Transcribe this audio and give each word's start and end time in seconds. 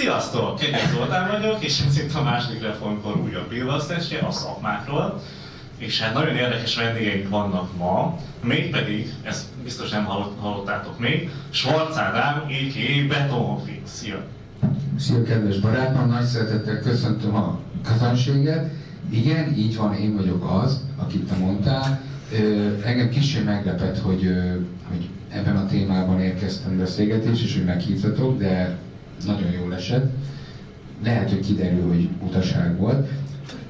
Sziasztok! 0.00 0.58
Kegyes 0.58 0.90
Zoltán 0.94 1.30
vagyok, 1.30 1.64
és 1.64 1.82
ez 1.88 1.98
itt 1.98 2.14
a 2.14 2.22
második 2.22 2.62
reformkor 2.62 3.16
újabb 3.16 3.48
pillasztásja 3.48 4.26
a 4.26 4.30
szakmákról. 4.30 5.20
És 5.78 6.00
hát 6.00 6.14
nagyon 6.14 6.36
érdekes 6.36 6.76
vendégeink 6.76 7.28
vannak 7.28 7.76
ma, 7.76 8.18
mégpedig, 8.42 9.12
ezt 9.22 9.44
biztos 9.62 9.90
nem 9.90 10.04
hallottátok 10.40 10.98
még, 10.98 11.30
Schwarz 11.50 11.98
Ádám, 11.98 12.36
a.k.a. 12.36 13.08
Betonhofi. 13.08 13.80
Szia! 13.86 14.24
Szia, 14.98 15.22
kedves 15.22 15.58
barátom, 15.58 16.08
nagy 16.08 16.24
szeretettel 16.24 16.80
köszöntöm 16.80 17.34
a 17.34 17.58
közönséget. 17.84 18.70
Igen, 19.10 19.54
így 19.56 19.76
van, 19.76 19.94
én 19.94 20.16
vagyok 20.16 20.62
az, 20.62 20.80
akit 20.96 21.28
te 21.28 21.36
mondtál. 21.36 22.00
Engem 22.84 23.08
kicsit 23.08 23.44
meglepett, 23.44 23.98
hogy, 23.98 24.32
hogy 24.88 25.08
ebben 25.28 25.56
a 25.56 25.66
témában 25.66 26.20
érkeztem 26.20 26.78
beszélgetés, 26.78 27.42
és 27.42 27.54
hogy 27.54 27.64
meghívtatok, 27.64 28.38
de 28.38 28.78
nagyon 29.26 29.50
jól 29.50 29.74
esett. 29.74 30.12
Lehet, 31.04 31.30
hogy 31.30 31.40
kiderül, 31.40 31.88
hogy 31.88 32.08
utaság 32.26 32.76
volt. 32.76 33.08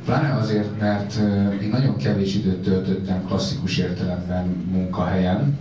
Pláne 0.04 0.34
azért, 0.34 0.80
mert 0.80 1.14
én 1.62 1.68
nagyon 1.68 1.96
kevés 1.96 2.34
időt 2.34 2.62
töltöttem 2.62 3.24
klasszikus 3.26 3.78
értelemben 3.78 4.46
munkahelyen, 4.72 5.58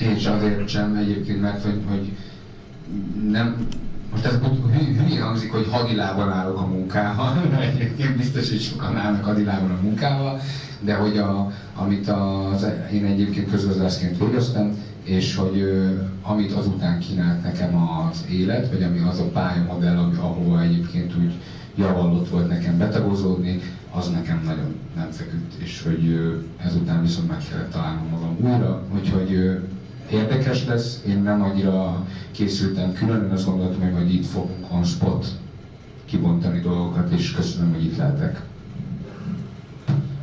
és 0.00 0.26
azért 0.26 0.68
sem 0.68 0.96
egyébként, 0.96 1.40
mert 1.40 1.62
hogy, 1.62 1.80
hogy 1.88 2.12
nem, 3.30 3.66
most 4.14 4.26
ez 4.26 4.38
hülye 5.06 5.22
hangzik, 5.22 5.52
hogy 5.52 5.68
hadilában 5.70 6.30
állok 6.30 6.58
a 6.58 6.66
munkával, 6.66 7.36
egyébként 7.72 8.16
biztos, 8.16 8.48
hogy 8.48 8.60
sokan 8.60 8.96
állnak 8.96 9.24
hadilában 9.24 9.70
a 9.70 9.82
munkával, 9.82 10.40
de 10.80 10.94
hogy 10.94 11.16
a, 11.16 11.52
amit 11.74 12.08
az, 12.08 12.66
én 12.92 13.04
egyébként 13.04 13.50
közgazdászként 13.50 14.18
végeztem, 14.18 14.78
és 15.02 15.34
hogy 15.34 15.64
amit 16.22 16.52
azután 16.52 16.98
kínált 16.98 17.42
nekem 17.42 17.76
az 17.76 18.24
élet, 18.30 18.70
vagy 18.70 18.82
ami 18.82 18.98
az 18.98 19.18
a 19.18 19.28
pályamodell, 19.28 19.96
ami, 19.96 20.16
ahova 20.16 20.60
egyébként 20.60 21.12
úgy 21.16 21.32
javallott 21.76 22.28
volt 22.28 22.48
nekem 22.48 22.78
betagozódni, 22.78 23.60
az 23.90 24.08
nekem 24.08 24.42
nagyon 24.44 24.74
nem 24.96 25.10
feküdt, 25.10 25.54
és 25.62 25.82
hogy 25.82 26.32
ezután 26.56 27.02
viszont 27.02 27.28
meg 27.28 27.38
kellett 27.50 27.70
találnom 27.70 28.08
magam 28.10 28.36
újra, 28.40 28.82
úgyhogy 28.94 29.58
érdekes 30.10 30.64
lesz, 30.64 31.02
én 31.06 31.22
nem 31.22 31.42
annyira 31.42 32.06
készültem 32.30 32.92
külön, 32.92 33.30
azt 33.30 33.44
gondoltam, 33.44 33.80
hogy 33.80 33.92
majd 33.92 34.14
itt 34.14 34.26
fogunk 34.26 34.72
on 34.72 34.84
spot 34.84 35.26
kibontani 36.04 36.60
dolgokat, 36.60 37.12
és 37.12 37.32
köszönöm, 37.32 37.72
hogy 37.72 37.84
itt 37.84 37.96
lehetek. 37.96 38.40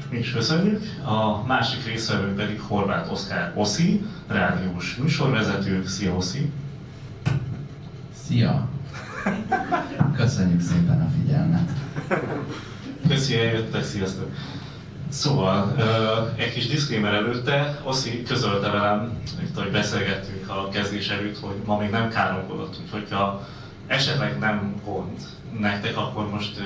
Mi 0.10 0.18
is 0.18 0.32
köszönjük. 0.32 0.82
A 1.06 1.46
másik 1.46 1.86
részvevő 1.86 2.34
pedig 2.34 2.60
Horváth 2.60 3.12
Oszkár 3.12 3.52
Oszi, 3.56 4.06
rádiós 4.28 4.96
műsorvezető. 4.96 5.86
Szia 5.86 6.16
Oszi! 6.16 6.52
Szia! 8.24 8.70
Köszönjük 10.16 10.62
szépen 10.62 11.02
a 11.02 11.10
figyelmet! 11.22 11.72
Köszi, 13.08 13.36
eljöttek, 13.38 13.84
sziasztok! 13.84 14.32
Szóval, 15.12 15.76
egy 16.36 16.54
kis 16.54 16.68
diszklémer 16.68 17.14
előtte, 17.14 17.82
Oszi 17.84 18.24
közölte 18.24 18.70
velem, 18.70 19.20
hogy 19.56 19.72
beszélgettünk 19.72 20.50
a 20.50 20.70
kezdés 20.70 21.10
előtt, 21.10 21.40
hogy 21.40 21.56
ma 21.66 21.78
még 21.78 21.90
nem 21.90 22.10
káromkodott, 22.10 22.80
úgyhogy 22.84 23.08
ha 23.12 23.48
esetleg 23.88 24.40
nem 24.40 24.74
pont 24.86 25.22
nektek, 25.60 25.98
akkor 25.98 26.30
most 26.30 26.62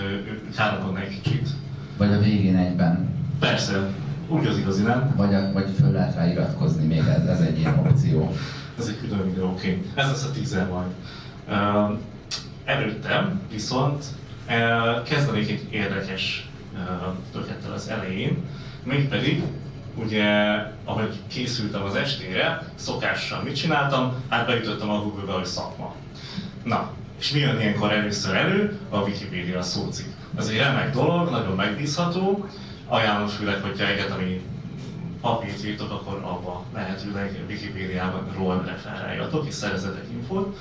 káromkodna 0.56 1.00
egy 1.00 1.22
kicsit. 1.22 1.50
Vagy 1.98 2.14
a 2.14 2.20
végén 2.20 2.58
egyben. 2.58 3.10
Persze, 3.40 3.90
úgy 4.28 4.46
az 4.46 4.58
igazi, 4.58 4.84
nem? 4.84 5.14
Vagy, 5.16 5.34
a, 5.34 5.52
vagy 5.54 5.70
föl 5.80 5.92
lehet 5.92 6.16
rá 6.16 6.32
iratkozni 6.32 6.86
még, 6.86 6.98
ez, 6.98 7.28
ez 7.28 7.40
egy 7.40 7.60
ilyen 7.60 7.80
opció. 7.80 8.36
ez 8.80 8.88
egy 8.88 9.00
külön 9.00 9.30
videó, 9.30 9.48
oké. 9.50 9.68
Okay. 9.68 9.92
Ez 9.96 10.08
lesz 10.08 10.24
a 10.24 10.32
tízer 10.32 10.68
majd. 10.68 10.88
Uh, 11.48 11.98
előttem 12.66 13.42
viszont 13.52 14.04
uh, 14.48 15.04
kezdenék 15.04 15.50
egy 15.50 15.68
érdekes 15.72 16.50
történettel 17.32 17.72
az 17.72 17.88
elején, 17.88 18.38
mégpedig 18.84 19.44
ugye, 19.96 20.24
ahogy 20.84 21.20
készültem 21.28 21.84
az 21.84 21.96
estére, 21.96 22.68
szokással 22.76 23.42
mit 23.42 23.56
csináltam? 23.56 24.24
Hát 24.30 24.46
beütöttem 24.46 24.90
a 24.90 25.02
Google-be, 25.02 25.32
hogy 25.32 25.46
szakma. 25.46 25.96
Na, 26.64 26.92
és 27.20 27.32
mi 27.32 27.40
jön 27.40 27.60
ilyenkor 27.60 27.92
először 27.92 28.36
elő? 28.36 28.80
A 28.90 28.98
Wikipedia 28.98 29.62
szócik. 29.62 30.08
Ez 30.38 30.48
egy 30.48 30.58
remek 30.58 30.94
dolog, 30.94 31.30
nagyon 31.30 31.56
megbízható, 31.56 32.48
ajánlom 32.88 33.28
főleg, 33.28 33.62
hogyha 33.62 33.88
egyetemi 33.88 34.42
papírt 35.22 35.66
írtok, 35.66 35.92
akkor 35.92 36.14
abba 36.24 36.64
lehetőleg 36.74 37.44
Wikipédiában 37.50 38.28
ról 38.38 38.64
referáljatok 38.66 39.48
és 39.48 39.54
szerezetek 39.54 40.06
infót. 40.14 40.58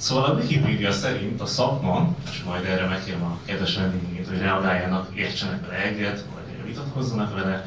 Szóval 0.00 0.24
a 0.24 0.34
Wikipedia 0.34 0.92
szerint 0.92 1.40
a 1.40 1.46
szakma, 1.46 2.14
és 2.30 2.42
majd 2.42 2.64
erre 2.64 2.86
megkérem 2.86 3.22
a 3.22 3.38
kedves 3.44 3.76
vendégét, 3.76 4.28
hogy 4.28 4.38
reagáljanak, 4.38 5.08
értsenek 5.14 5.66
vele 5.66 5.82
egyet, 5.82 6.24
vagy 6.34 6.66
vitatkozzanak 6.66 7.34
vele, 7.34 7.66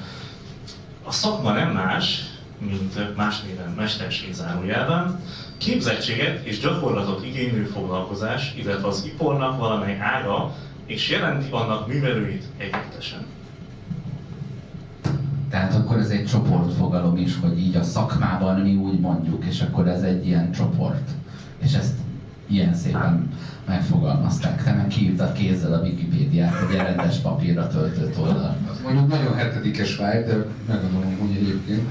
a 1.04 1.12
szakma 1.12 1.52
nem 1.52 1.72
más, 1.72 2.24
mint 2.58 3.16
más 3.16 3.42
néven 3.42 3.74
mesterség 3.78 4.34
zárójában, 4.34 5.20
képzettséget 5.58 6.46
és 6.46 6.60
gyakorlatot 6.60 7.26
igénylő 7.26 7.64
foglalkozás, 7.64 8.54
illetve 8.58 8.88
az 8.88 9.04
ipornak 9.06 9.60
valamely 9.60 10.00
ága, 10.00 10.56
és 10.86 11.10
jelenti 11.10 11.48
annak 11.52 11.88
művelőit 11.88 12.44
együttesen. 12.58 13.26
Tehát 15.50 15.76
akkor 15.76 15.98
ez 15.98 16.10
egy 16.10 16.26
csoportfogalom 16.26 17.18
is, 17.18 17.40
hogy 17.40 17.60
így 17.60 17.76
a 17.76 17.84
szakmában 17.84 18.60
mi 18.60 18.76
úgy 18.76 19.00
mondjuk, 19.00 19.46
és 19.46 19.62
akkor 19.62 19.88
ez 19.88 20.02
egy 20.02 20.26
ilyen 20.26 20.52
csoport. 20.52 21.10
És 21.64 21.74
ezt 21.74 22.02
ilyen 22.54 22.74
szépen 22.74 23.30
megfogalmazták. 23.68 24.64
Te 24.64 24.74
meg 24.74 24.88
kiírtad 24.88 25.32
kézzel 25.32 25.74
a 25.74 25.82
Wikipédiát, 25.82 26.54
egy 26.70 26.76
rendes 26.76 27.18
papírra 27.18 27.68
töltött 27.68 28.20
oldal. 28.20 28.58
Az 28.72 28.80
mondjuk 28.84 29.08
nagyon 29.08 29.36
hetedikes 29.36 29.96
vágy, 29.96 30.26
de 30.26 30.46
megadom, 30.68 31.18
hogy 31.20 31.36
egyébként. 31.36 31.90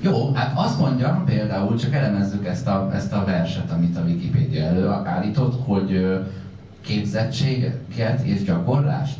Jó, 0.00 0.32
hát 0.34 0.52
azt 0.58 0.78
mondjam 0.78 1.24
például, 1.24 1.78
csak 1.78 1.94
elemezzük 1.94 2.46
ezt 2.46 2.66
a, 2.66 2.90
ezt 2.94 3.12
a 3.12 3.24
verset, 3.24 3.70
amit 3.70 3.96
a 3.96 4.00
Wikipédia 4.00 4.64
előállított, 4.64 5.64
hogy 5.64 6.18
képzettséget 6.80 8.20
és 8.22 8.42
gyakorlást? 8.42 9.18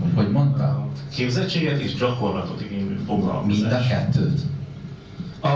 Hogy 0.00 0.10
hogy 0.14 0.30
mondta? 0.30 0.86
Képzettséget 1.14 1.80
és 1.80 1.94
gyakorlatot 1.94 2.60
igénylő 2.60 3.00
foglalkozás. 3.06 3.58
Mind 3.60 3.72
a 3.72 3.86
kettőt? 3.88 4.40
A 5.42 5.48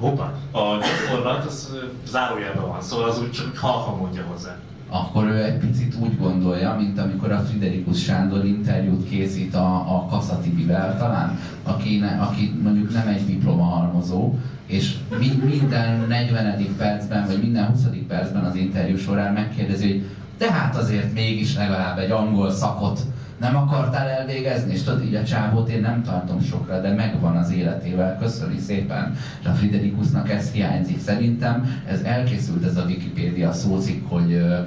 hoppá, 0.00 0.32
a 0.52 0.60
gyakorlat 0.60 1.44
az 1.44 1.76
zárójelben 2.06 2.68
van, 2.68 2.82
szóval 2.82 3.08
az 3.08 3.20
úgy 3.20 3.30
csak 3.30 3.56
halkan 3.56 3.98
mondja 3.98 4.22
hozzá. 4.32 4.56
Akkor 4.88 5.24
ő 5.24 5.44
egy 5.44 5.58
picit 5.58 5.94
úgy 6.00 6.18
gondolja, 6.18 6.74
mint 6.78 6.98
amikor 6.98 7.32
a 7.32 7.38
Friderikus 7.38 8.02
Sándor 8.02 8.44
interjút 8.44 9.08
készít 9.08 9.54
a, 9.54 9.74
a 9.74 10.06
Kasszatibivel 10.10 10.98
talán, 10.98 11.38
aki, 11.62 11.98
ne, 11.98 12.08
aki 12.08 12.60
mondjuk 12.62 12.92
nem 12.92 13.08
egy 13.08 13.26
diplomahalmozó, 13.26 14.34
és 14.66 14.94
mi, 15.18 15.32
minden 15.44 16.04
40. 16.08 16.74
percben, 16.76 17.26
vagy 17.26 17.40
minden 17.40 17.66
20. 17.66 17.82
percben 18.08 18.44
az 18.44 18.54
interjú 18.54 18.96
során 18.96 19.32
megkérdezi, 19.32 19.88
hogy 19.88 20.04
de 20.38 20.52
hát 20.52 20.76
azért 20.76 21.12
mégis 21.12 21.56
legalább 21.56 21.98
egy 21.98 22.10
angol 22.10 22.50
szakot 22.50 23.00
nem 23.40 23.56
akartál 23.56 24.08
elvégezni, 24.08 24.72
és 24.72 24.82
tudod, 24.82 25.04
így 25.04 25.14
a 25.14 25.24
csávót 25.24 25.68
én 25.68 25.80
nem 25.80 26.02
tartom 26.02 26.40
sokra, 26.40 26.80
de 26.80 26.92
megvan 26.92 27.36
az 27.36 27.52
életével, 27.52 28.18
köszöni 28.18 28.58
szépen. 28.58 29.16
És 29.40 29.46
a 29.46 29.52
Friderikusnak 29.52 30.30
ez 30.30 30.50
hiányzik. 30.50 31.00
Szerintem 31.00 31.82
ez 31.86 32.00
elkészült 32.00 32.64
ez 32.64 32.76
a 32.76 32.84
Wikipédia 32.84 33.52
szózik, 33.52 34.08
hogy 34.08 34.32
ö, 34.32 34.58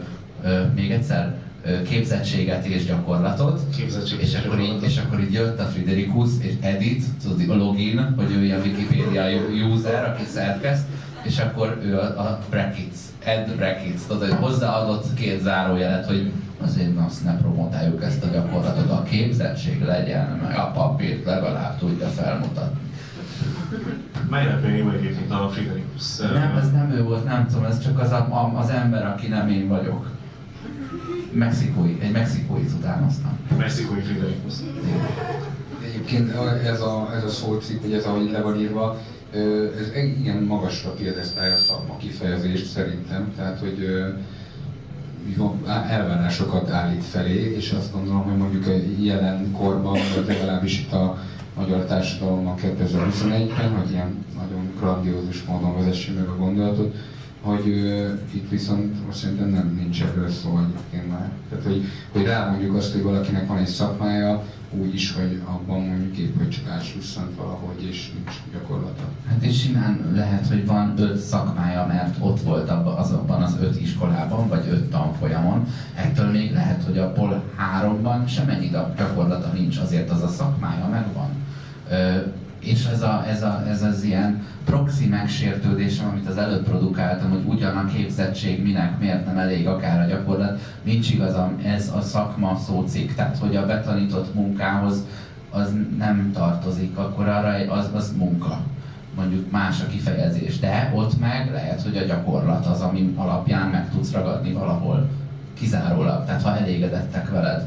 ö, 0.43 0.61
még 0.75 0.91
egyszer 0.91 1.35
képzettséget 1.89 2.65
és 2.65 2.85
gyakorlatot, 2.85 3.61
Képzettség 3.77 4.19
és, 4.21 4.35
akkor 4.35 4.59
így, 4.59 4.83
és 4.83 4.97
akkor 4.97 5.19
így 5.19 5.33
jött 5.33 5.59
a 5.59 5.63
Friderikus, 5.63 6.29
és 6.39 6.53
edit, 6.61 7.03
tudod, 7.23 7.49
a 7.49 7.55
login, 7.55 8.13
hogy 8.15 8.31
ő 8.31 8.53
a 8.53 8.61
Wikipedia 8.61 9.23
user, 9.73 10.09
aki 10.09 10.23
szerkeszt, 10.25 10.85
és 11.23 11.39
akkor 11.39 11.79
ő 11.83 11.97
a, 11.97 12.03
a 12.03 12.39
brackets, 12.49 12.97
add 13.27 13.55
brackets, 13.55 14.01
tudod, 14.07 14.29
hogy 14.29 14.37
hozzáadott 14.39 15.13
két 15.13 15.41
zárójelet, 15.41 16.05
hogy 16.05 16.31
azért 16.63 16.97
azt 17.07 17.23
ne 17.23 17.37
promotáljuk 17.37 18.03
ezt 18.03 18.23
a 18.23 18.27
gyakorlatot, 18.27 18.91
a 18.91 19.03
képzettség 19.03 19.81
legyen, 19.81 20.39
meg 20.41 20.57
a 20.57 20.71
papírt 20.71 21.25
legalább 21.25 21.77
tudja 21.77 22.07
felmutatni. 22.07 22.79
Meglepően 24.29 24.85
vagy 24.85 24.95
egyébként 24.95 25.31
a 25.31 25.49
Friderikus. 25.49 26.17
Nem, 26.17 26.57
ez 26.57 26.71
nem 26.71 26.91
ő 26.91 27.03
volt, 27.03 27.25
nem 27.25 27.47
tudom, 27.47 27.63
ez 27.63 27.83
csak 27.83 27.99
az, 27.99 28.11
a, 28.11 28.53
az 28.55 28.69
ember, 28.69 29.05
aki 29.05 29.27
nem 29.27 29.49
én 29.49 29.67
vagyok. 29.67 30.09
Mexikói, 31.31 31.97
egy 32.01 32.11
mexikói 32.11 32.63
utánoztam. 32.77 33.37
Mexikói 33.57 33.99
Friderikus. 33.99 34.53
Egyébként 35.83 36.31
ez 36.65 36.81
a, 36.81 37.09
ez 37.15 37.23
a 37.23 37.29
szócikk, 37.29 37.81
vagy 37.81 37.93
ez 37.93 38.05
ahogy 38.05 38.31
le 38.31 38.41
van 38.41 38.59
írva, 38.59 38.97
ez 39.79 39.91
igen 40.19 40.43
magasra 40.43 40.89
piedesztálja 40.91 41.53
a 41.53 41.57
szakma 41.57 41.97
kifejezést 41.97 42.65
szerintem, 42.65 43.33
tehát 43.35 43.59
hogy 43.59 43.87
elvárásokat 45.89 46.69
állít 46.69 47.03
felé, 47.03 47.55
és 47.55 47.71
azt 47.71 47.93
gondolom, 47.93 48.23
hogy 48.23 48.37
mondjuk 48.37 48.67
a 48.67 48.71
jelen 48.99 49.51
korban, 49.51 49.97
legalábbis 50.27 50.79
itt 50.79 50.91
a 50.91 51.17
magyar 51.55 51.85
társadalomnak 51.85 52.59
2021-ben, 52.63 53.75
hogy 53.75 53.91
ilyen 53.91 54.25
nagyon 54.37 54.71
grandiózus 54.79 55.43
módon 55.43 55.75
vezesse 55.75 56.11
meg 56.11 56.27
a 56.27 56.35
gondolatot, 56.35 56.95
hogy 57.41 57.67
uh, 57.67 58.09
itt 58.33 58.49
viszont 58.49 59.05
most 59.05 59.17
szerintem 59.17 59.49
nem 59.49 59.73
nincs 59.75 60.01
erről 60.01 60.29
szó 60.29 60.59
egyébként 60.59 61.09
már. 61.09 61.29
Tehát, 61.49 61.63
hogy, 61.63 61.83
hogy 62.11 62.23
rámondjuk 62.25 62.75
azt, 62.75 62.93
hogy 62.93 63.01
valakinek 63.01 63.47
van 63.47 63.57
egy 63.57 63.67
szakmája, 63.67 64.43
úgy 64.71 64.93
is, 64.93 65.13
hogy 65.13 65.41
abban 65.45 65.81
mondjuk 65.81 66.17
épp, 66.17 66.37
hogy 66.37 66.49
csak 66.49 66.67
átsusszant 66.67 67.35
valahogy, 67.35 67.83
és 67.83 68.11
nincs 68.13 68.35
gyakorlata. 68.53 69.03
Hát 69.27 69.43
és 69.43 69.61
simán 69.61 70.11
lehet, 70.13 70.47
hogy 70.47 70.65
van 70.65 70.93
öt 70.97 71.17
szakmája, 71.17 71.85
mert 71.85 72.15
ott 72.19 72.41
volt 72.41 72.69
abban, 72.69 72.97
azokban 72.97 73.41
az 73.41 73.57
öt 73.61 73.81
iskolában, 73.81 74.47
vagy 74.47 74.67
öt 74.69 74.89
tanfolyamon. 74.89 75.67
Ettől 75.95 76.31
még 76.31 76.51
lehet, 76.51 76.83
hogy 76.83 76.97
a 76.97 77.11
POL 77.11 77.43
háromban 77.55 78.27
semennyi 78.27 78.69
gyakorlata 78.69 79.51
nincs, 79.53 79.77
azért 79.77 80.09
az 80.09 80.23
a 80.23 80.27
szakmája 80.27 80.87
megvan. 80.87 81.29
Ö, 81.89 82.19
és 82.59 82.85
ez, 82.85 83.01
a, 83.01 83.23
ez, 83.27 83.43
a, 83.43 83.63
ez 83.69 83.83
az 83.83 84.03
ilyen 84.03 84.45
proxy 84.65 85.07
megsértődésem, 85.07 86.07
amit 86.07 86.27
az 86.27 86.37
előbb 86.37 86.63
produkáltam, 86.63 87.29
hogy 87.29 87.43
ugyan 87.45 87.77
a 87.77 87.85
képzettség 87.85 88.63
minek, 88.63 88.99
miért 88.99 89.25
nem 89.25 89.37
elég 89.37 89.67
akár 89.67 90.01
a 90.01 90.07
gyakorlat, 90.07 90.59
nincs 90.83 91.11
igazam, 91.11 91.59
ez 91.63 91.91
a 91.95 92.01
szakma 92.01 92.59
szócik, 92.65 93.15
tehát 93.15 93.37
hogy 93.37 93.55
a 93.55 93.65
betanított 93.65 94.33
munkához 94.33 95.03
az 95.49 95.73
nem 95.97 96.31
tartozik, 96.33 96.97
akkor 96.97 97.27
arra 97.27 97.73
az, 97.73 97.89
az 97.93 98.13
munka. 98.17 98.59
Mondjuk 99.15 99.51
más 99.51 99.81
a 99.81 99.87
kifejezés, 99.87 100.59
de 100.59 100.91
ott 100.95 101.19
meg 101.19 101.51
lehet, 101.53 101.81
hogy 101.81 101.97
a 101.97 102.05
gyakorlat 102.05 102.65
az, 102.65 102.81
ami 102.81 103.13
alapján 103.15 103.69
meg 103.69 103.89
tudsz 103.91 104.11
ragadni 104.11 104.51
valahol 104.51 105.09
kizárólag, 105.53 106.25
tehát 106.25 106.41
ha 106.41 106.57
elégedettek 106.57 107.29
veled 107.29 107.65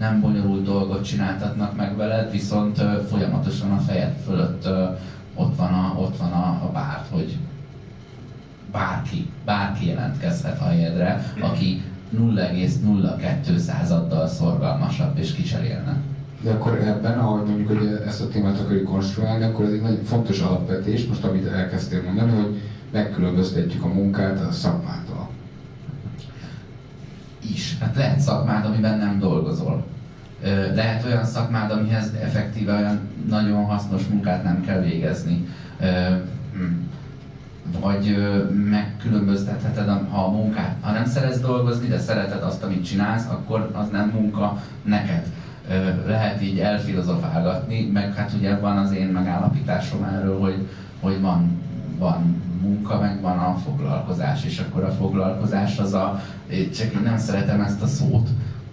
nem 0.00 0.20
bonyolult 0.20 0.64
dolgot 0.64 1.04
csináltatnak 1.04 1.76
meg 1.76 1.96
veled, 1.96 2.30
viszont 2.30 2.82
folyamatosan 3.08 3.70
a 3.70 3.78
fejed 3.78 4.16
fölött 4.24 4.68
ott 5.34 5.56
van 5.56 5.72
a, 5.72 5.94
ott 5.98 6.16
van 6.16 6.32
a, 6.32 6.46
a 6.46 6.70
bárt, 6.72 7.08
hogy 7.10 7.36
bárki, 8.72 9.30
bárki 9.44 9.86
jelentkezhet 9.86 10.60
a 10.60 10.64
helyedre, 10.64 11.32
aki 11.40 11.82
0,02 12.16 13.56
századdal 13.56 14.28
szorgalmasabb 14.28 15.18
és 15.18 15.32
kicserélne. 15.32 15.96
De 16.42 16.50
akkor 16.50 16.78
ebben, 16.78 17.18
ahogy 17.18 17.46
mondjuk, 17.46 17.68
hogy 17.68 18.02
ezt 18.06 18.20
a 18.20 18.28
témát 18.28 18.60
akarjuk 18.60 18.84
konstruálni, 18.84 19.44
akkor 19.44 19.64
ez 19.64 19.72
egy 19.72 19.82
nagyon 19.82 20.04
fontos 20.04 20.40
alapvetés, 20.40 21.06
most 21.06 21.24
amit 21.24 21.46
elkezdtél 21.46 22.02
mondani, 22.02 22.32
hogy 22.32 22.60
megkülönböztetjük 22.92 23.84
a 23.84 23.88
munkát 23.88 24.40
a 24.40 24.52
szakmától 24.52 25.19
is. 27.54 27.76
Hát 27.80 27.96
lehet 27.96 28.20
szakmád, 28.20 28.64
amiben 28.64 28.98
nem 28.98 29.18
dolgozol. 29.18 29.84
Lehet 30.74 31.04
olyan 31.04 31.24
szakmád, 31.24 31.70
amihez 31.70 32.12
effektíve 32.22 32.76
olyan 32.76 33.00
nagyon 33.28 33.64
hasznos 33.64 34.06
munkát 34.06 34.44
nem 34.44 34.64
kell 34.64 34.80
végezni. 34.80 35.48
Hm. 36.52 36.88
Vagy 37.80 38.16
megkülönböztetheted, 38.70 39.88
ha 40.10 40.24
a 40.24 40.30
munkát, 40.30 40.76
ha 40.80 40.92
nem 40.92 41.04
szeretsz 41.04 41.40
dolgozni, 41.40 41.88
de 41.88 41.98
szereted 41.98 42.42
azt, 42.42 42.62
amit 42.62 42.84
csinálsz, 42.84 43.26
akkor 43.28 43.70
az 43.72 43.88
nem 43.92 44.08
munka 44.08 44.62
neked. 44.82 45.26
Lehet 46.06 46.42
így 46.42 46.58
elfilozofálgatni, 46.58 47.90
meg 47.92 48.14
hát 48.14 48.32
ugye 48.38 48.56
van 48.56 48.76
az 48.76 48.92
én 48.92 49.06
megállapításom 49.06 50.02
erről, 50.02 50.40
hogy, 50.40 50.68
hogy 51.00 51.20
van, 51.20 51.62
van 52.00 52.42
munka, 52.62 53.00
meg 53.00 53.20
van 53.20 53.38
a 53.38 53.54
foglalkozás, 53.64 54.44
és 54.44 54.58
akkor 54.58 54.84
a 54.84 54.90
foglalkozás 54.90 55.78
az 55.78 55.92
a, 55.92 56.22
csak 56.74 56.92
én 56.92 57.00
nem 57.04 57.18
szeretem 57.18 57.60
ezt 57.60 57.82
a 57.82 57.86
szót, 57.86 58.28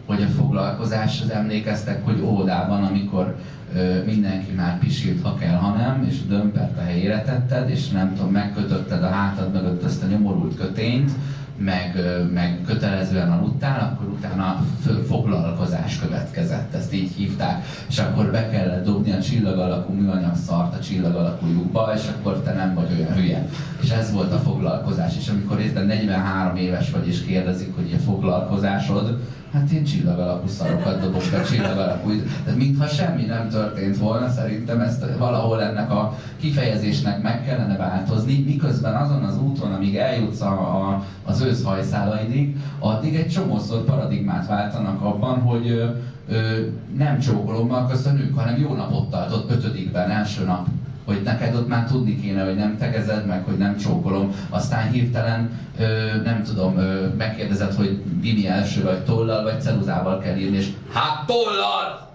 hogy 0.05 0.21
a 0.21 0.27
foglalkozás, 0.27 1.21
az 1.21 1.29
emlékeztek, 1.29 2.05
hogy 2.05 2.21
óvodában, 2.21 2.83
amikor 2.83 3.35
ö, 3.75 4.03
mindenki 4.05 4.51
már 4.51 4.79
pisilt, 4.79 5.21
ha 5.21 5.35
kell, 5.35 5.55
ha 5.55 5.75
nem, 5.77 6.05
és 6.09 6.25
dömpert 6.25 6.77
a 6.77 6.81
helyére 6.81 7.21
tetted, 7.21 7.69
és 7.69 7.89
nem 7.89 8.15
tudom, 8.15 8.31
megkötötted 8.31 9.03
a 9.03 9.09
hátad 9.09 9.53
mögött 9.53 9.83
ezt 9.83 10.03
a 10.03 10.07
nyomorult 10.07 10.55
kötényt, 10.55 11.11
meg, 11.57 11.99
meg 12.33 12.61
kötelezően 12.65 13.31
aludtál, 13.31 13.91
akkor 13.93 14.13
utána 14.13 14.65
foglalkozás 15.07 15.99
következett, 15.99 16.73
ezt 16.73 16.93
így 16.93 17.11
hívták, 17.15 17.65
és 17.89 17.99
akkor 17.99 18.31
be 18.31 18.49
kellett 18.49 18.85
dobni 18.85 19.11
a 19.11 19.21
csillag 19.21 19.57
alakú 19.57 19.93
műanyag 19.93 20.35
szart 20.35 20.77
a 20.77 20.79
csillag 20.79 21.15
alakú 21.15 21.47
lyukba, 21.47 21.91
és 21.95 22.01
akkor 22.07 22.41
te 22.41 22.53
nem 22.53 22.73
vagy 22.73 22.95
olyan 22.97 23.13
hülye. 23.13 23.47
És 23.81 23.89
ez 23.89 24.11
volt 24.11 24.33
a 24.33 24.37
foglalkozás, 24.37 25.17
és 25.17 25.27
amikor 25.27 25.59
érted 25.59 25.85
43 25.85 26.55
éves 26.55 26.91
vagy, 26.91 27.07
és 27.07 27.25
kérdezik, 27.25 27.75
hogy 27.75 27.93
a 27.93 28.03
foglalkozásod, 28.03 29.19
hát 29.51 29.71
én 29.71 29.83
csillag 29.83 30.19
alapú 30.19 30.47
szarokat 30.47 31.01
dobok 31.01 31.23
be, 31.31 31.43
csillag 31.43 31.77
alapú. 31.77 32.09
Tehát 32.43 32.59
mintha 32.59 32.87
semmi 32.87 33.23
nem 33.23 33.49
történt 33.49 33.97
volna, 33.97 34.29
szerintem 34.29 34.79
ezt 34.79 35.05
valahol 35.17 35.61
ennek 35.61 35.91
a 35.91 36.17
kifejezésnek 36.39 37.21
meg 37.21 37.45
kellene 37.45 37.77
változni, 37.77 38.43
miközben 38.45 38.95
azon 38.95 39.23
az 39.23 39.37
úton, 39.37 39.73
amíg 39.73 39.95
eljutsz 39.95 40.41
a, 40.41 40.51
a, 40.51 41.03
az 41.25 41.41
őszhajszálaidig, 41.41 42.55
addig 42.79 43.15
egy 43.15 43.29
csomószor 43.29 43.83
paradigmát 43.83 44.47
váltanak 44.47 45.01
abban, 45.01 45.41
hogy 45.41 45.69
ö, 45.69 45.85
ö, 46.27 46.65
nem 46.97 47.19
csókolommal 47.19 47.87
köszönünk, 47.87 48.37
hanem 48.37 48.59
jó 48.59 48.73
napot 48.73 49.09
tartott 49.09 49.51
ötödikben, 49.51 50.09
első 50.09 50.45
nap 50.45 50.67
hogy 51.07 51.21
neked 51.23 51.55
ott 51.55 51.67
már 51.67 51.87
tudni 51.87 52.21
kéne, 52.21 52.43
hogy 52.43 52.55
nem 52.55 52.77
tegezed 52.77 53.25
meg, 53.25 53.43
hogy 53.43 53.57
nem 53.57 53.77
csókolom, 53.77 54.31
aztán 54.49 54.91
hirtelen, 54.91 55.59
ö, 55.79 55.85
nem 56.23 56.43
tudom, 56.43 56.77
ö, 56.77 57.07
megkérdezed, 57.17 57.73
hogy 57.73 58.01
Dini 58.21 58.47
első 58.47 58.83
vagy 58.83 59.03
tollal, 59.03 59.43
vagy 59.43 59.61
ceruzával 59.61 60.19
kell 60.19 60.35
írni, 60.35 60.57
és 60.57 60.67
hát 60.93 61.25
tollal! 61.25 62.09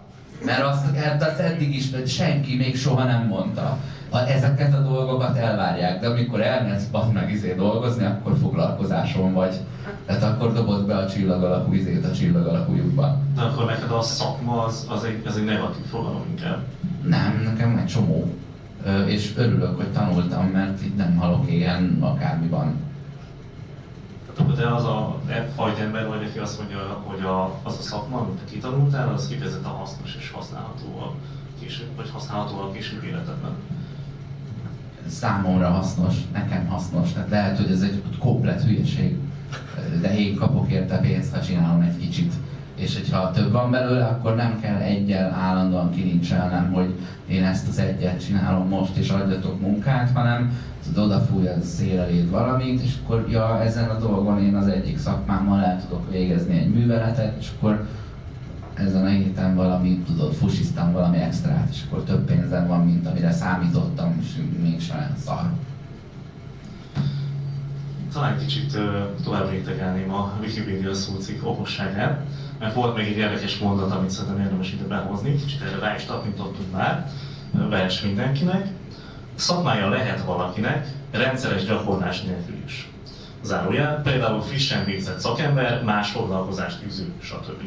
Mert 0.45 0.63
azt, 0.63 0.97
hát 0.97 1.23
azt 1.23 1.39
eddig 1.39 1.75
is 1.75 1.89
senki 2.07 2.57
még 2.57 2.77
soha 2.77 3.05
nem 3.05 3.27
mondta. 3.27 3.79
A, 4.11 4.19
ezeket 4.19 4.75
a 4.75 4.81
dolgokat 4.81 5.37
elvárják, 5.37 6.01
de 6.01 6.07
amikor 6.07 6.41
elmész 6.41 6.87
meg 7.13 7.31
izé 7.31 7.55
dolgozni, 7.55 8.05
akkor 8.05 8.37
foglalkozáson 8.41 9.33
vagy. 9.33 9.55
Tehát 10.07 10.23
akkor 10.23 10.53
dobod 10.53 10.87
be 10.87 10.97
a 10.97 11.09
csillag 11.09 11.43
alakú 11.43 11.73
izét 11.73 12.05
a 12.05 12.13
csillag 12.13 12.47
alakú 12.47 12.75
lyukba. 12.75 13.19
De 13.35 13.41
akkor 13.41 13.65
neked 13.65 13.91
a 13.91 14.03
szakma 14.03 14.65
az, 14.65 14.87
az, 14.91 15.05
egy, 15.05 15.23
az 15.27 15.37
egy 15.37 15.45
negatív 15.45 15.85
fogalom 15.91 16.25
inkább. 16.31 16.59
Nem, 17.03 17.43
nekem 17.45 17.77
egy 17.77 17.87
csomó 17.87 18.35
és 19.07 19.33
örülök, 19.37 19.77
hogy 19.77 19.93
tanultam, 19.93 20.47
mert 20.47 20.83
itt 20.83 20.97
nem 20.97 21.17
halok 21.17 21.51
ilyen 21.51 21.97
akármi 22.01 22.49
van. 22.49 22.75
Tehát 24.37 24.57
te 24.57 24.75
az 24.75 24.85
a 24.85 25.21
fajta 25.57 25.83
ember 25.83 26.09
vagy, 26.09 26.27
aki 26.29 26.39
azt 26.39 26.59
mondja, 26.59 27.03
hogy 27.05 27.21
a, 27.21 27.45
az 27.63 27.79
a 27.79 27.83
szakma, 27.83 28.19
amit 28.19 28.39
te 28.39 28.45
kitanultál, 28.51 29.13
az 29.13 29.29
kifejezetten 29.29 29.71
hasznos 29.71 30.17
és 30.19 30.31
használható 30.31 30.99
a 30.99 31.15
később, 31.61 31.97
vagy 31.97 32.11
használható 32.11 32.59
a 32.61 32.71
később 32.71 33.05
életedben. 33.05 33.53
Számomra 35.07 35.69
hasznos, 35.69 36.15
nekem 36.33 36.67
hasznos. 36.67 37.13
Tehát 37.13 37.31
lehet, 37.31 37.57
hogy 37.57 37.71
ez 37.71 37.83
egy 37.83 38.03
komplet 38.19 38.63
hülyeség, 38.63 39.17
de 40.01 40.19
én 40.19 40.35
kapok 40.35 40.71
érte 40.71 40.99
pénzt, 40.99 41.35
ha 41.35 41.43
csinálom 41.43 41.81
egy 41.81 41.99
kicsit 41.99 42.33
és 42.83 42.97
hogyha 42.97 43.31
több 43.31 43.53
van 43.53 43.71
belőle, 43.71 44.05
akkor 44.05 44.35
nem 44.35 44.61
kell 44.61 44.77
egyel 44.77 45.33
állandóan 45.33 45.91
kilincselnem, 45.91 46.73
hogy 46.73 46.95
én 47.29 47.45
ezt 47.45 47.69
az 47.69 47.79
egyet 47.79 48.25
csinálom 48.25 48.69
most, 48.69 48.97
és 48.97 49.09
adjatok 49.09 49.61
munkát, 49.61 50.11
hanem 50.15 50.59
tudod, 50.85 51.05
odafúj 51.05 51.47
a 51.47 51.63
szél 51.63 52.01
eléd 52.01 52.31
valamit, 52.31 52.83
és 52.83 52.95
akkor 53.03 53.27
ja, 53.31 53.63
ezen 53.63 53.89
a 53.89 53.99
dolgon 53.99 54.43
én 54.43 54.55
az 54.55 54.67
egyik 54.67 54.99
szakmámmal 54.99 55.65
el 55.65 55.81
tudok 55.81 56.11
végezni 56.11 56.59
egy 56.59 56.75
műveletet, 56.75 57.37
és 57.39 57.51
akkor 57.57 57.87
ezen 58.75 59.05
a 59.05 59.09
héten 59.09 59.55
valami, 59.55 60.03
tudod, 60.07 60.33
fusisztam 60.33 60.93
valami 60.93 61.19
extrát, 61.19 61.69
és 61.71 61.83
akkor 61.87 62.03
több 62.03 62.25
pénzem 62.25 62.67
van, 62.67 62.85
mint 62.85 63.07
amire 63.07 63.33
számítottam, 63.33 64.17
és 64.21 64.27
mégsem 64.63 65.17
szar. 65.25 65.51
Talán 68.13 68.39
kicsit 68.39 68.75
uh, 68.75 69.23
tovább 69.25 69.51
rétegelném 69.51 70.15
a 70.15 70.33
Wikipedia 70.41 70.95
szócik 70.95 71.47
okosságát 71.47 72.21
mert 72.63 72.75
volt 72.75 72.97
még 72.97 73.07
egy 73.07 73.17
érdekes 73.17 73.59
mondat, 73.59 73.91
amit 73.91 74.11
szerintem 74.11 74.41
érdemes 74.41 74.73
ide 74.73 74.85
behozni, 74.85 75.37
kicsit 75.37 75.63
erre 75.63 75.79
rá 75.79 75.95
is 75.95 76.05
tapintottunk 76.05 76.73
már, 76.73 77.11
vers 77.69 78.01
mindenkinek. 78.01 78.67
Szakmája 79.35 79.89
lehet 79.89 80.25
valakinek, 80.25 80.89
rendszeres 81.11 81.65
gyakorlás 81.65 82.23
nélkül 82.23 82.57
is. 82.65 82.91
Zárójel, 83.43 84.01
például 84.03 84.43
frissen 84.43 84.85
végzett 84.85 85.19
szakember, 85.19 85.83
más 85.85 86.11
foglalkozást 86.11 86.85
űző, 86.87 87.13
stb. 87.21 87.63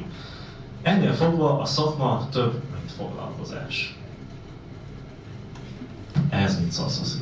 Ennél 0.82 1.14
fogva 1.14 1.60
a 1.60 1.66
szakma 1.66 2.28
több, 2.32 2.62
mint 2.74 2.92
foglalkozás. 2.98 3.98
Ehhez 6.30 6.60
mit 6.60 6.72
szólsz, 6.72 7.20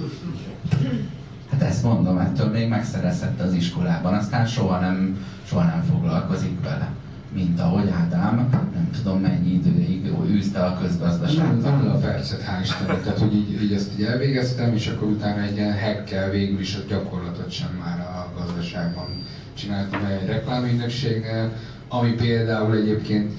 Hát 1.52 1.62
ezt 1.62 1.84
mondom, 1.84 2.18
ettől 2.18 2.50
még 2.50 2.68
megszerezhette 2.68 3.44
az 3.44 3.54
iskolában, 3.54 4.14
aztán 4.14 4.46
soha 4.46 4.80
nem, 4.80 5.26
soha 5.46 5.64
nem 5.64 5.84
foglalkozik 5.84 6.64
vele 6.64 6.92
mint 7.34 7.60
ahogy 7.60 7.90
Ádám, 7.90 8.50
nem 8.52 8.90
tudom 8.92 9.20
mennyi 9.20 9.54
időig 9.54 9.94
űzte 10.30 10.60
a 10.66 10.78
közgazdaságban. 10.82 11.80
Nem, 11.84 11.92
a 11.92 11.98
percet, 11.98 12.42
hál' 12.42 12.62
Istennek, 12.62 13.04
tehát 13.04 13.20
hogy 13.20 13.36
így, 13.36 13.64
így 13.64 13.74
ezt 13.74 13.92
így 14.00 14.06
elvégeztem, 14.06 14.74
és 14.74 14.88
akkor 14.88 15.08
utána 15.08 15.42
egy 15.42 15.56
ilyen 15.56 15.80
hackkel 15.80 16.30
végül 16.30 16.60
is 16.60 16.76
a 16.76 16.80
gyakorlatot 16.88 17.52
sem 17.52 17.70
már 17.84 18.00
a 18.00 18.40
gazdaságban 18.40 19.06
csináltam 19.54 20.06
egy 20.06 20.28
reklámügynökségnél, 20.28 21.52
ami 21.88 22.12
például 22.12 22.76
egyébként 22.76 23.32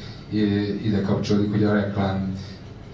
ide 0.84 1.00
kapcsolódik, 1.00 1.50
hogy 1.50 1.64
a 1.64 1.72
reklám 1.72 2.38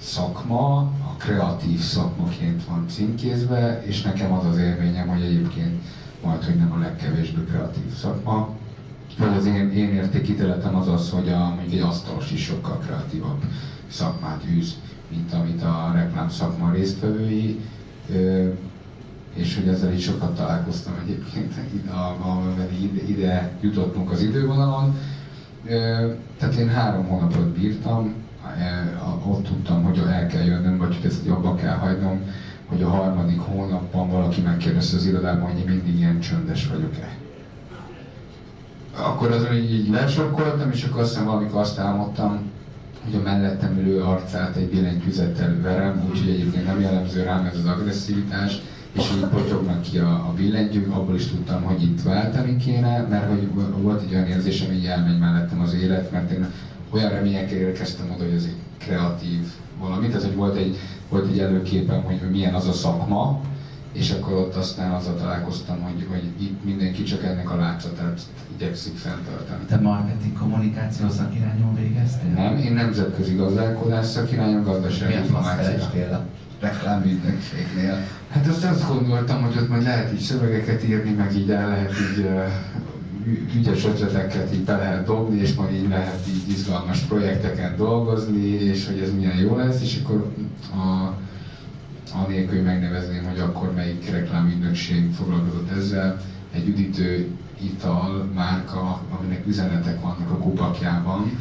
szakma, 0.01 0.77
a 0.81 1.17
kreatív 1.19 1.81
szakmaként 1.81 2.65
van 2.65 2.85
címkézve, 2.89 3.83
és 3.87 4.03
nekem 4.03 4.33
az 4.33 4.45
az 4.45 4.59
élményem, 4.59 5.09
hogy 5.09 5.23
egyébként 5.23 5.83
majd, 6.25 6.45
hogy 6.45 6.57
nem 6.57 6.73
a 6.73 6.79
legkevésbé 6.79 7.45
kreatív 7.45 7.95
szakma. 8.01 8.55
Vagy 9.21 9.37
az 9.37 9.47
én, 9.47 9.71
én 9.73 9.95
értékítéletem 9.95 10.77
az 10.77 10.89
az, 10.89 11.11
hogy 11.11 11.29
a, 11.29 11.39
mondjuk 11.55 11.73
egy 11.73 11.89
asztalos 11.89 12.31
is 12.33 12.43
sokkal 12.45 12.79
kreatívabb 12.79 13.45
szakmát 13.89 14.43
űz, 14.51 14.75
mint 15.11 15.33
amit 15.33 15.63
a 15.63 15.91
reklám 15.95 16.29
szakma 16.29 16.73
résztvevői, 16.73 17.61
és 19.35 19.55
hogy 19.55 19.69
ezzel 19.69 19.93
is 19.93 20.03
sokat 20.03 20.35
találkoztam 20.35 20.93
egyébként, 21.03 21.55
ide, 21.73 21.91
ide, 22.81 23.03
ide 23.07 23.53
jutottunk 23.61 24.11
az 24.11 24.23
idővonalon. 24.23 24.99
Tehát 26.39 26.55
én 26.59 26.69
három 26.69 27.05
hónapot 27.05 27.49
bírtam, 27.49 28.15
ott 29.27 29.45
tudtam, 29.45 29.83
hogy 29.83 29.99
el 29.99 30.27
kell 30.27 30.45
jönnöm, 30.45 30.79
vagy 30.79 30.97
hogy 30.97 31.07
ezt 31.07 31.29
abba 31.29 31.55
kell 31.55 31.77
hagynom, 31.77 32.23
hogy 32.67 32.83
a 32.83 32.89
harmadik 32.89 33.41
hónapban 33.41 34.11
valaki 34.11 34.41
megkérdezte 34.41 34.97
az 34.97 35.07
irodában, 35.07 35.51
hogy 35.51 35.61
én 35.61 35.69
mindig 35.69 35.99
ilyen 35.99 36.21
csöndes 36.21 36.67
vagyok-e. 36.67 37.30
Akkor 38.97 39.31
azon 39.31 39.55
így, 39.55 39.73
így 39.73 39.89
lesokkoltam, 39.89 40.71
és 40.71 40.85
akkor 40.85 41.01
aztán 41.01 41.25
valamikor 41.25 41.61
azt 41.61 41.79
álmodtam, 41.79 42.51
hogy 43.05 43.15
a 43.15 43.23
mellettem 43.23 43.79
ülő 43.79 44.03
arcát 44.03 44.57
egy 44.57 44.69
billentyűzettel 44.69 45.57
verem, 45.63 46.05
úgyhogy 46.11 46.29
egyébként 46.29 46.67
nem 46.67 46.81
jellemző 46.81 47.23
rám 47.23 47.45
ez 47.45 47.57
az 47.57 47.67
agresszivitás, 47.67 48.59
és 48.93 49.11
így 49.17 49.25
potyognak 49.25 49.83
ki 49.83 49.99
a, 49.99 50.11
a 50.11 50.33
billentyűk, 50.37 50.95
abból 50.95 51.15
is 51.15 51.27
tudtam, 51.27 51.63
hogy 51.63 51.83
itt 51.83 52.03
váltani 52.03 52.57
kéne, 52.57 53.07
mert 53.11 53.29
hogy 53.29 53.49
volt 53.83 54.03
egy 54.03 54.15
olyan 54.15 54.27
érzésem, 54.27 54.69
hogy 54.69 54.85
elmegy 54.85 55.19
mellettem 55.19 55.61
az 55.61 55.75
élet, 55.75 56.11
mert 56.11 56.31
én 56.31 56.47
olyan 56.91 57.11
reményekkel 57.11 57.59
érkeztem 57.59 58.11
oda, 58.15 58.25
hogy 58.25 58.35
ez 58.35 58.45
egy 58.45 58.57
kreatív 58.79 59.47
valami, 59.81 60.07
tehát 60.07 60.23
hogy 60.23 60.35
volt 60.35 60.57
egy, 60.57 60.77
volt 61.09 61.31
egy 61.31 61.39
előképem, 61.39 62.03
hogy 62.03 62.31
milyen 62.31 62.55
az 62.55 62.67
a 62.69 62.73
szakma, 62.73 63.41
és 63.93 64.11
akkor 64.11 64.33
ott 64.33 64.55
aztán 64.55 64.93
azzal 64.93 65.17
találkoztam, 65.17 65.81
hogy, 65.81 66.07
hogy 66.11 66.23
itt 66.39 66.65
mindenki 66.65 67.03
csak 67.03 67.25
ennek 67.25 67.51
a 67.51 67.57
látszatát 67.57 68.21
igyekszik 68.57 68.97
fenntartani. 68.97 69.65
Te 69.67 69.77
marketing 69.77 70.39
kommunikáció 70.39 71.09
szakirányon 71.09 71.75
végeztél? 71.75 72.31
Nem, 72.31 72.57
én 72.57 72.73
nemzetközi 72.73 73.35
gazdálkodás 73.35 74.07
szakirányon 74.07 74.63
gazdasági 74.63 75.15
információ 75.15 76.17
reklámügynökségnél. 76.61 77.99
Hát 78.31 78.47
azt 78.47 78.65
azt 78.65 78.89
gondoltam, 78.89 79.43
hogy 79.43 79.57
ott 79.57 79.69
majd 79.69 79.83
lehet 79.83 80.13
így 80.13 80.21
szövegeket 80.21 80.85
írni, 80.85 81.11
meg 81.11 81.37
így 81.37 81.51
el 81.51 81.69
lehet 81.69 81.93
így 81.93 82.27
ügyes 83.55 83.85
ötleteket 83.85 84.55
így 84.55 84.65
be 84.65 84.77
lehet 84.77 85.05
dobni, 85.05 85.41
és 85.41 85.55
majd 85.55 85.73
így 85.73 85.89
lehet 85.89 86.21
így 86.29 86.51
izgalmas 86.51 86.99
projekteken 86.99 87.77
dolgozni, 87.77 88.47
és 88.47 88.87
hogy 88.87 88.99
ez 88.99 89.15
milyen 89.15 89.37
jó 89.37 89.57
lesz, 89.57 89.83
és 89.83 90.01
akkor 90.03 90.33
a, 90.73 91.15
anélkül, 92.13 92.57
hogy 92.57 92.65
megnevezném, 92.65 93.25
hogy 93.25 93.39
akkor 93.39 93.75
melyik 93.75 94.11
reklámügynökség 94.11 95.13
foglalkozott 95.13 95.71
ezzel, 95.71 96.21
egy 96.53 96.69
üdítő 96.69 97.29
ital 97.63 98.31
márka, 98.35 99.03
aminek 99.19 99.47
üzenetek 99.47 100.01
vannak 100.01 100.31
a 100.31 100.39
kupakjában, 100.39 101.39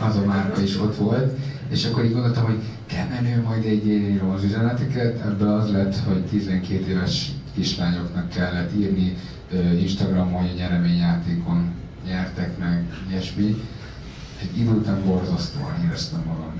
az 0.00 0.16
a 0.16 0.24
márka 0.24 0.60
is 0.60 0.76
ott 0.76 0.96
volt, 0.96 1.38
és 1.68 1.84
akkor 1.84 2.04
így 2.04 2.12
gondoltam, 2.12 2.44
hogy 2.44 2.62
kell 2.86 3.40
majd 3.44 3.64
egy 3.64 3.86
írom 3.86 4.30
az 4.30 4.44
üzeneteket, 4.44 5.20
ebből 5.20 5.48
az 5.48 5.70
lett, 5.70 5.96
hogy 5.96 6.24
12 6.24 6.90
éves 6.90 7.30
kislányoknak 7.54 8.28
kellett 8.28 8.76
írni 8.76 9.16
Instagramon, 9.80 10.40
hogy 10.40 10.54
nyereményjátékon 10.56 11.70
nyertek 12.06 12.58
meg, 12.58 12.84
ilyesmi. 13.10 13.62
Egy 14.40 14.58
idő 14.58 14.70
után 14.70 15.04
borzasztóan 15.04 15.84
éreztem 15.84 16.22
magam. 16.26 16.52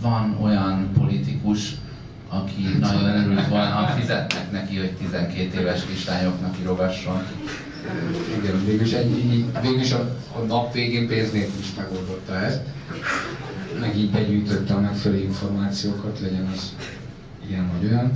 Van 0.00 0.36
olyan 0.40 0.90
politikus, 0.98 1.74
aki 2.28 2.76
nagyon 2.80 3.04
örült 3.04 3.48
volna, 3.48 3.70
ha 3.70 3.86
fizetnek 3.86 4.52
neki, 4.52 4.76
hogy 4.76 4.92
12 4.92 5.60
éves 5.60 5.86
kislányoknak 5.86 6.58
írogasson. 6.60 7.22
Igen, 8.38 8.64
végülis, 8.64 8.92
egy, 8.92 9.44
végülis 9.62 9.92
a, 9.92 10.16
a 10.36 10.38
nap 10.38 10.72
végén 10.72 11.06
pénz 11.06 11.34
is 11.34 11.74
megoldotta 11.76 12.34
ezt. 12.34 12.60
Meg 13.80 13.96
így 13.96 14.10
begyűjtötte 14.10 14.74
a 14.74 14.80
megfelelő 14.80 15.20
információkat, 15.20 16.20
legyen 16.20 16.50
az 16.54 16.74
ilyen 17.48 17.70
vagy 17.72 17.90
olyan. 17.90 18.12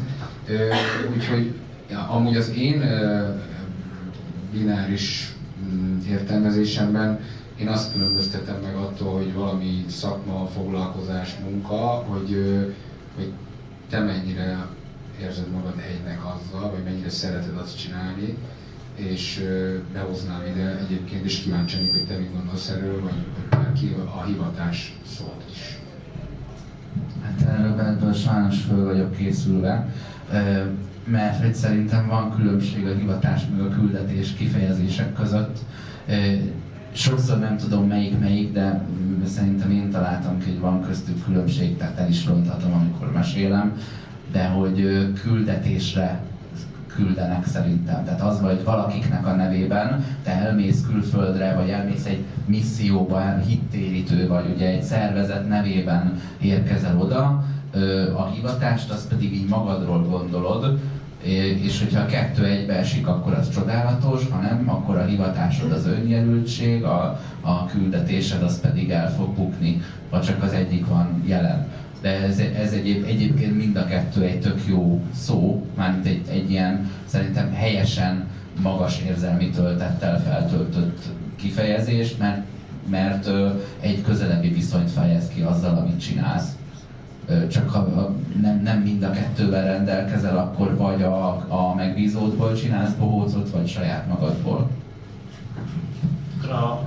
Úgyhogy 1.14 1.52
ja, 1.90 2.08
amúgy 2.08 2.36
az 2.36 2.52
én 2.56 2.84
bináris 4.52 5.34
mm, 5.72 5.98
értelmezésemben 6.08 7.20
én 7.58 7.68
azt 7.68 7.92
különböztetem 7.92 8.60
meg 8.62 8.74
attól, 8.76 9.16
hogy 9.16 9.32
valami 9.32 9.84
szakma, 9.88 10.46
foglalkozás, 10.46 11.36
munka, 11.44 11.76
hogy, 12.08 12.62
hogy 13.16 13.32
te 13.90 13.98
mennyire 13.98 14.66
érzed 15.20 15.50
magad 15.50 15.74
egynek 15.78 16.18
azzal, 16.24 16.70
vagy 16.70 16.84
mennyire 16.84 17.10
szereted 17.10 17.56
azt 17.56 17.78
csinálni, 17.78 18.38
és 18.94 19.44
behoznám 19.92 20.42
ide 20.54 20.78
egyébként, 20.78 21.24
és 21.24 21.42
kíváncsi 21.42 21.90
hogy 21.90 22.06
te 22.06 22.16
mit 22.16 22.32
gondolsz 22.34 22.68
erről, 22.68 23.02
vagy, 23.02 23.14
bárki 23.50 23.96
a 24.14 24.22
hivatás 24.22 24.96
szólt 25.06 25.44
is. 25.50 25.78
Hát 27.22 27.48
erről, 27.48 27.80
ebből 27.80 28.12
sajnos 28.12 28.60
föl 28.60 28.84
vagyok 28.84 29.16
készülve, 29.16 29.88
mert 31.04 31.42
hogy 31.42 31.54
szerintem 31.54 32.06
van 32.06 32.36
különbség 32.36 32.86
a 32.86 32.94
hivatás 32.94 33.42
meg 33.50 33.60
a 33.60 33.68
küldetés 33.68 34.32
kifejezések 34.32 35.12
között. 35.12 35.58
Sokszor 36.96 37.38
nem 37.38 37.56
tudom 37.56 37.86
melyik 37.86 38.18
melyik, 38.18 38.52
de 38.52 38.80
szerintem 39.26 39.70
én 39.70 39.90
találtam 39.90 40.38
ki, 40.38 40.50
hogy 40.50 40.60
van 40.60 40.82
köztük 40.82 41.24
különbség, 41.24 41.76
tehát 41.76 41.98
el 41.98 42.08
is 42.08 42.26
ronthatom, 42.26 42.72
amikor 42.72 43.12
mesélem, 43.12 43.76
de 44.32 44.46
hogy 44.46 45.08
küldetésre 45.22 46.20
küldenek 46.86 47.46
szerintem. 47.46 48.04
Tehát 48.04 48.20
az 48.20 48.40
vagy 48.40 48.64
valakiknek 48.64 49.26
a 49.26 49.34
nevében, 49.34 50.04
te 50.22 50.30
elmész 50.30 50.84
külföldre, 50.86 51.54
vagy 51.54 51.68
elmész 51.68 52.06
egy 52.06 52.24
misszióba, 52.46 53.38
hittérítő 53.46 54.28
vagy, 54.28 54.52
ugye 54.54 54.66
egy 54.66 54.82
szervezet 54.82 55.48
nevében 55.48 56.20
érkezel 56.40 57.00
oda, 57.00 57.44
a 58.16 58.26
hivatást, 58.26 58.90
azt 58.90 59.08
pedig 59.08 59.34
így 59.34 59.48
magadról 59.48 60.02
gondolod, 60.02 60.78
és 61.22 61.78
hogyha 61.78 62.00
a 62.00 62.06
kettő 62.06 62.44
egybeesik, 62.44 63.06
akkor 63.06 63.32
az 63.32 63.50
csodálatos, 63.50 64.22
ha 64.30 64.40
nem, 64.40 64.64
akkor 64.66 64.96
a 64.96 65.04
hivatásod 65.04 65.72
az 65.72 65.86
önjelöltség, 65.86 66.84
a, 66.84 67.20
a 67.40 67.66
küldetésed 67.66 68.42
az 68.42 68.60
pedig 68.60 68.90
el 68.90 69.14
fog 69.14 69.34
bukni, 69.34 69.82
vagy 70.10 70.22
csak 70.22 70.42
az 70.42 70.52
egyik 70.52 70.86
van 70.86 71.22
jelen 71.24 71.66
de 72.00 72.22
ez, 72.22 72.38
ez 72.38 72.72
egyéb, 72.72 73.04
egyébként 73.06 73.56
mind 73.56 73.76
a 73.76 73.86
kettő 73.86 74.22
egy 74.22 74.40
tök 74.40 74.60
jó 74.66 75.02
szó, 75.14 75.66
mármint 75.76 76.06
egy, 76.06 76.22
egy 76.30 76.50
ilyen 76.50 76.90
szerintem 77.04 77.52
helyesen 77.52 78.28
magas 78.62 79.00
érzelmi 79.06 79.50
töltettel 79.50 80.22
feltöltött 80.22 81.04
kifejezés, 81.36 82.16
mert, 82.16 82.42
mert 82.90 83.28
egy 83.80 84.02
közelebbi 84.02 84.48
viszonyt 84.48 84.90
fejez 84.90 85.28
ki 85.28 85.40
azzal, 85.40 85.76
amit 85.76 86.00
csinálsz. 86.00 86.55
Csak 87.50 87.70
ha, 87.70 88.10
nem, 88.40 88.60
nem 88.62 88.78
mind 88.80 89.02
a 89.02 89.10
kettővel 89.10 89.64
rendelkezel, 89.64 90.38
akkor 90.38 90.76
vagy 90.76 91.02
a, 91.02 91.28
a 91.48 91.74
megbízódból 91.74 92.54
csinálsz 92.54 92.92
bohócot, 92.92 93.50
vagy 93.50 93.68
saját 93.68 94.08
magadból. 94.08 94.70
A 96.42 96.78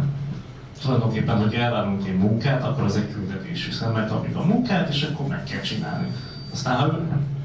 tulajdonképpen, 0.81 1.38
hogy 1.38 1.53
elvárunk 1.53 2.08
egy 2.08 2.17
munkát, 2.17 2.63
akkor 2.63 2.84
az 2.84 2.96
egy 2.96 3.12
küldetés, 3.13 3.65
hiszen 3.65 3.91
megkapjuk 3.91 4.36
a 4.36 4.46
munkát, 4.46 4.89
és 4.89 5.03
akkor 5.03 5.27
meg 5.27 5.43
kell 5.43 5.62
csinálni. 5.62 6.08
Aztán, 6.51 6.75
ha 6.75 7.00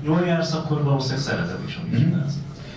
jól 0.05 0.21
jársz, 0.27 0.55
akkor 0.55 0.83
valószínűleg 0.83 1.23
szereted 1.23 1.59
is, 1.67 1.77
amit 1.77 1.93
mhm. 1.93 2.03
csinálsz. 2.03 2.35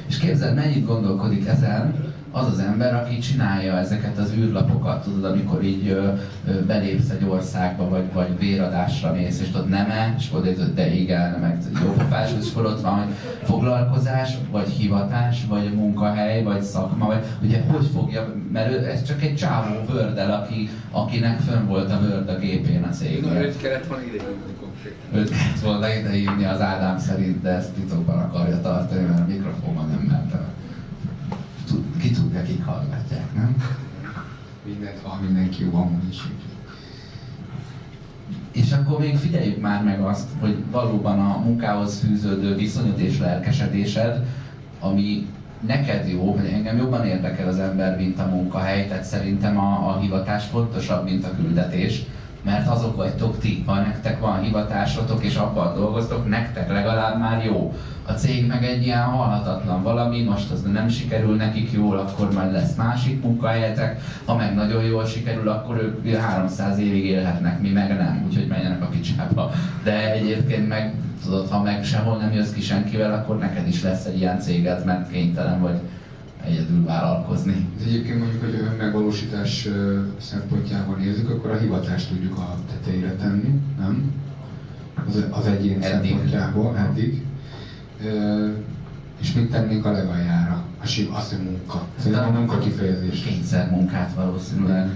És 0.08 0.18
képzeld, 0.18 0.56
mennyit 0.56 0.86
gondolkodik 0.86 1.48
ezen, 1.48 1.96
az 2.38 2.52
az 2.52 2.60
ember, 2.60 2.96
aki 2.96 3.18
csinálja 3.18 3.78
ezeket 3.78 4.18
az 4.18 4.34
űrlapokat, 4.38 5.04
tudod, 5.04 5.24
amikor 5.24 5.64
így 5.64 5.88
ö, 5.88 6.08
ö, 6.48 6.66
belépsz 6.66 7.10
egy 7.10 7.26
országba, 7.30 7.90
vagy, 7.90 8.14
vagy 8.14 8.40
véradásra 8.40 9.14
mész, 9.14 9.42
és 9.42 9.52
tudod 9.52 9.70
neme, 9.70 10.16
és 10.18 10.30
akkor 10.32 10.54
de 10.76 10.94
igen, 10.94 11.40
meg 11.40 11.58
jó 11.84 11.92
pofás, 11.92 12.32
és 12.42 12.48
akkor 12.52 12.66
ott 12.66 12.82
van, 12.82 12.94
hogy 12.94 13.14
foglalkozás, 13.44 14.38
vagy 14.52 14.68
hivatás, 14.68 15.46
vagy 15.50 15.74
munkahely, 15.74 16.44
vagy 16.44 16.62
szakma, 16.62 17.06
vagy 17.06 17.24
ugye 17.42 17.62
hogy 17.72 17.86
fogja, 17.94 18.34
mert 18.52 18.86
ez 18.86 19.04
csak 19.04 19.22
egy 19.22 19.36
csávó 19.36 19.76
vördel, 19.92 20.32
aki, 20.32 20.70
akinek 20.92 21.40
fönn 21.40 21.68
volt 21.68 21.92
a 21.92 22.00
vörd 22.00 22.30
a 22.30 22.38
gépén 22.38 22.84
a 22.84 22.90
cégben. 22.90 23.34
Na, 23.34 23.42
őt 23.42 23.58
kellett 23.58 23.86
volna 23.86 24.04
idehívni 24.04 24.54
konkrétan. 24.60 25.20
Őt 25.20 25.30
kellett 25.30 25.60
volna 25.60 25.94
idehívni 25.94 26.46
az 26.46 26.62
Ádám 26.62 27.00
szerint, 27.00 27.42
de 27.42 27.50
ezt 27.50 27.72
titokban 27.72 28.18
akarja 28.18 28.62
tartani, 28.62 29.02
mert 29.02 29.20
a 29.20 29.26
mikrofonban 29.28 29.88
nem 29.88 30.08
mentem 30.12 30.47
ki 32.08 32.14
tudja, 32.14 32.42
kik 32.44 32.66
hallgatják, 32.66 33.34
nem? 33.36 33.56
Mindent 34.66 35.00
hall 35.04 35.20
mindenki 35.20 35.64
jó 35.64 35.76
amúgy 35.76 36.10
is. 36.10 36.22
És 38.52 38.72
akkor 38.72 39.00
még 39.00 39.18
figyeljük 39.18 39.62
már 39.62 39.84
meg 39.84 40.02
azt, 40.02 40.30
hogy 40.40 40.64
valóban 40.72 41.20
a 41.20 41.38
munkához 41.38 42.00
fűződő 42.00 42.56
viszonyod 42.56 43.00
és 43.00 43.20
lelkesedésed, 43.20 44.26
ami 44.80 45.28
neked 45.60 46.08
jó, 46.08 46.32
hogy 46.32 46.46
engem 46.46 46.78
jobban 46.78 47.06
érdekel 47.06 47.48
az 47.48 47.60
ember, 47.60 47.98
mint 47.98 48.20
a 48.20 48.26
munkahely, 48.26 48.88
tehát 48.88 49.04
szerintem 49.04 49.60
a, 49.60 49.90
a 49.90 50.00
hivatás 50.00 50.46
fontosabb, 50.46 51.04
mint 51.04 51.26
a 51.26 51.36
küldetés. 51.36 52.04
mert 52.44 52.68
azok 52.68 52.96
vagytok 52.96 53.40
ti. 53.40 53.64
Ha 53.66 53.80
nektek 53.80 54.20
van 54.20 54.42
hivatásotok 54.42 55.24
és 55.24 55.36
abban 55.36 55.76
dolgoztok, 55.76 56.30
nektek 56.30 56.70
legalább 56.70 57.20
már 57.20 57.46
jó. 57.46 57.74
A 58.08 58.12
cég 58.12 58.48
meg 58.48 58.64
egy 58.64 58.84
ilyen 58.84 59.04
halhatatlan 59.04 59.84
valami, 59.84 60.24
most 60.24 60.52
az 60.52 60.62
nem 60.62 60.90
sikerül 60.90 61.36
nekik 61.36 61.72
jól, 61.72 61.98
akkor 61.98 62.34
majd 62.34 62.52
lesz 62.52 62.76
másik 62.76 63.22
munkahelyetek, 63.22 64.02
ha 64.26 64.36
meg 64.36 64.56
nagyon 64.56 64.84
jól 64.84 65.06
sikerül, 65.06 65.50
akkor 65.50 66.00
ők 66.04 66.16
300 66.16 66.80
évig 66.80 67.06
élhetnek, 67.06 67.62
mi 67.62 67.70
meg 67.70 67.98
nem, 67.98 68.24
úgyhogy 68.26 68.48
menjenek 68.48 68.82
a 68.82 68.86
picsába. 68.86 69.52
De 69.84 70.12
egyébként 70.12 70.68
meg, 70.68 70.94
tudod, 71.24 71.50
ha 71.50 71.62
meg 71.62 71.84
sehol 71.84 72.18
nem 72.18 72.34
jössz 72.34 72.52
ki 72.52 72.62
senkivel, 72.62 73.14
akkor 73.14 73.38
neked 73.38 73.68
is 73.68 73.84
lesz 73.84 74.06
egy 74.06 74.18
ilyen 74.18 74.40
céged, 74.40 74.86
mert 74.86 75.12
kénytelen 75.12 75.62
vagy 75.62 75.80
egyedül 76.46 76.86
vállalkozni. 76.86 77.68
Egyébként 77.86 78.20
mondjuk, 78.20 78.44
hogy 78.44 78.54
a 78.54 78.84
megvalósítás 78.84 79.68
szempontjában 80.18 81.00
nézzük, 81.00 81.30
akkor 81.30 81.52
a 81.52 81.58
hivatást 81.58 82.10
tudjuk 82.10 82.38
a 82.38 82.56
tetejére 82.72 83.12
tenni, 83.12 83.60
nem? 83.80 84.12
Az, 85.08 85.26
az 85.32 85.46
egyén 85.46 85.82
eddig. 85.82 86.10
szempontjából, 86.10 86.78
eddig. 86.78 87.26
És 89.22 89.34
mit 89.34 89.52
tennénk 89.52 89.86
a 89.86 89.92
legaljára? 89.92 90.64
A 90.82 90.86
sim, 90.86 91.14
azt, 91.14 91.30
hogy 91.30 91.44
munka. 91.44 91.86
Szerintem 91.98 92.28
a 92.28 92.32
munka 92.38 92.60
kifejezés. 92.60 93.22
Kényszer 93.22 93.70
munkát 93.70 94.14
valószínűleg. 94.14 94.90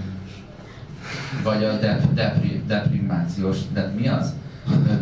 Vagy 1.42 1.64
a 1.64 1.78
dep, 1.78 2.14
depri, 2.14 2.62
deprimációs, 2.66 3.58
de 3.72 3.92
mi 3.96 4.08
az? 4.08 4.34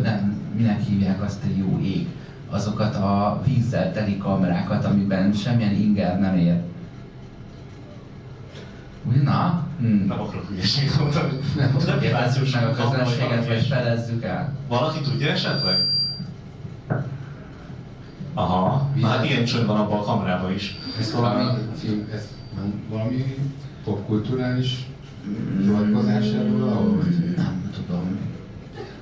Nem, 0.03 0.41
minek 0.55 0.81
hívják 0.81 1.21
azt, 1.21 1.41
hogy 1.43 1.57
jó 1.57 1.79
ég? 1.83 2.07
azokat 2.51 2.95
a 2.95 3.41
vízzel 3.45 3.93
teli 3.93 4.17
kamerákat, 4.17 4.85
amiben 4.85 5.33
semmilyen 5.33 5.73
inger 5.73 6.19
nem 6.19 6.37
ér. 6.37 6.61
Na? 9.23 9.67
Hmm. 9.79 10.05
Nem 10.07 10.21
akarok 10.21 10.47
hülyeséget 10.47 10.99
mondani. 10.99 11.39
Nem, 11.55 11.99
kérdezzük 11.99 12.53
meg 12.53 12.63
a 12.63 12.71
közönséget, 12.71 13.47
vagy 13.47 13.65
felezzük 13.65 14.23
el. 14.23 14.53
Valaki 14.67 14.99
tudja 14.99 15.31
esetleg? 15.31 15.85
Aha, 18.33 18.89
hát 19.01 19.25
ilyen 19.25 19.45
csönd 19.45 19.67
van 19.67 19.77
abban 19.77 19.99
a 19.99 20.03
kamerában 20.03 20.53
is. 20.53 20.77
Ez 20.99 21.13
valami 21.13 21.43
film, 21.77 22.07
ez 22.13 22.27
nem 22.55 22.73
valami 22.89 23.35
popkulturális 23.83 24.85
hivatkozás 25.61 26.25
erről 26.25 27.01
Nem 27.35 27.71
tudom. 27.73 28.19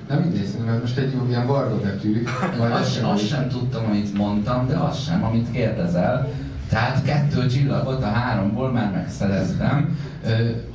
Nem 0.08 0.20
mindegy, 0.20 0.46
szerintem 0.46 0.78
most 0.80 0.96
egy 0.96 1.14
ilyen 1.28 1.46
varga 1.46 1.80
betű. 1.80 2.24
Azt, 2.72 2.94
sem, 2.94 3.08
azt 3.08 3.26
sem 3.26 3.48
tudtam, 3.48 3.84
amit 3.84 4.16
mondtam, 4.16 4.66
de 4.66 4.76
azt 4.76 5.04
sem, 5.04 5.24
amit 5.24 5.50
kérdezel. 5.50 6.28
Tehát 6.68 7.04
kettő 7.04 7.46
csillagot 7.46 8.02
a 8.02 8.06
háromból 8.06 8.72
már 8.72 8.92
megszereztem. 8.92 9.98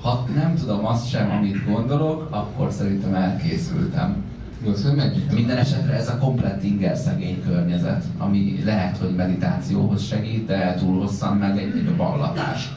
Ha 0.01 0.27
nem 0.35 0.55
tudom 0.55 0.85
azt 0.85 1.09
sem, 1.09 1.31
amit 1.31 1.65
gondolok, 1.65 2.27
akkor 2.31 2.71
szerintem 2.71 3.13
elkészültem. 3.13 4.23
Minden 5.33 5.57
esetre 5.57 5.93
ez 5.93 6.09
a 6.09 6.17
komplett 6.17 6.63
inger 6.63 6.97
szegény 6.97 7.43
környezet, 7.43 8.03
ami 8.17 8.61
lehet, 8.63 8.97
hogy 8.97 9.15
meditációhoz 9.15 10.03
segít, 10.03 10.45
de 10.45 10.75
túl 10.75 10.99
hosszan 10.99 11.37
meg 11.37 11.57
egy, 11.57 11.77
egy 11.77 11.95
ballatás. 11.95 12.73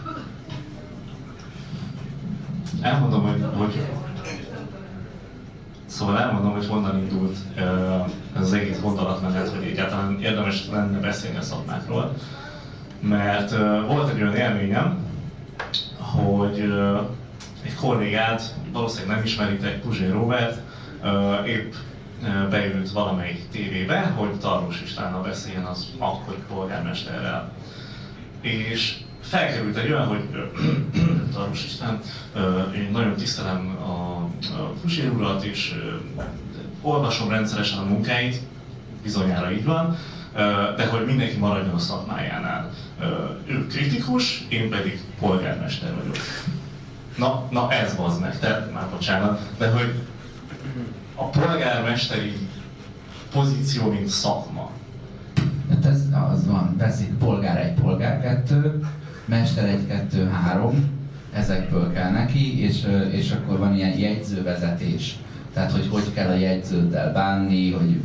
Elmondom, 2.80 3.22
hogy, 3.22 3.44
hogy 3.56 3.80
Szóval 5.86 6.18
elmondom, 6.18 6.52
hogy 6.52 6.66
honnan 6.66 6.98
indult 6.98 7.36
ez 8.36 8.42
az 8.42 8.52
egész 8.52 8.80
gondolatmenet, 8.80 9.48
hogy 9.48 9.64
egyáltalán 9.64 10.18
érdemes 10.20 10.68
lenne 10.70 10.98
beszélni 10.98 11.36
a 11.36 11.42
szakmákról. 11.42 12.14
Mert 13.00 13.50
volt 13.86 14.10
egy 14.14 14.22
olyan 14.22 14.34
élményem, 14.34 14.98
hogy 15.98 16.72
egy 17.64 17.74
kollégát, 17.74 18.54
valószínűleg 18.72 19.16
nem 19.16 19.24
ismeritek, 19.24 19.80
Puzsé 19.80 20.08
Robert, 20.08 20.60
épp 21.46 21.72
beült 22.50 22.90
valamelyik 22.90 23.48
tévébe, 23.50 24.00
hogy 24.00 24.38
Tarlós 24.40 24.82
Istvánnal 24.82 25.22
beszéljen 25.22 25.64
az 25.64 25.86
akkori 25.98 26.42
polgármesterrel. 26.48 27.52
És 28.40 28.96
felkerült 29.20 29.76
egy 29.76 29.90
olyan, 29.90 30.06
hogy 30.06 30.50
Tarus 31.34 31.64
István, 31.64 32.00
én 32.74 32.88
nagyon 32.92 33.14
tisztelem 33.14 33.76
a, 33.82 33.90
a 34.60 34.72
urat, 35.14 35.44
és 35.44 35.74
olvasom 36.80 37.28
rendszeresen 37.28 37.78
a 37.78 37.84
munkáit, 37.84 38.40
bizonyára 39.02 39.52
így 39.52 39.64
van, 39.64 39.96
de 40.76 40.86
hogy 40.86 41.06
mindenki 41.06 41.36
maradjon 41.36 41.74
a 41.74 41.78
szakmájánál. 41.78 42.70
Ő 43.46 43.66
kritikus, 43.66 44.44
én 44.48 44.70
pedig 44.70 45.00
polgármester 45.18 45.94
vagyok. 45.94 46.16
Na, 47.16 47.48
na 47.50 47.72
ez 47.72 47.96
az 48.06 48.18
meg, 48.18 48.38
te 48.38 48.70
már 48.74 48.88
bocsánat, 48.90 49.40
de 49.58 49.70
hogy 49.70 49.94
a 51.18 51.24
polgármesteri 51.24 52.32
pozíció, 53.32 53.90
mint 53.90 54.08
szakma. 54.08 54.70
Hát 55.70 55.84
ez 55.84 56.02
az 56.30 56.46
van, 56.46 56.76
veszik 56.76 57.14
polgár 57.14 57.56
egy, 57.56 57.74
polgár 57.74 58.20
kettő, 58.20 58.84
mester 59.24 59.64
1, 59.64 59.86
2, 59.86 60.28
3, 60.28 60.90
ezekből 61.32 61.92
kell 61.92 62.10
neki, 62.10 62.62
és, 62.62 62.86
és 63.10 63.30
akkor 63.30 63.58
van 63.58 63.74
ilyen 63.74 63.98
jegyzővezetés. 63.98 65.16
Tehát, 65.52 65.72
hogy 65.72 65.88
hogy 65.90 66.12
kell 66.14 66.28
a 66.28 66.34
jegyződdel 66.34 67.12
bánni, 67.12 67.72
hogy 67.72 68.00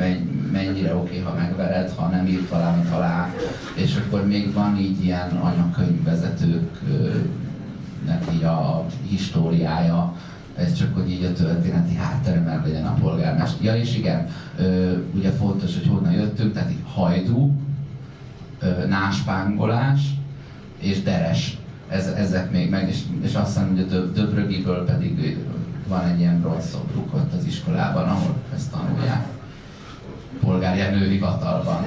mennyire 0.51 0.95
oké, 0.95 1.19
ha 1.19 1.33
megvered, 1.33 1.91
ha 1.95 2.07
nem 2.07 2.27
írt 2.27 2.49
valamit 2.49 2.91
alá. 2.91 3.33
És 3.73 3.95
akkor 3.95 4.27
még 4.27 4.53
van 4.53 4.77
így 4.77 5.03
ilyen 5.03 5.29
anyakönyvvezetőknek 5.29 8.23
így 8.33 8.43
a 8.43 8.85
históriája, 9.07 10.13
ez 10.55 10.73
csak, 10.73 10.95
hogy 10.95 11.11
így 11.11 11.23
a 11.23 11.33
történeti 11.33 11.95
háttere 11.95 12.61
legyen 12.65 12.85
a 12.85 12.93
polgármester. 12.93 13.63
Ja, 13.63 13.75
és 13.75 13.97
igen, 13.97 14.27
ugye 15.15 15.31
fontos, 15.31 15.73
hogy 15.77 15.87
honnan 15.87 16.11
jöttünk, 16.11 16.53
tehát 16.53 16.71
így 16.71 16.83
hajdú, 16.93 17.51
náspángolás, 18.87 19.99
és 20.79 21.03
Deres. 21.03 21.57
Ez, 21.89 22.07
ezek 22.07 22.51
még 22.51 22.69
meg, 22.69 22.87
és, 22.87 22.99
és 23.21 23.35
azt 23.35 23.47
hiszem, 23.47 23.69
hogy 23.69 23.79
a 23.79 23.83
Döb, 23.83 24.13
Döbrögiből 24.13 24.85
pedig 24.85 25.37
van 25.87 26.05
egy 26.05 26.19
ilyen 26.19 26.41
bronzszobruk 26.41 27.13
ott 27.13 27.33
az 27.33 27.45
iskolában, 27.45 28.03
ahol 28.03 28.35
ezt 28.55 28.71
tanulják 28.71 29.25
polgárjenő 30.43 31.09
hivatalban. 31.09 31.85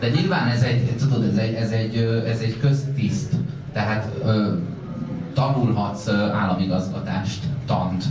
De 0.00 0.08
nyilván 0.08 0.48
ez 0.48 0.62
egy, 0.62 0.96
tudod, 0.98 1.22
ez 1.22 1.36
egy, 1.36 1.54
ez 1.54 1.70
egy, 1.70 1.96
ez 2.26 2.40
egy 2.40 2.58
köztiszt, 2.60 3.32
tehát 3.72 4.08
ö, 4.24 4.52
tanulhatsz 5.34 6.08
államigazgatást, 6.08 7.44
tant, 7.66 8.04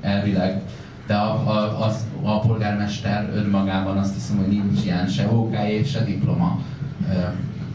elvileg. 0.00 0.62
De 1.06 1.14
a, 1.14 1.48
a, 1.48 1.84
az, 1.86 2.06
a 2.22 2.40
polgármester 2.40 3.30
önmagában 3.34 3.96
azt 3.96 4.14
hiszem, 4.14 4.36
hogy 4.36 4.48
nincs 4.48 4.84
ilyen 4.84 5.06
se 5.06 5.28
OK 5.28 5.54
se 5.84 6.04
diploma 6.04 6.58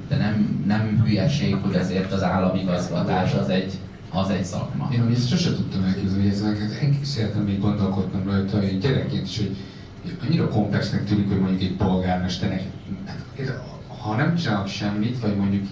de 0.09 0.17
nem, 0.17 0.63
nem 0.67 1.01
hülyeség, 1.05 1.55
hogy 1.55 1.73
ezért 1.73 2.11
az 2.11 2.23
államigazgatás 2.23 3.33
az 3.33 3.49
egy, 3.49 3.73
az 4.09 4.29
egy 4.29 4.43
szakma. 4.43 4.89
Én 4.93 5.11
ezt 5.15 5.29
sose 5.29 5.55
tudtam 5.55 5.83
elképzelni, 5.83 6.23
hogy 6.23 6.31
ezek 6.31 6.81
egész 6.81 7.17
életem 7.17 7.43
még 7.43 7.59
gondolkodtam 7.59 8.23
rajta, 8.25 8.57
hogy 8.57 8.77
gyerekként 8.77 9.27
is, 9.27 9.37
hogy 9.37 9.55
annyira 10.27 10.47
komplexnek 10.47 11.05
tűnik, 11.05 11.27
hogy 11.27 11.39
mondjuk 11.39 11.61
egy 11.61 11.75
polgármesternek, 11.75 12.63
hát, 13.05 13.25
ha 14.01 14.15
nem 14.15 14.35
csinálok 14.35 14.67
semmit, 14.67 15.19
vagy 15.19 15.35
mondjuk 15.35 15.67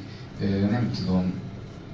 nem 0.70 0.92
tudom, 0.98 1.34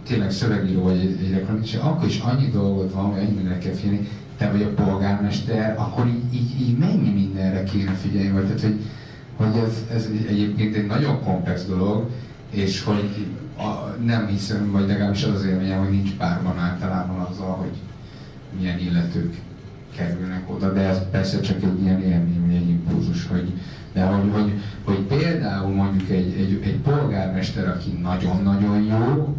tényleg 0.07 0.31
szövegíró 0.31 0.81
vagy 0.81 0.99
egy, 0.99 1.31
reklamista, 1.31 1.83
akkor 1.83 2.07
is 2.07 2.19
annyi 2.19 2.49
dolgod 2.49 2.93
van, 2.93 3.03
hogy 3.03 3.19
annyi 3.19 3.33
mindenre 3.33 3.57
kell 3.57 3.73
figyelni, 3.73 4.07
te 4.37 4.51
vagy 4.51 4.61
a 4.61 4.83
polgármester, 4.83 5.75
akkor 5.77 6.07
így, 6.07 6.33
így, 6.33 6.61
így 6.61 6.77
mennyi 6.77 7.09
mindenre 7.09 7.63
kéne 7.63 7.91
figyelni, 7.91 8.29
vagy 8.29 8.43
tehát, 8.43 8.61
hogy, 8.61 8.79
hogy 9.35 9.61
ez, 9.63 9.85
ez 9.93 10.09
egyébként 10.27 10.75
egy 10.75 10.87
nagyon 10.87 11.23
komplex 11.23 11.65
dolog, 11.65 12.09
és 12.49 12.83
hogy 12.83 13.27
a, 13.57 13.95
nem 14.03 14.27
hiszem, 14.27 14.71
vagy 14.71 14.87
legalábbis 14.87 15.23
az 15.23 15.33
az 15.33 15.45
élményem, 15.45 15.79
hogy 15.79 15.89
nincs 15.89 16.11
párban 16.11 16.59
általában 16.59 17.19
azzal, 17.19 17.51
hogy 17.51 17.77
milyen 18.59 18.79
illetők 18.79 19.35
kerülnek 19.95 20.53
oda, 20.53 20.73
de 20.73 20.81
ez 20.81 21.09
persze 21.11 21.39
csak 21.39 21.63
egy 21.63 21.81
ilyen 21.81 22.01
élmény, 22.01 22.55
egy 22.55 22.69
impulzus, 22.69 23.27
hogy, 23.27 23.53
de 23.93 24.03
hogy, 24.03 24.31
hogy, 24.31 24.61
hogy 24.83 24.99
például 24.99 25.73
mondjuk 25.73 26.09
egy, 26.09 26.33
egy, 26.37 26.59
egy 26.63 26.77
polgármester, 26.77 27.67
aki 27.67 27.99
nagyon-nagyon 28.01 28.81
jó, 28.81 29.35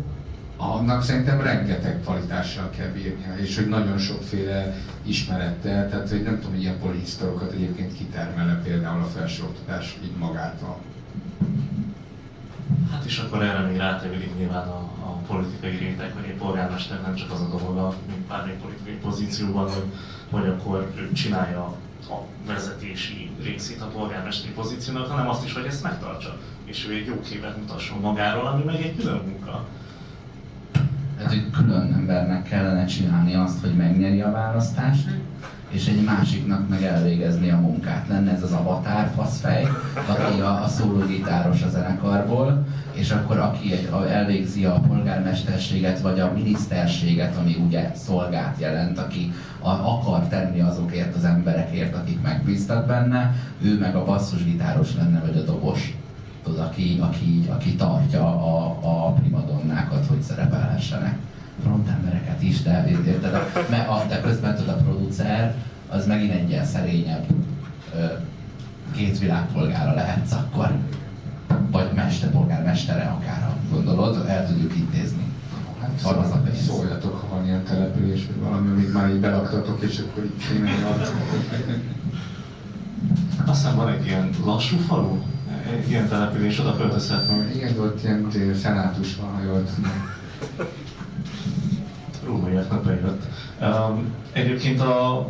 annak 0.56 1.02
szerintem 1.02 1.40
rengeteg 1.40 2.00
kvalitással 2.00 2.70
kell 2.70 2.88
bírnia, 2.88 3.36
és 3.36 3.56
hogy 3.56 3.68
nagyon 3.68 3.98
sokféle 3.98 4.76
ismerettel, 5.02 5.88
tehát 5.88 6.08
hogy 6.08 6.22
nem 6.22 6.36
tudom, 6.36 6.50
hogy 6.50 6.62
ilyen 6.62 6.78
polihisztorokat 6.78 7.52
egyébként 7.52 7.96
kitermele 7.96 8.60
például 8.64 9.02
a 9.02 9.06
felsőoktatás 9.06 9.96
így 10.04 10.16
magától. 10.18 10.78
Hát 12.90 13.04
és 13.04 13.18
akkor 13.18 13.42
erre 13.42 13.66
még 13.66 13.76
rátevődik 13.76 14.36
nyilván 14.38 14.68
a, 14.68 14.78
a 15.00 15.20
politikai 15.26 15.76
réteg, 15.76 16.12
hogy 16.12 16.24
egy 16.24 16.36
polgármester 16.36 17.00
nem 17.00 17.14
csak 17.14 17.30
az 17.30 17.40
a 17.40 17.56
dolga, 17.58 17.94
mint 18.06 18.20
bármely 18.20 18.56
politikai 18.62 18.94
pozícióban, 18.94 19.68
hogy, 19.70 19.84
hogy 20.30 20.48
akkor 20.48 20.92
ő 20.96 21.12
csinálja 21.12 21.76
a 22.10 22.14
vezetési 22.46 23.30
részét 23.42 23.80
a 23.80 23.86
polgármesteri 23.86 24.52
pozíciónak, 24.52 25.06
hanem 25.06 25.28
azt 25.28 25.44
is, 25.44 25.52
hogy 25.52 25.64
ezt 25.64 25.82
megtartsa. 25.82 26.38
És 26.64 26.86
ő 26.88 26.94
egy 26.94 27.06
jó 27.06 27.20
képet 27.20 27.56
mutasson 27.56 28.00
magáról, 28.00 28.46
ami 28.46 28.62
meg 28.62 28.82
egy 28.82 28.96
külön 28.96 29.22
munka. 29.26 29.66
Hogy 31.34 31.50
külön 31.50 31.92
embernek 31.92 32.42
kellene 32.42 32.84
csinálni 32.84 33.34
azt, 33.34 33.60
hogy 33.60 33.74
megnyeri 33.74 34.20
a 34.20 34.30
választást, 34.30 35.08
és 35.68 35.86
egy 35.86 36.04
másiknak 36.04 36.68
meg 36.68 36.82
elvégezni 36.82 37.50
a 37.50 37.56
munkát. 37.56 38.08
Lenne 38.08 38.32
ez 38.32 38.42
az 38.42 38.52
avatár 38.52 39.10
faszfej, 39.14 39.66
aki 40.08 40.40
a, 40.40 40.62
a 40.62 40.68
szólógitáros 40.68 41.62
a 41.62 41.68
zenekarból, 41.68 42.66
és 42.92 43.10
akkor 43.10 43.38
aki 43.38 43.72
egy, 43.72 43.88
a, 43.90 44.08
elvégzi 44.08 44.64
a 44.64 44.80
polgármesterséget, 44.88 46.00
vagy 46.00 46.20
a 46.20 46.32
miniszterséget, 46.34 47.36
ami 47.36 47.56
ugye 47.66 47.90
szolgát 47.94 48.56
jelent, 48.60 48.98
aki 48.98 49.32
a, 49.60 49.68
akar 49.68 50.28
tenni 50.28 50.60
azokért 50.60 51.16
az 51.16 51.24
emberekért, 51.24 51.94
akik 51.94 52.22
megbíztak 52.22 52.86
benne, 52.86 53.34
ő 53.62 53.78
meg 53.78 53.96
a 53.96 54.04
basszusgitáros 54.04 54.94
lenne, 54.96 55.20
vagy 55.20 55.36
a 55.36 55.42
dobos. 55.42 55.96
Tudod, 56.44 56.58
aki, 56.58 56.98
aki, 57.00 57.48
aki 57.48 57.74
tartja 57.74 58.26
a, 58.26 58.78
a 58.82 59.12
primadonnákat, 59.12 60.06
hogy 60.06 60.22
szerepelhessenek. 60.22 61.18
Frontembereket 61.62 62.42
is, 62.42 62.62
de 62.62 62.88
érted, 63.06 63.34
a, 63.34 63.92
a, 63.92 64.04
de 64.08 64.20
közben 64.20 64.56
tudod, 64.56 64.74
a 64.74 64.82
producer, 64.82 65.54
az 65.88 66.06
megint 66.06 66.32
egy 66.32 66.50
ilyen 66.50 66.64
szerényebb 66.64 67.24
ö, 67.94 68.04
két 68.94 69.18
világpolgára 69.18 69.94
lehetsz 69.94 70.32
akkor, 70.32 70.78
vagy 71.70 71.92
mesterpolgármestere 71.94 73.02
akár, 73.02 73.42
ha 73.42 73.74
gondolod, 73.74 74.26
el 74.28 74.46
tudjuk 74.46 74.76
intézni. 74.76 75.22
Hát 75.80 76.16
az 76.16 76.30
a 76.30 76.36
pénz. 76.36 76.64
Szóljatok, 76.64 77.20
ha 77.20 77.36
van 77.36 77.44
ilyen 77.44 77.64
település, 77.64 78.26
vagy 78.26 78.48
valami, 78.48 78.70
amit 78.70 78.92
már 78.92 79.10
így 79.10 79.20
belaktatok, 79.20 79.82
és 79.82 79.98
akkor 79.98 80.24
így 80.24 80.46
kéne 80.48 80.70
Aztán 83.46 83.76
van 83.76 83.88
egy 83.88 84.06
ilyen 84.06 84.30
lassú 84.44 84.76
falu, 84.76 85.18
ilyen 85.88 86.08
település, 86.08 86.58
oda 86.58 86.76
költözhetünk. 86.76 87.54
Igen, 87.54 87.78
ott 87.78 88.04
ilyen 88.04 88.54
szenátus 88.54 89.16
van, 89.16 89.34
ha 89.34 89.42
jól 89.42 89.64
tudom 89.74 90.12
rómaiaknak 92.24 92.84
bejött. 92.84 93.22
Um, 93.60 94.14
egyébként 94.32 94.80
a 94.80 95.28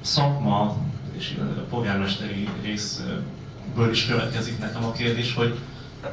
szakma 0.00 0.76
és 1.16 1.38
a 1.38 1.60
polgármesteri 1.70 2.48
részből 2.62 3.90
is 3.90 4.06
következik 4.06 4.58
nekem 4.58 4.84
a 4.84 4.92
kérdés, 4.92 5.34
hogy, 5.34 5.58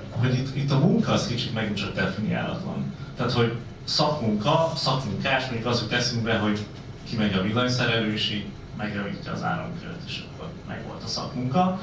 hogy 0.09 0.33
itt, 0.33 0.55
itt 0.55 0.71
a 0.71 0.79
munka 0.79 1.11
az 1.11 1.27
kicsit 1.27 1.53
megint 1.53 1.77
csak 1.77 1.95
definiálatlan. 1.95 2.93
Tehát, 3.15 3.31
hogy 3.31 3.57
szakmunka, 3.83 4.71
szakmunkás, 4.75 5.45
mondjuk 5.45 5.65
az 5.65 5.81
jut 5.81 5.93
eszünkbe, 5.93 6.37
hogy 6.37 6.65
kimegy 7.09 7.33
a 7.33 7.41
villanyszerelő, 7.41 8.13
és 8.13 8.31
így 8.31 8.45
megjavítja 8.77 9.31
az 9.31 9.43
áramkört, 9.43 10.01
és 10.07 10.23
akkor 10.31 10.49
meg 10.67 10.83
volt 10.87 11.03
a 11.03 11.07
szakmunka. 11.07 11.79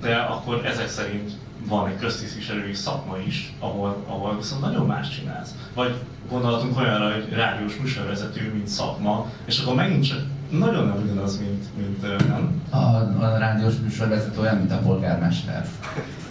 De 0.00 0.16
akkor 0.16 0.66
ezek 0.66 0.88
szerint 0.88 1.30
van 1.68 1.88
egy 1.88 1.98
köztisztviselői 1.98 2.74
szakma 2.74 3.18
is, 3.26 3.54
ahol, 3.58 4.04
ahol 4.06 4.36
viszont 4.36 4.60
nagyon 4.60 4.86
más 4.86 5.08
csinálsz. 5.08 5.54
Vagy 5.74 5.94
gondoltunk 6.30 6.78
olyanra, 6.78 7.12
hogy 7.12 7.28
rádiós 7.32 7.76
műsorvezető, 7.76 8.52
mint 8.54 8.68
szakma, 8.68 9.26
és 9.44 9.58
akkor 9.58 9.74
megint 9.74 10.06
csak 10.06 10.20
nagyon 10.50 10.86
nem 10.86 11.02
ugyanaz, 11.04 11.40
mint, 11.40 11.64
mint 11.76 12.28
nem? 12.28 12.62
A, 12.70 12.96
a 13.24 13.38
rádiós 13.38 13.74
műsorvezető 13.82 14.40
olyan, 14.40 14.56
mint 14.56 14.72
a 14.72 14.78
polgármester. 14.78 15.66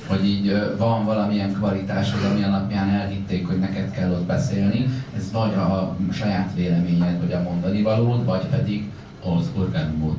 Hogy 0.08 0.26
így 0.26 0.76
van 0.78 1.06
valamilyen 1.06 1.54
kvalitásod, 1.54 2.23
ami 2.32 2.43
alapján 2.43 2.89
elhitték, 2.89 3.47
hogy 3.47 3.60
neked 3.60 3.91
kell 3.91 4.12
ott 4.12 4.26
beszélni, 4.26 4.89
ez 5.15 5.32
vagy 5.32 5.54
a 5.54 5.95
saját 6.12 6.52
véleményed, 6.56 7.19
vagy 7.19 7.32
a 7.32 7.41
mondani 7.41 7.82
valód, 7.82 8.26
vagy 8.26 8.45
pedig 8.45 8.89
az 9.23 9.49
orgánumod. 9.58 10.15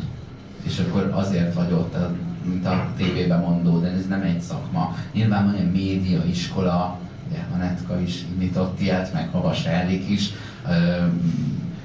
És 0.62 0.78
akkor 0.78 1.11
azért 1.14 1.54
vagy 1.54 1.72
ott, 1.72 1.96
mint 2.44 2.66
a 2.66 2.88
tévében 2.96 3.40
mondó, 3.40 3.78
de 3.78 3.88
ez 3.88 4.07
nem 4.07 4.22
egy 4.22 4.40
szakma. 4.40 4.96
Nyilván 5.12 5.44
van 5.44 5.54
egy 5.54 5.72
média 5.72 6.24
iskola, 6.24 6.98
ugye 7.28 7.38
Hanetka 7.52 8.00
is 8.00 8.24
nyitott 8.38 8.80
ilyet, 8.80 9.12
meg 9.12 9.28
Havas 9.28 9.64
Erlik 9.64 10.09
is, 10.09 10.30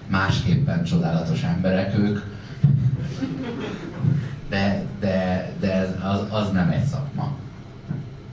másképpen 0.08 0.84
csodálatos 0.84 1.43
emberek 1.43 1.98
ők, 1.98 2.19
de, 4.50 4.84
de, 5.00 5.52
de 5.60 5.74
ez, 5.74 5.89
az, 6.04 6.22
az 6.30 6.52
nem 6.52 6.69
egy 6.69 6.86
szakma. 6.86 7.32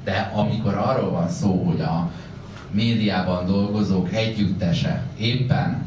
De 0.05 0.31
amikor 0.35 0.75
arról 0.75 1.11
van 1.11 1.29
szó, 1.29 1.63
hogy 1.65 1.81
a 1.81 2.11
médiában 2.71 3.47
dolgozók 3.47 4.13
együttese 4.13 5.03
éppen 5.19 5.86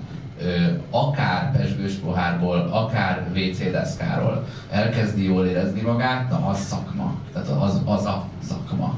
akár 0.90 1.52
pesgős 1.52 1.94
pohárból, 1.94 2.70
akár 2.72 3.28
WC 3.36 3.72
deszkáról 3.72 4.46
elkezdi 4.70 5.24
jól 5.24 5.46
érezni 5.46 5.82
magát, 5.82 6.30
na 6.30 6.48
az 6.48 6.60
szakma. 6.60 7.16
Tehát 7.34 7.48
az, 7.48 7.82
az 7.86 8.06
a 8.06 8.26
szakma. 8.48 8.98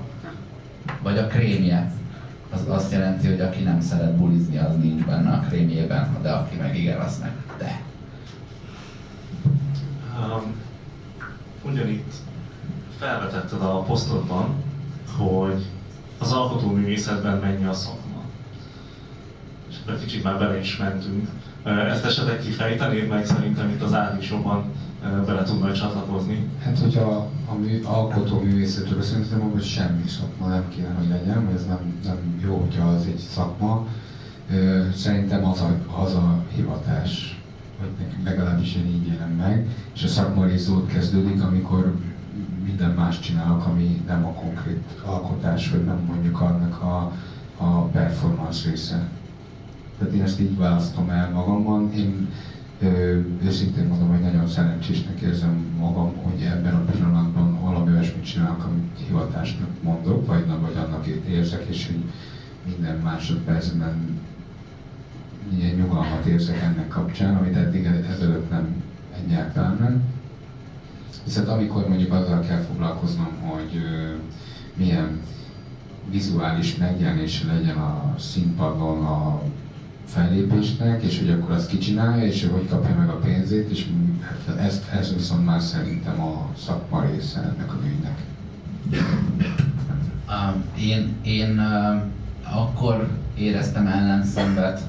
Vagy 1.01 1.17
a 1.17 1.27
krémje 1.27 1.91
az 2.53 2.61
azt 2.67 2.91
jelenti, 2.91 3.27
hogy 3.27 3.41
aki 3.41 3.63
nem 3.63 3.81
szeret 3.81 4.15
bulizni, 4.15 4.57
az 4.57 4.75
nincs 4.81 5.03
benne 5.05 5.31
a 5.31 5.39
krémjében, 5.39 6.17
de 6.21 6.31
aki 6.31 6.55
meg 6.55 6.77
igen, 6.77 6.99
az 6.99 7.19
meg 7.19 7.31
de. 7.57 7.81
Um, 10.19 10.55
ugyanitt 11.61 12.13
felvetetted 12.99 13.61
a 13.61 13.81
posztodban, 13.81 14.55
hogy 15.17 15.65
az 16.17 16.31
alkotóművészetben 16.31 17.37
mennyi 17.37 17.65
a 17.65 17.73
szakma. 17.73 18.10
Akkor 19.85 19.99
kicsit 19.99 20.23
már 20.23 20.39
bele 20.39 20.59
is 20.59 20.77
mentünk. 20.77 21.29
Ezt 21.63 22.05
esetleg 22.05 22.39
kifejtenéd 22.39 23.07
meg, 23.07 23.25
szerintem 23.25 23.69
itt 23.69 23.81
az 23.81 23.93
Ádi 23.93 24.19
is 24.19 24.29
jobban 24.29 24.63
bele 25.25 25.43
tud 25.43 25.59
majd 25.59 25.73
csatlakozni. 25.73 26.49
Hát, 26.63 26.79
hogyha 26.79 27.29
a 27.49 27.53
mű, 27.53 27.81
alkotó 27.83 28.39
művészetről 28.39 29.01
szerintem 29.01 29.39
hogy 29.39 29.63
semmi 29.63 30.07
szakma 30.07 30.47
nem 30.47 30.69
kéne, 30.69 30.93
hogy 30.97 31.09
legyen, 31.09 31.41
mert 31.41 31.55
ez 31.55 31.65
nem, 31.65 32.01
nem 32.05 32.17
jó, 32.43 32.57
hogyha 32.57 32.87
az 32.87 33.05
egy 33.05 33.17
szakma. 33.17 33.87
Szerintem 34.95 35.45
az 35.45 35.61
a, 35.61 36.01
az 36.01 36.13
a 36.13 36.43
hivatás, 36.55 37.41
vagy 37.79 37.89
nekünk 37.99 38.25
legalábbis 38.25 38.75
én 38.75 38.85
így 38.85 39.07
élem 39.07 39.31
meg, 39.31 39.67
és 39.93 40.03
a 40.03 40.07
szakma 40.07 40.45
ott 40.69 40.87
kezdődik, 40.87 41.43
amikor 41.43 41.95
minden 42.65 42.91
más 42.91 43.19
csinálok, 43.19 43.65
ami 43.65 44.01
nem 44.07 44.25
a 44.25 44.33
konkrét 44.33 44.83
alkotás, 45.05 45.69
vagy 45.69 45.85
nem 45.85 45.99
mondjuk 46.07 46.41
annak 46.41 46.81
a, 46.81 47.11
a 47.57 47.81
performance 47.81 48.69
része. 48.69 49.09
Tehát 50.01 50.15
én 50.15 50.23
ezt 50.23 50.39
így 50.39 50.57
választom 50.57 51.09
el 51.09 51.29
magamban. 51.29 51.93
Én 51.93 52.29
őszintén 53.43 53.85
mondom, 53.85 54.09
hogy 54.09 54.19
nagyon 54.19 54.47
szerencsésnek 54.47 55.19
érzem 55.19 55.75
magam, 55.79 56.15
hogy 56.15 56.41
ebben 56.41 56.73
a 56.73 56.91
pillanatban 56.91 57.61
valami 57.61 57.91
olyasmit 57.91 58.25
csinálok, 58.25 58.63
amit 58.63 58.99
hivatásnak 59.07 59.69
mondok, 59.81 60.27
vagy, 60.27 60.45
vagy 60.61 60.75
annak 60.75 61.07
érzek, 61.07 61.65
és 61.69 61.85
hogy 61.85 62.03
minden 62.65 62.97
másodpercben 62.97 64.19
ilyen 65.57 65.75
nyugalmat 65.75 66.25
érzek 66.25 66.61
ennek 66.61 66.87
kapcsán, 66.87 67.35
amit 67.35 67.55
eddig 67.55 67.85
ezelőtt 67.85 68.49
nem 68.49 68.83
egyáltalán 69.25 69.77
nem. 69.79 70.03
Viszont 71.23 71.47
amikor 71.47 71.87
mondjuk 71.87 72.13
azzal 72.13 72.39
kell 72.39 72.61
foglalkoznom, 72.61 73.31
hogy 73.41 73.75
ö, 73.75 74.15
milyen 74.73 75.19
vizuális 76.09 76.75
megjelenése 76.75 77.53
legyen 77.53 77.77
a 77.77 78.15
színpadon 78.17 79.05
a 79.05 79.41
fellépésnek, 80.13 81.03
és 81.03 81.19
hogy 81.19 81.29
akkor 81.29 81.51
azt 81.51 81.69
kicsinálja, 81.69 82.25
és 82.25 82.47
hogy 82.51 82.67
kapja 82.69 82.95
meg 82.95 83.09
a 83.09 83.17
pénzét, 83.17 83.69
és 83.69 83.85
hát 84.47 84.57
ez, 84.57 84.81
ez 84.99 85.13
viszont 85.13 85.45
már 85.45 85.61
szerintem 85.61 86.21
a 86.21 86.49
szakma 86.57 87.05
része 87.05 87.39
ennek 87.39 87.73
a 87.73 87.77
műnek. 87.83 88.19
Um, 90.27 90.63
én, 90.79 91.15
én 91.23 91.59
uh, 91.59 92.57
akkor 92.57 93.07
éreztem 93.37 93.87
ellenszenvet 93.87 94.81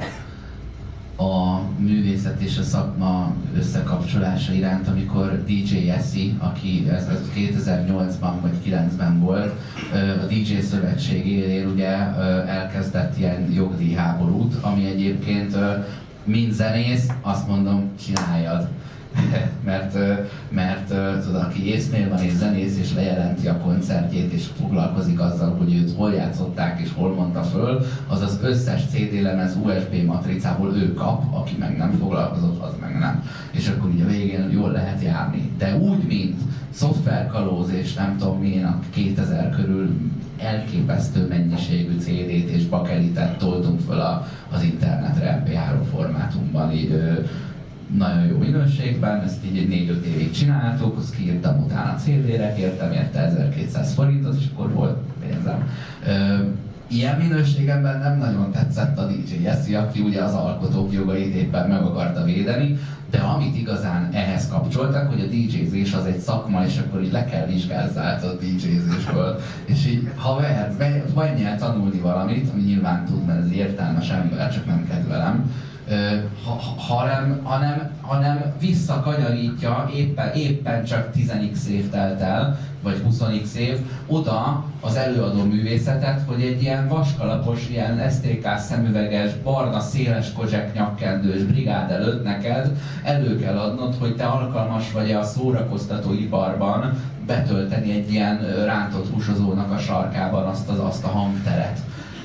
a 1.17 1.61
művészet 1.79 2.41
és 2.41 2.59
a 2.59 2.63
szakma 2.63 3.35
összekapcsolása 3.57 4.53
iránt, 4.53 4.89
amikor 4.89 5.45
DJ 5.45 5.91
Essi, 5.91 6.37
aki 6.39 6.89
ez, 6.91 7.09
ez 7.09 7.21
2008-ban 7.37 8.33
vagy 8.41 8.53
2009-ben 8.67 9.21
volt, 9.21 9.55
a 10.23 10.27
DJ 10.27 10.61
Szövetség 10.61 11.27
élén 11.27 11.67
ugye 11.67 11.97
elkezdett 12.47 13.19
ilyen 13.19 13.53
jogdíjháborút, 13.53 14.55
ami 14.61 14.87
egyébként 14.87 15.57
mint 16.25 16.53
zenész, 16.53 17.09
azt 17.21 17.49
mondom, 17.49 17.91
csináljad 18.05 18.69
mert, 19.65 19.99
mert 20.49 20.87
tudod, 21.25 21.43
aki 21.43 21.67
észnél 21.67 22.09
van 22.09 22.23
és 22.23 22.33
zenész 22.33 22.79
és 22.79 22.95
lejelenti 22.95 23.49
a 23.49 23.59
koncertjét 23.59 24.33
és 24.33 24.47
foglalkozik 24.61 25.21
azzal, 25.21 25.57
hogy 25.59 25.75
őt 25.75 25.97
hol 25.97 26.13
játszották 26.13 26.81
és 26.81 26.89
hol 26.95 27.15
mondta 27.15 27.43
föl, 27.43 27.87
az 28.09 28.21
az 28.21 28.39
összes 28.43 28.83
CD 28.91 29.23
lemez 29.23 29.57
USB 29.65 30.05
matricából 30.07 30.75
ő 30.77 30.95
kap, 30.95 31.35
aki 31.35 31.57
meg 31.59 31.77
nem 31.77 31.91
foglalkozott, 32.01 32.63
az 32.63 32.73
meg 32.81 32.99
nem. 32.99 33.25
És 33.51 33.69
akkor 33.69 33.91
ugye 33.91 34.05
végén 34.05 34.51
jól 34.51 34.71
lehet 34.71 35.03
járni. 35.03 35.51
De 35.59 35.77
úgy, 35.77 36.07
mint 36.07 36.41
szoftverkalóz 36.71 37.71
és 37.71 37.95
nem 37.95 38.17
tudom 38.19 38.39
milyen 38.39 38.65
a 38.65 38.81
2000 38.91 39.51
körül 39.51 39.91
elképesztő 40.39 41.27
mennyiségű 41.27 41.99
CD-t 41.99 42.51
és 42.51 42.67
bakelitet 42.67 43.39
toltunk 43.39 43.81
föl 43.81 44.01
a, 44.01 44.27
az 44.53 44.63
internetre 44.63 45.43
MP3 45.45 45.91
formátumban, 45.91 46.73
így, 46.73 47.03
nagyon 47.97 48.27
jó 48.27 48.39
minőségben, 48.39 49.21
ezt 49.21 49.45
így 49.45 49.89
4-5 49.89 50.03
évig 50.03 50.31
csináltuk, 50.31 50.99
azt 50.99 51.15
kiírtam 51.15 51.63
utána 51.65 51.95
CD-re, 51.95 52.55
kértem 52.55 52.93
érte 52.93 53.21
1200 53.21 53.95
forintot, 53.95 54.37
és 54.39 54.45
akkor 54.55 54.73
volt 54.73 54.97
pénzem. 55.21 55.69
Ö, 56.07 56.45
Ilyen 56.93 57.19
minőségemben 57.19 57.99
nem 57.99 58.19
nagyon 58.19 58.51
tetszett 58.51 58.99
a 58.99 59.07
DJ 59.07 59.43
Jesse, 59.43 59.79
aki 59.79 60.01
ugye 60.01 60.23
az 60.23 60.35
alkotók 60.35 60.93
jogait 60.93 61.35
éppen 61.35 61.69
meg 61.69 61.83
akarta 61.83 62.25
védeni, 62.25 62.79
de 63.11 63.19
amit 63.19 63.57
igazán 63.57 64.09
ehhez 64.13 64.49
kapcsoltak, 64.49 65.09
hogy 65.09 65.21
a 65.21 65.27
DJ-zés 65.27 65.93
az 65.93 66.05
egy 66.05 66.19
szakma, 66.19 66.65
és 66.65 66.79
akkor 66.79 67.03
így 67.03 67.13
le 67.13 67.25
kell 67.25 67.47
vizsgázzát 67.47 68.25
a 68.25 68.35
DJ-zésből. 68.35 69.41
És 69.65 69.87
így, 69.87 70.11
haver, 70.17 70.73
menj 71.15 71.45
el 71.45 71.59
tanulni 71.59 71.99
valamit, 71.99 72.51
ami 72.53 72.63
nyilván 72.63 73.05
tud, 73.05 73.27
mert 73.27 73.41
ez 73.41 73.53
értelmes 73.53 74.11
ember, 74.11 74.53
csak 74.53 74.67
nem 74.67 74.87
kedvelem, 74.89 75.51
ha, 76.45 76.61
hanem, 76.77 77.41
hanem, 77.43 77.91
hanem 78.01 78.55
visszakanyarítja 78.61 79.91
éppen, 79.95 80.35
éppen 80.35 80.85
csak 80.85 81.11
10x 81.15 81.67
év 81.67 81.91
telt 81.91 82.21
el, 82.21 82.59
vagy 82.83 83.03
20x 83.11 83.55
év, 83.55 83.79
oda 84.07 84.65
az 84.81 84.97
előadó 84.97 85.43
művészetet, 85.43 86.21
hogy 86.27 86.43
egy 86.43 86.63
ilyen 86.63 86.89
vaskalapos, 86.89 87.69
ilyen 87.69 88.11
STK 88.11 88.59
szemüveges, 88.59 89.31
barna, 89.45 89.81
széles 89.81 90.33
kozsek 90.33 90.75
nyakkendős 90.75 91.43
brigád 91.43 91.91
előtt 91.91 92.25
neked 92.25 92.77
elő 93.03 93.39
kell 93.39 93.59
adnod, 93.59 93.95
hogy 93.99 94.17
te 94.17 94.25
alkalmas 94.25 94.93
vagy-e 94.93 95.19
a 95.19 95.25
szórakoztató 95.25 96.13
iparban 96.13 97.03
betölteni 97.27 97.93
egy 97.93 98.13
ilyen 98.13 98.65
rántott 98.65 99.13
húsozónak 99.13 99.73
a 99.73 99.79
sarkában 99.79 100.47
azt, 100.47 100.69
az, 100.69 100.79
azt 100.79 101.05
a 101.05 101.09
hangteret. 101.09 101.79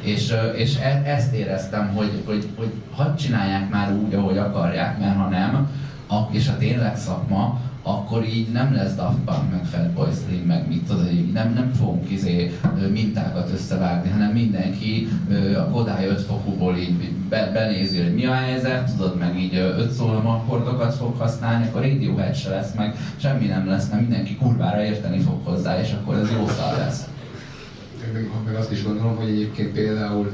És, 0.08 0.34
és 0.56 0.78
e, 0.78 1.02
ezt 1.06 1.34
éreztem, 1.34 1.88
hogy, 1.96 2.24
hogy, 2.26 2.48
hogy 2.56 2.74
hadd 2.92 3.16
csinálják 3.16 3.70
már 3.70 3.94
úgy, 3.94 4.14
ahogy 4.14 4.38
akarják, 4.38 5.00
mert 5.00 5.18
ha 5.18 5.30
nem, 5.30 5.70
a, 6.10 6.16
és 6.32 6.48
a 6.48 6.58
tényleg 6.58 6.98
szakma, 6.98 7.60
akkor 7.84 8.26
így 8.26 8.52
nem 8.52 8.74
lesz 8.74 8.96
Daft 8.96 9.18
Punk, 9.26 9.52
meg 9.52 9.66
Fatboy 9.66 10.12
Slim, 10.26 10.44
meg 10.46 10.68
mit 10.68 10.84
tudod, 10.84 11.12
így 11.12 11.32
nem, 11.32 11.54
nem 11.54 11.72
fogunk 11.74 12.12
izé 12.12 12.60
mintákat 12.92 13.52
összevágni, 13.54 14.10
hanem 14.10 14.32
mindenki 14.32 15.08
a 15.58 15.70
Kodály 15.72 16.08
5 16.08 16.22
fokúból 16.22 16.78
így 16.78 17.12
be, 17.30 17.52
benézi, 17.54 18.02
hogy 18.02 18.14
mi 18.14 18.26
a 18.26 18.34
helyzet, 18.34 18.92
tudod, 18.92 19.18
meg 19.18 19.40
így 19.40 19.56
5 19.56 19.92
szólamakkordokat 19.92 20.96
fog 20.96 21.18
használni, 21.18 21.68
akkor 21.68 21.82
Radiohead 21.82 22.36
se 22.36 22.50
lesz, 22.50 22.74
meg 22.74 22.96
semmi 23.18 23.46
nem 23.46 23.68
lesz, 23.68 23.90
mert 23.90 24.02
mindenki 24.02 24.36
kurvára 24.36 24.84
érteni 24.84 25.20
fog 25.20 25.40
hozzá, 25.44 25.80
és 25.80 25.92
akkor 25.92 26.16
ez 26.18 26.32
jó 26.32 26.48
szar 26.48 26.78
lesz 26.78 27.08
meg, 28.46 28.56
azt 28.56 28.72
is 28.72 28.84
gondolom, 28.84 29.16
hogy 29.16 29.30
egyébként 29.30 29.72
például 29.72 30.32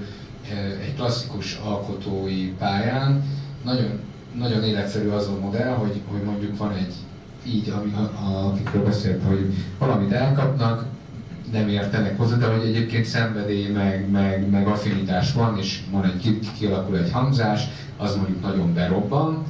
eh, 0.52 0.86
egy 0.86 0.94
klasszikus 0.96 1.60
alkotói 1.64 2.48
pályán 2.48 3.24
nagyon, 3.64 4.00
nagyon 4.38 4.64
életszerű 4.64 5.08
az 5.10 5.28
a 5.28 5.40
modell, 5.40 5.74
hogy, 5.74 6.02
hogy 6.08 6.24
mondjuk 6.24 6.58
van 6.58 6.74
egy 6.74 6.94
így, 7.46 7.70
ami, 7.70 7.94
a, 7.94 8.26
a, 8.26 8.48
akikről 8.48 8.84
beszélt, 8.84 9.24
hogy 9.24 9.54
valamit 9.78 10.12
elkapnak, 10.12 10.86
nem 11.52 11.68
értenek 11.68 12.18
hozzá, 12.18 12.36
de 12.36 12.46
hogy 12.46 12.68
egyébként 12.68 13.06
szenvedély, 13.06 13.68
meg, 13.68 14.10
meg, 14.12 14.50
meg 14.50 14.68
affinitás 14.68 15.34
van, 15.34 15.58
és 15.58 15.80
van 15.92 16.06
egy, 16.06 16.40
kialakul 16.58 16.98
egy 16.98 17.12
hangzás, 17.12 17.68
az 17.98 18.16
mondjuk 18.16 18.42
nagyon 18.42 18.74
berobban, 18.74 19.44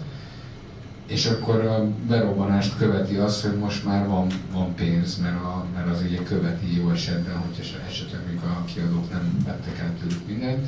és 1.07 1.25
akkor 1.25 1.65
a 1.65 1.87
berobbanást 2.07 2.77
követi 2.77 3.15
az, 3.15 3.41
hogy 3.41 3.57
most 3.57 3.85
már 3.85 4.07
van, 4.07 4.27
van 4.53 4.75
pénz, 4.75 5.21
mert, 5.21 5.35
a, 5.35 5.65
mert 5.75 5.89
az 5.89 6.03
ugye 6.07 6.23
követi 6.23 6.77
jó 6.77 6.89
esetben, 6.89 7.37
hogyha 7.37 7.77
esetleg 7.87 8.21
még 8.27 8.39
a 8.43 8.63
kiadók 8.73 9.11
nem 9.11 9.43
vettek 9.45 9.79
el 9.79 9.91
tőlük 10.01 10.27
mindent, 10.27 10.67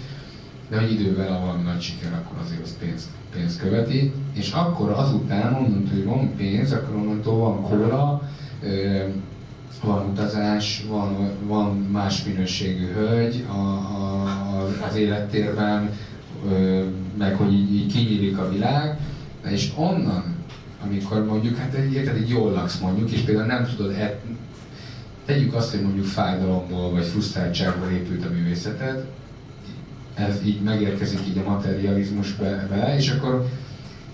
de 0.69 0.79
hogy 0.79 0.91
idővel, 0.91 1.33
a 1.33 1.39
valami 1.39 1.63
nagy 1.63 1.81
siker, 1.81 2.13
akkor 2.13 2.37
azért 2.43 2.61
az 2.63 2.77
pénz, 2.79 3.09
pénz 3.33 3.57
követi, 3.57 4.13
és 4.33 4.51
akkor 4.51 4.89
azután, 4.89 5.53
onnantól, 5.53 5.93
hogy 5.93 6.05
van 6.05 6.35
pénz, 6.35 6.71
akkor 6.71 6.95
onnantól 6.95 7.37
van 7.37 7.61
kóla, 7.61 8.29
van 9.83 10.09
utazás, 10.09 10.85
van, 10.87 11.29
van 11.47 11.75
más 11.91 12.23
minőségű 12.23 12.93
hölgy 12.93 13.45
a, 13.49 13.59
a, 13.59 14.25
az 14.89 14.95
élettérben, 14.95 15.89
meg 17.17 17.35
hogy 17.35 17.53
így, 17.53 17.75
így 17.75 17.93
kinyílik 17.93 18.37
a 18.37 18.49
világ, 18.49 18.99
és 19.49 19.71
onnan, 19.75 20.35
amikor 20.83 21.25
mondjuk, 21.25 21.57
hát 21.57 21.73
érted, 21.73 22.15
egy 22.15 22.29
jól 22.29 22.51
laksz 22.51 22.79
mondjuk, 22.79 23.11
és 23.11 23.19
például 23.19 23.47
nem 23.47 23.65
tudod, 23.75 23.91
et, 23.91 24.21
tegyük 25.25 25.53
azt, 25.53 25.71
hogy 25.71 25.81
mondjuk 25.81 26.05
fájdalomból 26.05 26.91
vagy 26.91 27.05
frusztráltságból 27.05 27.89
épült 27.89 28.25
a 28.25 28.29
művészeted, 28.29 29.05
ez 30.13 30.45
így 30.45 30.61
megérkezik 30.61 31.19
így 31.27 31.37
a 31.37 31.49
materializmus 31.49 32.31
be, 32.31 32.93
és 32.97 33.09
akkor 33.09 33.49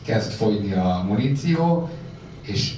kezd 0.04 0.32
fogyni 0.32 0.74
a 0.74 1.06
muníció, 1.08 1.90
és 2.42 2.74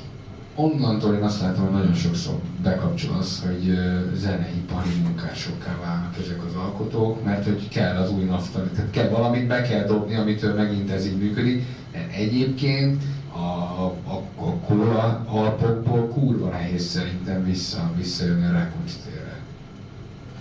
onnantól 0.55 1.15
én 1.15 1.23
azt 1.23 1.39
látom, 1.41 1.63
hogy 1.63 1.73
nagyon 1.73 1.93
sokszor 1.93 2.33
bekapcsol 2.63 3.17
az, 3.17 3.43
hogy 3.45 3.79
zeneipari 4.15 4.89
munkásokká 5.03 5.77
válnak 5.81 6.15
ezek 6.21 6.43
az 6.45 6.55
alkotók, 6.55 7.23
mert 7.23 7.45
hogy 7.45 7.67
kell 7.69 7.95
az 7.95 8.11
új 8.11 8.23
nafta, 8.23 8.69
tehát 8.75 8.91
kell 8.91 9.09
valamit 9.09 9.47
be 9.47 9.61
kell 9.61 9.85
dobni, 9.85 10.15
amitől 10.15 10.53
megint 10.55 10.91
ez 10.91 11.05
így 11.05 11.17
működik. 11.17 11.65
De 11.91 12.07
egyébként 12.11 13.03
a, 13.31 13.37
a, 13.37 14.23
a, 14.35 14.43
kóla 14.65 15.25
alpokból 15.27 16.07
kurva 16.07 16.49
nehéz 16.49 16.83
szerintem 16.83 17.45
vissza, 17.45 17.91
visszajönni 17.97 18.45
a 18.45 18.51
rekonstérre. 18.51 19.39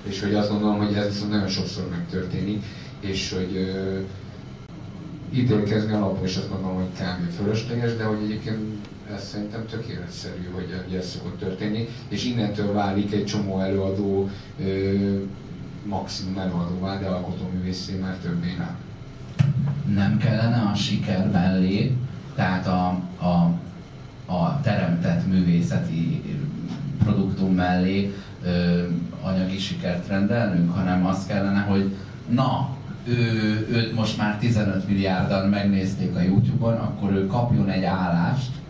És 0.02 0.20
hogy 0.20 0.34
azt 0.34 0.50
gondolom, 0.50 0.78
hogy 0.78 0.94
ez 0.94 1.06
viszont 1.06 1.30
nagyon 1.30 1.48
sokszor 1.48 1.88
megtörténik, 1.90 2.64
és 3.00 3.32
hogy 3.32 3.56
ö, 3.56 3.98
ítélkezni 5.38 5.92
alapból 5.92 6.26
is 6.26 6.36
azt 6.36 6.50
gondolom, 6.50 6.76
hogy 6.76 6.86
kb. 6.86 7.30
fölösleges, 7.36 7.96
de 7.96 8.04
hogy 8.04 8.18
egyébként 8.24 8.58
ez 9.14 9.24
szerintem 9.24 9.66
tök 9.66 9.86
életszerű, 9.86 10.48
hogy, 10.54 10.82
hogy 10.86 10.94
ez 10.94 11.08
szokott 11.08 11.38
történni, 11.38 11.88
és 12.08 12.24
innentől 12.24 12.72
válik 12.72 13.12
egy 13.12 13.24
csomó 13.24 13.60
előadó 13.60 14.30
ö, 14.60 14.94
maximum 15.84 16.38
előadóvá, 16.38 16.98
de 16.98 17.06
alkotóművészé 17.06 17.94
már 17.94 18.16
többé 18.16 18.54
nem. 18.58 18.76
Nem 19.94 20.18
kellene 20.18 20.70
a 20.72 20.74
siker 20.74 21.30
mellé, 21.30 21.96
tehát 22.34 22.66
a, 22.66 22.86
a, 23.20 23.54
a 24.32 24.60
teremtett 24.60 25.26
művészeti 25.26 26.22
produktum 26.98 27.54
mellé 27.54 28.14
ö, 28.44 28.82
anyagi 29.22 29.58
sikert 29.58 30.08
rendelnünk, 30.08 30.74
hanem 30.74 31.06
az 31.06 31.26
kellene, 31.26 31.60
hogy 31.60 31.94
na, 32.28 32.76
ő, 33.04 33.16
őt 33.70 33.94
most 33.94 34.16
már 34.18 34.38
15 34.38 34.88
milliárdan 34.88 35.48
megnézték 35.48 36.16
a 36.16 36.20
Youtube-on, 36.20 36.74
akkor 36.74 37.12
ő 37.12 37.26
kapjon 37.26 37.68
egy 37.68 37.84
állást, 37.84 38.61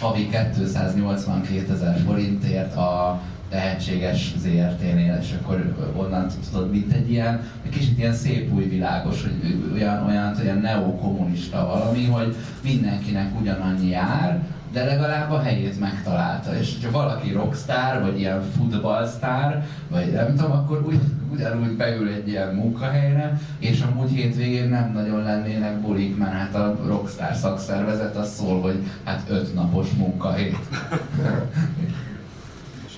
havi 0.00 0.28
282 0.28 1.72
ezer 1.72 2.02
forintért 2.06 2.76
a 2.76 3.20
tehetséges 3.48 4.34
ZRT-nél, 4.38 5.18
és 5.20 5.34
akkor 5.40 5.92
onnan 5.96 6.26
tudod, 6.50 6.70
mint 6.70 6.92
egy 6.92 7.10
ilyen, 7.10 7.50
egy 7.64 7.70
kicsit 7.70 7.98
ilyen 7.98 8.12
szép 8.12 8.52
új 8.54 8.64
világos, 8.64 9.22
hogy 9.22 9.72
olyan, 9.74 10.06
olyan, 10.06 10.36
olyan 10.42 10.58
neokommunista 10.58 11.66
valami, 11.66 12.04
hogy 12.04 12.34
mindenkinek 12.62 13.40
ugyanannyi 13.40 13.88
jár, 13.88 14.42
de 14.72 14.84
legalább 14.84 15.30
a 15.30 15.42
helyét 15.42 15.80
megtalálta. 15.80 16.58
És 16.58 16.76
ha 16.84 16.90
valaki 16.90 17.32
rockstar, 17.32 18.02
vagy 18.02 18.18
ilyen 18.18 18.42
futballsztár, 18.56 19.66
vagy 19.90 20.12
nem 20.12 20.34
tudom, 20.36 20.52
akkor 20.52 20.86
úgy, 20.86 21.00
ugyanúgy 21.38 21.76
beül 21.76 22.08
egy 22.08 22.28
ilyen 22.28 22.54
munkahelyre, 22.54 23.40
és 23.58 23.80
amúgy 23.80 24.10
hétvégén 24.10 24.68
nem 24.68 24.92
nagyon 24.92 25.22
lennének 25.22 25.80
bulik, 25.80 26.16
mert 26.16 26.32
hát 26.32 26.54
a 26.54 26.76
rockstar 26.86 27.34
szakszervezet 27.34 28.16
az 28.16 28.34
szól, 28.34 28.60
hogy 28.60 28.82
hát 29.04 29.22
öt 29.28 29.54
napos 29.54 29.90
munkahét. 29.90 30.56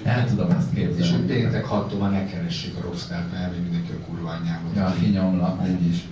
El 0.05 0.26
tudom 0.29 0.50
ezt 0.50 0.74
képzelni. 0.74 1.03
És 1.03 1.11
hogy 1.11 1.20
péntek 1.20 1.64
hattól 1.64 1.98
már 1.98 2.11
ne 2.11 2.26
keressék 2.26 2.76
a 2.76 2.81
rockstar, 2.83 3.18
mert 3.33 3.42
elmegy 3.42 3.62
mindenki 3.62 3.90
a 3.92 4.05
kurva 4.07 4.31
anyjába. 4.31 4.68
Ja, 4.76 4.94
kinyomlak 5.00 5.62
úgyis. 5.62 6.09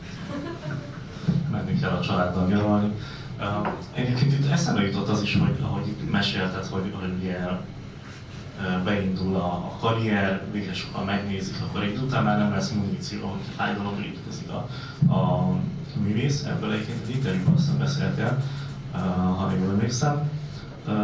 Menni 1.51 1.79
kell 1.81 1.91
a 1.91 2.01
családdal 2.01 2.47
nyaralni. 2.47 2.93
Uh, 3.38 3.69
egyébként 3.95 4.33
itt 4.33 4.51
eszembe 4.51 4.83
jutott 4.83 5.09
az 5.09 5.23
is, 5.23 5.37
hogy 5.37 5.57
ahogy 5.62 5.87
itt 5.87 6.11
mesélted, 6.11 6.64
hogy, 6.64 6.95
hogy 7.01 7.12
ugye 7.21 7.38
beindul 8.85 9.37
a, 9.37 9.53
a 9.53 9.77
karrier, 9.81 10.42
végre 10.53 10.75
sokan 10.75 11.05
megnézik, 11.05 11.57
akkor 11.62 11.83
egy 11.83 11.97
után 11.97 12.25
már 12.25 12.38
nem 12.38 12.51
lesz 12.51 12.71
muníció, 12.71 13.29
hogy 13.29 13.40
fájdalom 13.57 14.01
létezik 14.01 14.49
a, 14.49 14.68
a 15.14 15.51
művész. 16.03 16.44
Ebből 16.44 16.73
egyébként 16.73 16.99
egy 17.07 17.14
interjúban 17.14 17.55
aztán 17.55 17.79
beszéltél, 17.79 18.42
uh, 18.94 19.01
ha 19.38 19.53
jól 19.59 19.71
emlékszem. 19.71 20.31
Uh, 20.87 20.94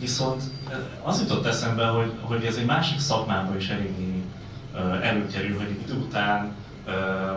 viszont 0.00 0.42
az 1.02 1.20
jutott 1.20 1.46
eszembe, 1.46 1.86
hogy, 1.86 2.12
hogy 2.20 2.44
ez 2.44 2.56
egy 2.56 2.66
másik 2.66 2.98
szakmában 2.98 3.56
is 3.56 3.68
eléggé 3.68 4.22
előkerül, 5.02 5.56
hogy 5.56 5.78
idő 5.82 5.94
után 5.94 6.52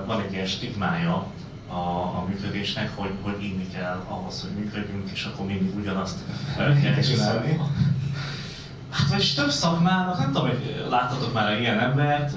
van 0.05 0.21
egy 0.21 0.32
ilyen 0.32 0.45
stigmája 0.45 1.25
a, 1.67 1.79
a 2.17 2.25
működésnek, 2.27 2.91
hogy, 2.95 3.12
hogy 3.21 3.43
inni 3.43 3.67
kell 3.67 4.03
ahhoz, 4.08 4.41
hogy 4.41 4.63
működjünk, 4.63 5.10
és 5.12 5.23
akkor 5.23 5.45
mindig 5.45 5.75
ugyanazt 5.75 6.17
kell 6.58 6.99
csinálni. 7.01 7.60
Hát 8.91 9.10
vagy 9.10 9.34
több 9.36 9.49
szakmának, 9.49 10.17
nem 10.17 10.32
tudom, 10.32 10.47
hogy 10.47 10.86
láttatok 10.89 11.34
már 11.34 11.60
ilyen 11.60 11.80
embert, 11.80 12.34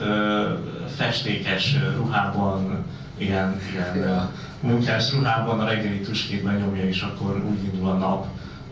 festékes 0.97 1.77
ruhában, 1.97 2.85
ilyen, 3.17 3.61
ilyen 3.95 4.31
munkás 4.61 5.13
ruhában 5.13 5.61
a 5.61 5.65
reggeli 5.65 6.01
tüskétben 6.01 6.55
nyomja, 6.55 6.85
és 6.85 7.03
akkor 7.03 7.45
úgy 7.51 7.65
indul 7.65 7.91
a 7.91 7.95
nap. 7.95 8.27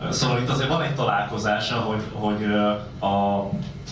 Szóval 0.09 0.39
itt 0.41 0.49
azért 0.49 0.69
van 0.69 0.81
egy 0.81 0.95
találkozása, 0.95 1.75
hogy, 1.75 2.03
hogy 2.13 2.43
a, 2.99 3.39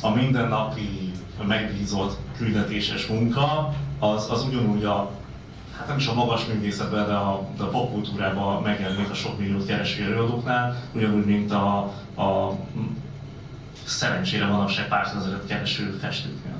a 0.02 0.10
mindennapi 0.16 1.14
megbízott 1.48 2.18
küldetéses 2.38 3.08
munka, 3.08 3.74
az, 4.00 4.28
az 4.32 4.44
ugyanúgy 4.44 4.84
a 4.84 5.12
hát 5.78 5.88
nem 5.88 5.98
is 5.98 6.08
a 6.08 6.14
magas 6.14 6.46
művészetben, 6.46 7.08
de 7.08 7.14
a, 7.14 7.48
de 7.58 7.64
a 7.64 7.68
popkultúrában 7.68 8.62
megjelenik 8.62 9.10
a 9.10 9.14
sok 9.14 9.40
milliót 9.40 9.66
kereső 9.66 10.04
előadóknál, 10.04 10.76
ugyanúgy, 10.94 11.26
mint 11.26 11.52
a, 11.52 11.78
a 12.16 12.56
szerencsére 13.90 14.46
manapság 14.46 14.88
pár 14.88 15.08
százezeret 15.08 15.46
kereső 15.46 15.98
festőknél. 16.00 16.60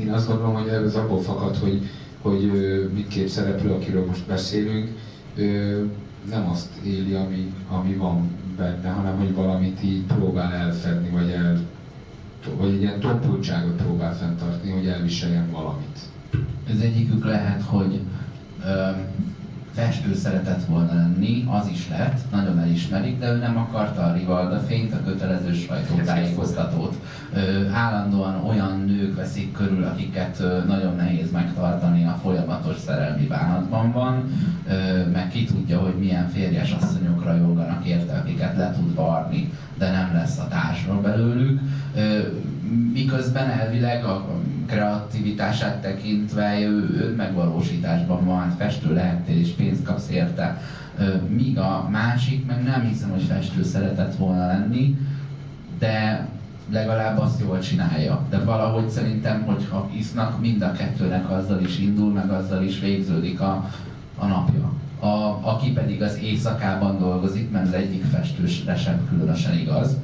Én 0.00 0.12
azt 0.12 0.28
gondolom, 0.28 0.54
hogy 0.54 0.68
ez 0.68 0.94
abból 0.94 1.22
fakad, 1.22 1.56
hogy, 1.56 1.88
hogy 2.22 2.50
mindkét 2.92 3.28
szereplő, 3.28 3.72
akiről 3.72 4.06
most 4.06 4.26
beszélünk, 4.26 4.88
nem 6.30 6.48
azt 6.50 6.68
éli, 6.84 7.12
ami, 7.12 7.52
ami 7.68 7.94
van 7.94 8.30
benne, 8.56 8.90
hanem 8.90 9.16
hogy 9.18 9.34
valamit 9.34 9.82
így 9.82 10.02
próbál 10.02 10.52
elfedni, 10.52 11.08
vagy, 11.08 11.30
el, 11.30 11.60
vagy 12.56 12.68
egy 12.68 12.80
ilyen 12.80 13.00
tompultságot 13.00 13.82
próbál 13.82 14.16
fenntartni, 14.16 14.70
hogy 14.70 14.86
elviseljen 14.86 15.50
valamit. 15.50 15.98
Az 16.74 16.80
egyikük 16.80 17.24
lehet, 17.24 17.62
hogy 17.62 18.00
ö, 18.64 18.90
festő 19.74 20.14
szeretett 20.14 20.64
volna 20.64 20.94
lenni, 20.94 21.44
az 21.48 21.68
is 21.68 21.88
lett, 21.88 22.18
nagyon 22.32 22.58
elismerik, 22.58 23.18
de 23.18 23.32
ő 23.32 23.38
nem 23.38 23.56
akarta 23.56 24.02
a 24.02 24.12
Rivalda 24.12 24.58
fényt, 24.58 24.92
a 24.92 25.02
kötelező 25.04 25.52
sajtótájékoztatót. 25.54 26.94
Állandóan 27.72 28.44
olyan 28.44 28.84
nők 28.86 29.16
veszik 29.16 29.52
körül, 29.52 29.84
akiket 29.84 30.42
nagyon 30.66 30.96
nehéz 30.96 31.30
megtartani, 31.30 32.04
a 32.04 32.18
folyamatos 32.22 32.78
szerelmi 32.78 33.26
bánatban 33.26 33.92
van, 33.92 34.32
meg 35.12 35.28
ki 35.28 35.44
tudja, 35.44 35.78
hogy 35.78 35.94
milyen 35.98 36.28
férjes 36.28 36.72
asszonyok 36.72 37.24
rajolganak 37.24 37.86
érte, 37.86 38.16
akiket 38.16 38.56
le 38.56 38.72
tud 38.72 38.94
varni, 38.94 39.52
de 39.78 39.90
nem 39.90 40.10
lesz 40.12 40.38
a 40.38 40.48
társról 40.48 41.00
belőlük. 41.00 41.60
Miközben 42.92 43.50
elvileg 43.50 44.04
a 44.04 44.26
kreativitását 44.66 45.80
tekintve 45.80 46.60
ő 46.60 47.00
önmegvalósításban 47.02 48.24
van, 48.24 48.54
festő 48.58 48.94
lehettél 48.94 49.38
és 49.38 49.48
pénzt 49.48 49.82
kapsz 49.82 50.10
érte. 50.10 50.60
Míg 51.28 51.58
a 51.58 51.88
másik, 51.90 52.46
meg 52.46 52.62
nem 52.62 52.80
hiszem, 52.80 53.10
hogy 53.10 53.22
festő 53.22 53.62
szeretett 53.62 54.16
volna 54.16 54.46
lenni, 54.46 54.96
de 55.78 56.26
legalább 56.70 57.18
azt 57.18 57.40
jól 57.40 57.58
csinálja. 57.58 58.26
De 58.30 58.38
valahogy 58.38 58.88
szerintem, 58.88 59.42
hogyha 59.42 59.90
isznak, 59.96 60.40
mind 60.40 60.62
a 60.62 60.72
kettőnek 60.72 61.30
azzal 61.30 61.60
is 61.60 61.78
indul, 61.78 62.12
meg 62.12 62.30
azzal 62.30 62.62
is 62.62 62.80
végződik 62.80 63.40
a, 63.40 63.70
a 64.18 64.26
napja. 64.26 64.72
A, 65.00 65.38
aki 65.42 65.72
pedig 65.72 66.02
az 66.02 66.18
éjszakában 66.22 66.98
dolgozik, 66.98 67.50
mert 67.50 67.66
az 67.66 67.72
egyik 67.72 68.04
festősre 68.04 68.76
sem 68.76 69.08
különösen 69.08 69.58
igaz, 69.58 69.96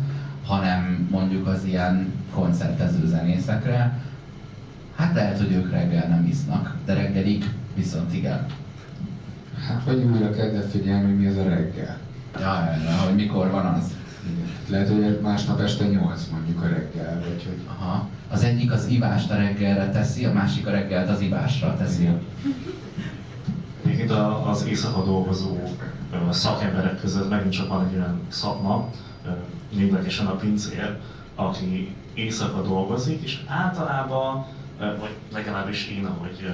hanem 0.46 1.08
mondjuk 1.10 1.46
az 1.46 1.64
ilyen 1.64 2.12
koncertező 2.34 3.06
zenészekre, 3.06 3.98
Hát 5.00 5.14
lehet, 5.14 5.38
hogy 5.38 5.52
ők 5.52 5.70
reggel 5.70 6.08
nem 6.08 6.26
isznak, 6.26 6.76
de 6.84 6.94
reggelig 6.94 7.44
viszont 7.74 8.14
igen. 8.14 8.46
Hát 9.68 9.84
vagy 9.84 10.02
újra 10.02 10.30
kell 10.30 10.60
figyelni, 10.70 11.04
hogy 11.04 11.18
mi 11.18 11.26
az 11.26 11.36
a 11.36 11.42
reggel. 11.42 11.98
Ja, 12.38 12.76
ja, 12.84 12.96
hogy 13.06 13.14
mikor 13.14 13.50
van 13.50 13.66
az. 13.66 13.84
Igen. 14.24 14.48
Lehet, 14.68 14.88
hogy 14.88 15.18
másnap 15.22 15.60
este 15.60 15.86
8 15.86 16.28
mondjuk 16.32 16.62
a 16.62 16.66
reggel, 16.66 17.20
vagy 17.20 17.44
hogy... 17.44 17.60
Aha. 17.66 18.08
Az 18.30 18.42
egyik 18.42 18.72
az 18.72 18.86
ivást 18.86 19.30
a 19.30 19.36
reggelre 19.36 19.90
teszi, 19.90 20.24
a 20.24 20.32
másik 20.32 20.66
a 20.66 20.70
reggelt 20.70 21.08
az 21.08 21.20
ivásra 21.20 21.76
teszi. 21.76 22.08
Egyébként 23.84 24.10
az 24.46 24.66
éjszaka 24.66 25.04
dolgozó 25.04 25.58
szakemberek 26.30 27.00
között 27.00 27.30
megint 27.30 27.52
csak 27.52 27.68
van 27.68 27.86
egy 27.86 27.94
olyan 27.94 28.20
szakma, 28.28 28.90
névlegesen 29.74 30.26
a 30.26 30.34
pincér, 30.34 30.96
aki 31.34 31.94
éjszaka 32.14 32.62
dolgozik, 32.62 33.22
és 33.22 33.40
általában 33.46 34.46
vagy 34.80 35.14
legalábbis 35.32 35.88
én, 35.88 36.04
ahogy 36.04 36.50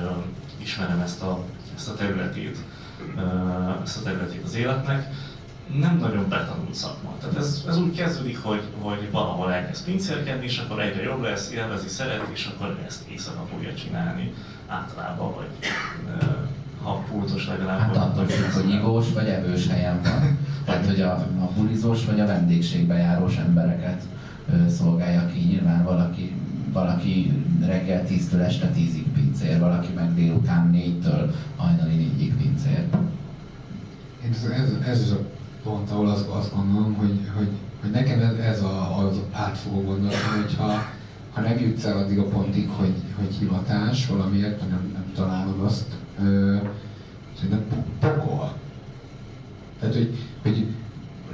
ismerem 0.62 1.01
ezt 1.01 1.23
a, 1.23 1.45
ezt 1.77 1.89
a 1.89 1.95
területét, 1.95 2.57
ezt 3.83 3.97
a 3.99 4.03
területét 4.03 4.45
az 4.45 4.55
életnek, 4.55 5.09
nem 5.81 5.99
nagyon 5.99 6.29
betanult 6.29 6.75
szakma. 6.75 7.15
Tehát 7.21 7.37
ez, 7.37 7.65
ez 7.69 7.79
úgy 7.79 7.97
kezdődik, 7.97 8.39
hogy, 8.43 8.62
hogy 8.81 9.11
valahol 9.11 9.53
elkezd 9.53 9.85
pincérkedni, 9.85 10.45
és 10.45 10.59
akkor 10.59 10.81
egyre 10.81 11.03
jobb 11.03 11.23
lesz, 11.23 11.51
élvezi, 11.51 11.89
szereti, 11.89 12.33
és 12.33 12.47
akkor 12.55 12.79
ezt 12.87 13.09
éjszaka 13.09 13.47
fogja 13.53 13.75
csinálni 13.75 14.33
általában, 14.67 15.35
vagy 15.35 15.49
ha 16.83 17.05
pultos 17.11 17.47
legalább. 17.47 17.79
Hát 17.79 17.97
attól 17.97 18.27
függ, 18.27 18.53
hogy 18.53 18.67
nyigós 18.67 19.12
vagy 19.12 19.27
evős 19.27 19.67
helyen 19.67 20.01
van. 20.03 20.39
Tehát, 20.65 20.87
hogy 20.87 21.01
a, 21.01 21.12
a 21.15 21.51
bulizós 21.57 22.05
vagy 22.05 22.21
a 22.21 22.27
vendégségbe 22.27 22.95
járós 22.95 23.37
embereket 23.37 24.03
szolgálja 24.69 25.27
ki. 25.27 25.39
Nyilván 25.39 25.85
valaki 25.85 26.36
valaki 26.77 27.33
reggel 27.67 28.03
10-től 28.09 28.41
este 28.41 28.71
10-ig 28.77 29.05
pincér, 29.15 29.59
valaki 29.59 29.93
meg 29.95 30.15
délután 30.15 30.71
4-től 30.75 31.35
hajnali 31.57 31.95
4-ig 31.95 32.33
pincér. 32.43 32.85
Ez, 34.31 34.51
ez, 34.51 34.89
ez 34.89 35.11
a 35.11 35.19
pont, 35.62 35.91
ahol 35.91 36.09
azt, 36.09 36.29
azt 36.29 36.55
gondolom, 36.55 36.95
hogy, 36.95 37.21
hogy, 37.37 37.49
hogy 37.81 37.91
nekem 37.91 38.21
ez, 38.41 38.62
a, 38.62 39.07
az 39.07 39.21
átfogó 39.33 39.81
gondolat, 39.81 40.15
hogyha 40.15 40.83
ha 41.33 41.41
nem 41.41 41.59
jutsz 41.59 41.85
el 41.85 41.97
addig 41.97 42.19
a 42.19 42.29
pontig, 42.29 42.69
hogy, 42.69 42.95
hogy 43.17 43.35
hivatás 43.39 44.07
valamiért, 44.07 44.61
nem, 44.61 44.91
nem 44.93 45.12
találod 45.15 45.61
azt, 45.65 45.87
ö, 46.23 46.57
szerintem 47.35 47.65
pokol. 48.01 48.53
Tehát, 49.81 49.95
hogy, 49.95 50.15
hogy 50.43 50.67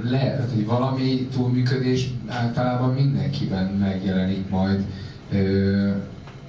lehet, 0.01 0.51
hogy 0.51 0.65
valami 0.65 1.27
túlműködés 1.33 2.09
általában 2.27 2.93
mindenkiben 2.93 3.65
megjelenik 3.65 4.49
majd, 4.49 4.85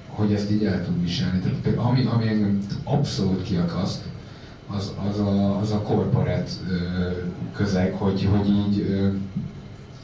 hogy 0.07 0.33
ezt 0.33 0.51
így 0.51 0.65
el 0.65 0.85
tud 0.85 1.01
viselni. 1.01 1.39
Tehát, 1.39 1.77
ami, 1.77 2.05
ami 2.05 2.27
engem 2.27 2.59
abszolút 2.83 3.43
kiakaszt, 3.43 4.03
az, 4.67 4.91
az, 5.09 5.19
a, 5.19 5.59
az 5.59 5.71
a 5.71 5.81
korporát 5.81 6.49
közeg, 7.53 7.93
hogy, 7.93 8.27
hogy 8.31 8.49
így 8.49 8.85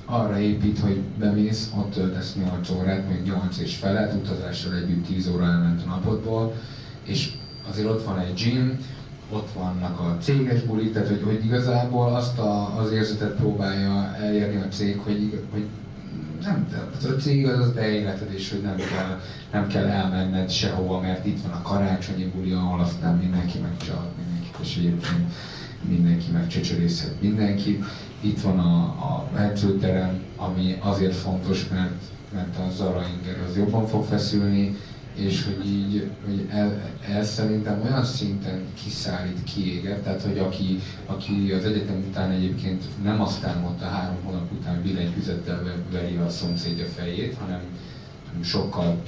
arra 0.05 0.39
épít, 0.39 0.79
hogy 0.79 1.01
bemész, 1.19 1.71
ott 1.77 1.91
töltesz 1.91 2.35
8 2.35 2.69
órát, 2.69 3.09
még 3.09 3.23
8 3.23 3.57
és 3.57 3.75
felet, 3.75 4.13
utazással 4.13 4.75
együtt 4.75 5.05
10 5.05 5.27
óra 5.27 5.43
elment 5.43 5.81
a 5.85 5.89
napodból, 5.89 6.53
és 7.03 7.31
azért 7.69 7.87
ott 7.87 8.03
van 8.03 8.19
egy 8.19 8.33
gym, 8.33 8.79
ott 9.31 9.49
vannak 9.53 9.99
a 9.99 10.17
céges 10.19 10.61
bulik, 10.61 10.93
tehát 10.93 11.07
hogy, 11.07 11.21
hogy 11.23 11.45
igazából 11.45 12.15
azt 12.15 12.39
a, 12.39 12.77
az 12.79 12.91
érzetet 12.91 13.35
próbálja 13.35 14.15
elérni 14.15 14.61
a 14.61 14.67
cég, 14.67 14.97
hogy, 14.97 15.43
hogy 15.51 15.65
nem, 16.41 16.67
az 16.97 17.05
a 17.05 17.15
cég 17.15 17.47
az 17.47 17.59
az 17.59 17.71
beéleted 17.71 18.33
is, 18.33 18.51
hogy 18.51 18.61
nem 18.61 18.75
kell, 18.75 19.19
nem 19.51 19.67
kell 19.67 19.85
elmenned 19.85 20.49
sehova, 20.49 20.99
mert 20.99 21.25
itt 21.25 21.41
van 21.41 21.51
a 21.51 21.61
karácsonyi 21.61 22.25
buli, 22.35 22.51
ahol 22.51 22.79
aztán 22.79 23.17
mindenki 23.17 23.57
megcsal 23.59 24.11
mindenkit, 24.17 24.55
és 24.61 24.77
egyébként 24.77 25.33
mindenki 25.87 26.31
megcsöcsörészhet 26.31 27.21
mindenkit. 27.21 27.83
Itt 28.19 28.41
van 28.41 28.59
a, 28.59 28.81
a 28.83 29.29
edzőterem, 29.37 30.19
ami 30.35 30.77
azért 30.79 31.15
fontos, 31.15 31.67
mert, 31.67 32.01
mert 32.33 32.57
a 32.57 32.71
Zara 32.75 33.05
inger 33.17 33.41
az 33.49 33.57
jobban 33.57 33.87
fog 33.87 34.03
feszülni, 34.03 34.77
és 35.15 35.45
hogy 35.45 35.67
így 35.67 36.09
hogy 36.25 36.47
el, 36.49 36.81
el 37.07 37.23
szerintem 37.23 37.81
olyan 37.81 38.03
szinten 38.03 38.65
kiszállít, 38.83 39.43
kiéget, 39.43 40.03
tehát 40.03 40.21
hogy 40.21 40.37
aki, 40.37 40.79
aki 41.05 41.51
az 41.51 41.65
egyetem 41.65 42.05
után 42.09 42.31
egyébként 42.31 42.83
nem 43.03 43.21
aztán 43.21 43.57
mondta 43.57 43.85
három 43.85 44.17
hónap 44.23 44.51
után 44.51 44.81
billentyűzettel 44.81 45.63
veri 45.91 46.15
a 46.15 46.29
szomszédja 46.29 46.85
fejét, 46.85 47.37
hanem, 47.39 47.61
sokkal 48.43 49.01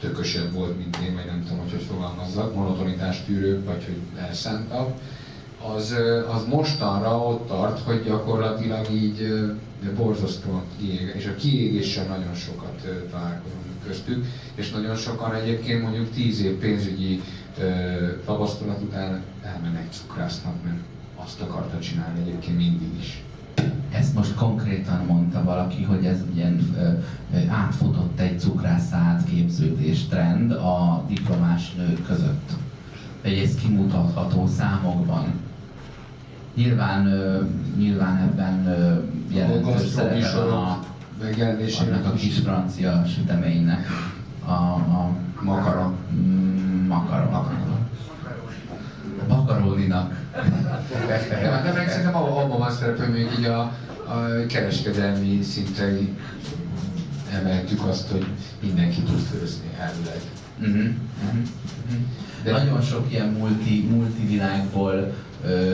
tökösebb 0.00 0.52
volt, 0.52 0.78
mint 0.78 0.96
én, 0.96 1.14
vagy 1.14 1.26
nem 1.26 1.42
tudom, 1.42 1.58
hogy 1.58 1.70
hogy 1.70 1.82
fogalmazzak, 1.82 2.54
monotonitást 2.54 3.24
tűrőbb, 3.24 3.64
vagy 3.64 3.84
hogy 3.84 4.22
elszántabb, 4.22 4.94
az, 5.76 5.94
az 6.34 6.44
mostanra 6.44 7.18
ott 7.18 7.46
tart, 7.46 7.78
hogy 7.78 8.04
gyakorlatilag 8.04 8.90
így 8.90 9.32
borzasztóan 9.96 10.62
kiég, 10.78 11.12
és 11.16 11.26
a 11.26 11.34
kiégéssel 11.34 12.06
nagyon 12.06 12.34
sokat 12.34 12.86
találkozunk 13.10 13.61
köztük, 13.86 14.26
és 14.54 14.70
nagyon 14.70 14.96
sokan 14.96 15.34
egyébként 15.34 15.82
mondjuk 15.82 16.10
10 16.10 16.40
év 16.40 16.52
pénzügyi 16.52 17.20
tapasztalat 18.24 18.82
után 18.82 19.22
elmennek 19.42 19.86
cukrásznak, 19.90 20.54
mert 20.64 20.78
azt 21.24 21.40
akarta 21.40 21.78
csinálni 21.78 22.20
egyébként 22.20 22.56
mindig 22.56 22.88
is. 22.98 23.22
Ezt 23.92 24.14
most 24.14 24.34
konkrétan 24.34 25.04
mondta 25.06 25.44
valaki, 25.44 25.82
hogy 25.82 26.04
ez 26.04 26.18
ilyen 26.34 26.76
átfutott 27.48 28.20
egy 28.20 28.40
cukrász 28.40 28.92
átképződés 28.92 30.06
trend 30.06 30.50
a 30.50 31.04
diplomás 31.08 31.74
nők 31.74 32.06
között. 32.06 32.50
Egy 33.22 33.38
ez 33.38 33.54
kimutatható 33.54 34.46
számokban. 34.46 35.32
Nyilván, 36.54 37.08
nyilván 37.76 38.16
ebben 38.16 38.66
jelentős 39.32 39.88
szerepe 39.88 40.44
van 40.44 40.52
a 40.52 40.84
annak 41.80 42.06
a 42.06 42.12
kis 42.12 42.38
francia 42.38 43.04
süteménynek 43.06 43.86
a, 44.44 44.52
a 44.52 45.10
makaron. 45.40 45.96
Mm, 46.14 46.86
makaron. 46.86 47.30
makaron. 47.30 47.88
Makaróninak. 49.28 50.14
De, 51.06 51.62
de 51.62 51.72
meg 51.72 51.88
szerintem 51.88 52.16
abban 52.16 52.58
van 52.58 52.70
szerepe, 52.70 53.06
még 53.06 53.28
így 53.38 53.44
a, 53.44 53.60
a 54.04 54.46
kereskedelmi 54.48 55.42
szintre 55.42 55.92
emeltük 57.32 57.86
azt, 57.86 58.10
hogy 58.10 58.26
mindenki 58.60 59.00
tud 59.00 59.18
főzni 59.18 59.70
elvileg. 59.78 60.20
Uh-huh. 60.60 60.94
Uh-huh. 61.24 61.42
De 62.42 62.50
nagyon 62.52 62.80
sok 62.80 63.06
ilyen 63.10 63.28
multi, 63.28 63.88
multi 63.90 64.26
világból 64.26 64.92
ö, 64.92 65.08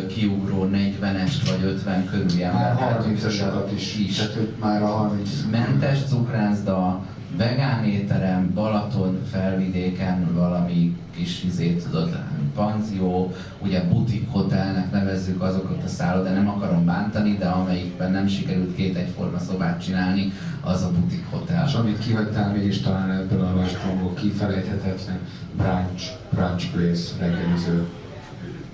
kiugró 0.06 0.68
40-es 0.72 1.32
vagy 1.50 1.62
50 1.64 2.06
körüli 2.10 2.42
ember. 2.42 2.74
Már 2.74 3.04
30-esakat 3.06 3.70
is. 3.74 3.98
is. 3.98 4.16
Tehát, 4.16 4.32
hogy 4.32 4.52
már 4.60 4.82
a 4.82 4.86
30. 4.86 5.30
Mentes 5.50 5.98
cukrászda, 6.08 7.00
vegán 7.36 7.84
étterem, 7.84 8.50
Balaton 8.54 9.18
felvidéken 9.30 10.34
valami 10.34 10.96
kis 11.16 11.44
izét, 11.44 11.84
tudod, 11.84 12.18
panzió, 12.54 13.32
ugye 13.58 13.84
butik 13.84 14.30
hotelnek 14.30 14.90
nevezzük 14.92 15.42
azokat 15.42 15.82
a 15.84 15.88
szállót, 15.88 16.24
de 16.24 16.30
nem 16.30 16.48
akarom 16.48 16.84
bántani, 16.84 17.36
de 17.36 17.46
amelyikben 17.46 18.12
nem 18.12 18.26
sikerült 18.26 18.74
két 18.74 18.96
egyforma 18.96 19.38
szobát 19.38 19.82
csinálni, 19.84 20.32
az 20.60 20.82
a 20.82 20.90
butik 20.90 21.24
hotel. 21.30 21.66
És 21.66 21.74
amit 21.74 21.98
kihagytál 21.98 22.52
mégis 22.52 22.80
talán 22.80 23.10
ebből 23.10 23.44
a 23.44 23.52
rajstromból 23.52 24.14
kifelejthetetlen 24.14 25.18
brunch, 25.56 26.10
brunch 26.30 26.70
place 26.72 27.10
reggeliző. 27.18 27.86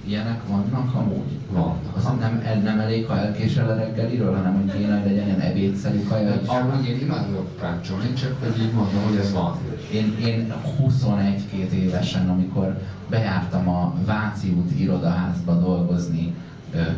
Ilyenek 0.07 0.41
vannak 0.49 0.95
amúgy? 0.95 1.39
Van. 1.51 1.77
Az 1.97 2.05
nem, 2.05 2.43
nem 2.63 2.81
elég, 2.81 3.07
ha 3.07 3.19
elkésel 3.19 3.71
a 3.71 3.75
reggeliről, 3.75 4.35
hanem 4.35 4.55
hogy 4.55 4.73
kéne, 4.77 4.99
hogy 4.99 5.11
legyen 5.11 5.27
ilyen 5.27 5.41
ebédszerű 5.41 6.03
kaja 6.03 6.35
is. 6.43 6.49
Amúgy 6.49 6.89
én 6.89 7.01
imádok 7.01 7.57
práncsolni, 7.57 8.13
csak 8.13 8.37
hogy 8.41 8.63
így 8.63 8.73
mondom, 8.73 9.03
hogy 9.09 9.17
ez 9.17 9.33
van. 9.33 9.59
Én, 9.93 10.17
én 10.27 10.53
21-2 10.81 11.71
évesen, 11.71 12.29
amikor 12.29 12.81
bejártam 13.11 13.69
a 13.69 13.95
Váci 14.05 14.49
út 14.51 14.81
irodaházba 14.81 15.55
dolgozni, 15.55 16.35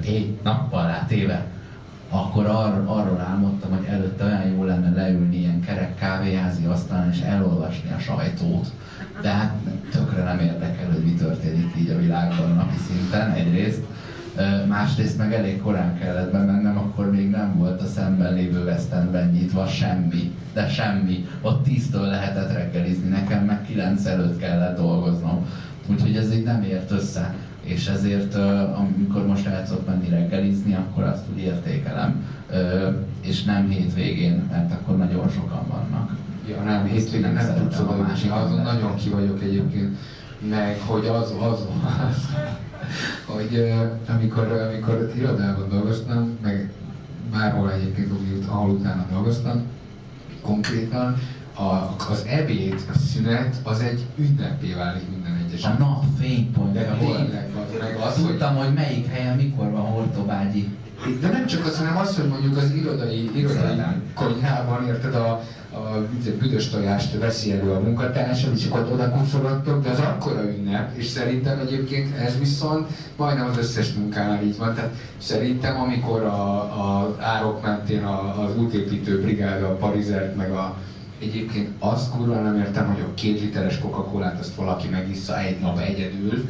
egy 0.04 0.38
nappal 0.42 0.86
rá 0.86 1.04
téve, 1.06 1.46
akkor 2.10 2.46
ar, 2.46 2.82
arról 2.86 3.20
álmodtam, 3.20 3.70
hogy 3.70 3.86
előtte 3.86 4.24
olyan 4.24 4.46
jó 4.46 4.64
lenne 4.64 4.90
leülni 4.90 5.36
ilyen 5.36 5.60
kerek 5.60 5.94
kávéházi 5.94 6.64
asztalon 6.64 7.10
és 7.10 7.20
elolvasni 7.20 7.92
a 7.96 7.98
sajtót. 7.98 8.72
De 9.22 9.28
hát 9.28 9.54
tökre 9.90 10.22
nem 10.22 10.38
érdekel, 10.38 10.90
hogy 10.90 11.04
mi 11.04 11.12
történik 11.12 11.74
így 11.78 11.90
a 11.90 11.98
világban 11.98 12.54
napi 12.54 12.76
szinten 12.88 13.30
egyrészt. 13.30 13.82
Másrészt 14.68 15.18
meg 15.18 15.32
elég 15.32 15.60
korán 15.60 15.98
kellett 15.98 16.32
bemennem, 16.32 16.78
akkor 16.78 17.10
még 17.10 17.30
nem 17.30 17.58
volt 17.58 17.80
a 17.80 17.86
szemben 17.86 18.34
lévő 18.34 18.64
West 18.64 18.94
nyitva 19.32 19.66
semmi, 19.66 20.34
de 20.52 20.68
semmi. 20.68 21.26
Ott 21.40 21.64
tíztől 21.64 22.06
lehetett 22.06 22.52
reggelizni, 22.52 23.08
nekem 23.08 23.44
meg 23.44 23.64
kilenc 23.66 24.04
előtt 24.04 24.38
kellett 24.38 24.76
dolgoznom. 24.76 25.46
Úgyhogy 25.86 26.16
ez 26.16 26.34
így 26.34 26.44
nem 26.44 26.62
ért 26.62 26.90
össze 26.90 27.34
és 27.66 27.86
ezért 27.86 28.34
amikor 28.76 29.26
most 29.26 29.46
el 29.46 29.66
tudok 29.66 29.86
menni 29.86 30.08
reggelizni, 30.08 30.74
akkor 30.74 31.02
azt 31.02 31.24
úgy 31.32 31.38
értékelem, 31.38 32.24
és 33.20 33.44
nem 33.44 33.68
hétvégén, 33.68 34.48
mert 34.50 34.72
akkor 34.72 34.96
nagyon 34.96 35.28
sokan 35.28 35.66
vannak. 35.68 36.16
Ja, 36.48 36.62
nem, 36.62 36.84
hétvégén 36.84 37.32
nem, 37.32 37.46
nem 37.46 37.56
tudsz 37.56 37.78
oda 37.78 38.06
azon 38.30 38.60
nagyon 38.62 38.94
ki 38.94 39.08
vagyok 39.08 39.42
egyébként, 39.42 39.96
meg 40.48 40.80
hogy 40.86 41.06
az, 41.06 41.34
az, 41.40 41.60
az 42.08 42.28
hogy 43.24 43.74
amikor, 44.08 44.52
amikor 44.52 45.12
irodában 45.16 45.68
dolgoztam, 45.68 46.38
meg 46.42 46.70
bárhol 47.32 47.72
egyébként, 47.72 48.12
ahol 48.48 48.70
utána 48.70 49.06
dolgoztam, 49.10 49.62
konkrétan 50.42 51.16
a, 51.54 51.94
az 52.10 52.24
ebéd, 52.26 52.84
a 52.94 52.98
szünet, 52.98 53.56
az 53.62 53.80
egy 53.80 54.06
ünnepé 54.16 54.72
válik 54.72 55.10
minden 55.10 55.44
egyes. 55.46 55.64
A 55.64 55.74
nap 55.78 56.04
fénypontja 56.18 56.96
volt. 57.00 57.16
Tényleg, 57.16 57.50
az, 57.54 57.78
meg 57.80 57.96
az, 57.96 58.14
Tudtam, 58.14 58.56
hogy... 58.56 58.66
hogy 58.66 58.74
melyik 58.74 59.06
helyen 59.06 59.36
mikor 59.36 59.70
van 59.70 59.82
Hortobágyi. 59.82 60.68
De 61.20 61.28
nem 61.28 61.46
csak 61.46 61.64
az, 61.64 61.78
hanem 61.78 61.96
az, 61.96 62.16
hogy 62.16 62.28
mondjuk 62.28 62.56
az 62.56 62.70
irodai, 62.74 63.30
irodai 63.34 63.80
konyhában, 64.14 64.86
érted, 64.86 65.14
a, 65.14 65.42
a 65.72 66.06
büdös 66.38 66.68
tojást 66.68 67.18
veszi 67.18 67.52
elő 67.52 67.70
a 67.70 67.80
munkatársam, 67.80 68.52
és 68.54 68.66
akkor 68.66 68.92
oda 68.92 69.10
kuszolottok, 69.10 69.82
de 69.82 69.90
az 69.90 69.98
akkora 69.98 70.42
ünnep, 70.42 70.96
és 70.96 71.06
szerintem 71.06 71.58
egyébként 71.58 72.16
ez 72.16 72.38
viszont 72.38 72.88
majdnem 73.16 73.46
az 73.46 73.58
összes 73.58 73.92
munkánál 73.92 74.42
így 74.42 74.56
van. 74.58 74.74
Tehát 74.74 74.94
szerintem, 75.18 75.80
amikor 75.80 76.22
a, 76.22 76.60
a 76.60 77.16
árok 77.20 77.62
mentén 77.62 78.04
a, 78.04 78.44
az 78.44 78.56
útépítő 78.56 79.20
brigád, 79.20 79.62
a 79.62 79.76
parizert, 79.76 80.36
meg 80.36 80.50
a 80.50 80.76
Egyébként 81.20 81.68
azt 81.78 82.10
kurva 82.10 82.40
nem 82.40 82.58
értem, 82.58 82.86
hogy 82.86 83.00
a 83.00 83.14
két 83.14 83.40
literes 83.40 83.78
coca 83.78 84.10
azt 84.40 84.54
valaki 84.54 84.88
megissza 84.88 85.38
egy 85.40 85.60
nap 85.60 85.78
egyedül. 85.78 86.48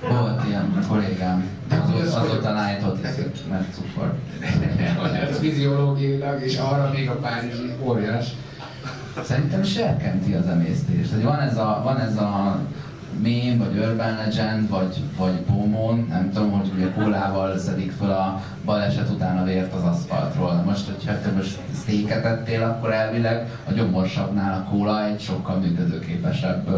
Volt 0.00 0.44
ilyen 0.46 0.84
kollégám, 0.88 1.44
az, 2.02 2.14
azóta 2.14 2.52
lájtott 2.52 3.02
mert 3.48 3.74
cukor. 3.74 4.14
Ez 5.28 5.38
fiziológiailag, 5.38 6.42
és 6.42 6.56
arra 6.56 6.90
még 6.94 7.08
a 7.08 7.14
párizsi 7.14 7.72
óriás. 7.80 8.26
Szerintem 9.22 9.62
serkenti 9.62 10.32
az 10.34 10.46
emésztést. 10.46 11.12
Hogy 11.12 11.22
van 11.22 11.40
ez 11.40 11.56
a, 11.56 11.80
van 11.84 12.00
ez 12.00 12.16
a 12.16 12.37
mém, 13.22 13.58
vagy 13.58 13.78
urban 13.78 14.16
legend, 14.16 14.68
vagy, 14.68 15.02
vagy 15.16 15.32
pomon, 15.32 16.06
nem 16.08 16.30
tudom, 16.32 16.50
hogy 16.50 16.70
ugye 16.76 16.90
kólával 16.90 17.58
szedik 17.58 17.92
fel 17.92 18.10
a 18.10 18.42
baleset 18.64 19.10
után 19.10 19.38
a 19.38 19.44
vért 19.44 19.74
az 19.74 19.82
aszfaltról. 19.82 20.62
Most, 20.66 20.86
hogyha 20.86 21.20
te 21.20 21.30
most 21.30 21.58
sztéket 21.80 22.24
ettél, 22.24 22.62
akkor 22.62 22.92
elvileg 22.92 23.50
a 23.68 23.72
gyomorsabbnál 23.72 24.58
a 24.58 24.70
kóla 24.70 25.04
egy 25.06 25.20
sokkal 25.20 25.56
működőképesebb 25.56 26.68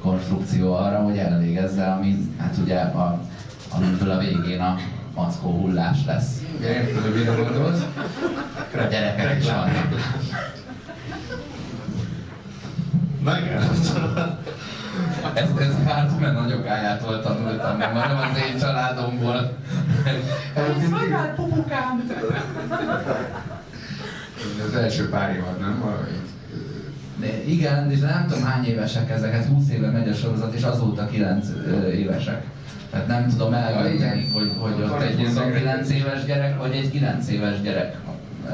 konstrukció 0.00 0.74
arra, 0.74 0.98
hogy 0.98 1.16
elvégezze, 1.16 1.84
ami 1.84 2.16
hát 2.38 2.56
ugye 2.62 2.78
a, 2.78 3.20
amiből 3.74 4.10
a 4.10 4.18
végén 4.18 4.60
a 4.60 4.76
mackó 5.14 5.50
hullás 5.50 5.98
lesz. 6.06 6.42
Érted, 6.62 7.02
hogy 7.02 7.14
mire 7.14 7.34
gondolsz? 7.34 7.84
A 8.74 8.86
gyerekek 8.90 9.38
is 9.38 9.50
vannak. 9.50 9.88
Na 13.24 13.32
igen, 15.30 15.44
ez, 15.44 15.66
ez 15.66 15.74
hát, 15.86 16.20
mert 16.20 16.40
nagyokájától 16.40 17.20
tanultam, 17.20 17.78
nem, 17.78 17.94
hanem 17.94 18.16
az 18.16 18.38
én 18.38 18.58
családomból. 18.58 19.56
Ez 20.54 20.88
magát, 20.90 21.34
pupukám! 21.34 22.10
Az 24.66 24.74
első 24.74 25.08
pár 25.08 25.34
évad, 25.34 25.60
nem? 25.60 25.78
Valahogy. 25.80 26.20
De 27.16 27.44
igen, 27.44 27.90
és 27.90 27.98
nem 27.98 28.26
tudom 28.28 28.44
hány 28.44 28.64
évesek 28.64 29.10
ezeket, 29.10 29.44
20 29.44 29.70
éve 29.70 29.90
megy 29.90 30.08
a 30.08 30.14
sorozat, 30.14 30.54
és 30.54 30.62
azóta 30.62 31.06
9 31.06 31.46
évesek. 31.94 32.44
Tehát 32.90 33.06
nem 33.06 33.28
tudom 33.28 33.52
eldönteni, 33.52 34.28
hogy, 34.32 34.52
hogy 34.58 34.82
ott 34.82 35.00
egy 35.00 35.24
29 35.24 35.90
éves 35.90 36.24
gyerek, 36.24 36.58
vagy 36.58 36.72
egy 36.72 36.90
9 36.90 37.28
éves 37.28 37.60
gyerek. 37.60 37.96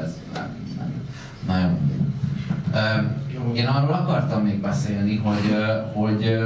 Ez 0.03 0.17
nem, 0.33 0.47
nem. 0.77 1.77
Nagyon 2.71 3.19
én 3.53 3.65
arról 3.65 3.93
akartam 3.93 4.43
még 4.43 4.61
beszélni, 4.61 5.15
hogy, 5.15 5.55
hogy, 5.93 6.39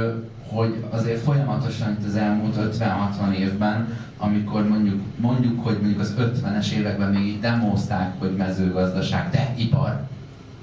hogy 0.48 0.84
azért 0.90 1.22
folyamatosan 1.22 1.90
itt 1.92 2.06
az 2.06 2.16
elmúlt 2.16 2.78
50-60 2.78 3.32
évben, 3.32 3.98
amikor 4.18 4.68
mondjuk, 4.68 5.00
mondjuk, 5.16 5.64
hogy 5.64 5.78
mondjuk 5.80 6.00
az 6.00 6.14
50-es 6.18 6.70
években 6.70 7.10
még 7.10 7.26
így 7.26 7.40
demozták, 7.40 8.18
hogy 8.18 8.36
mezőgazdaság, 8.36 9.30
de 9.30 9.54
ipar, 9.56 10.00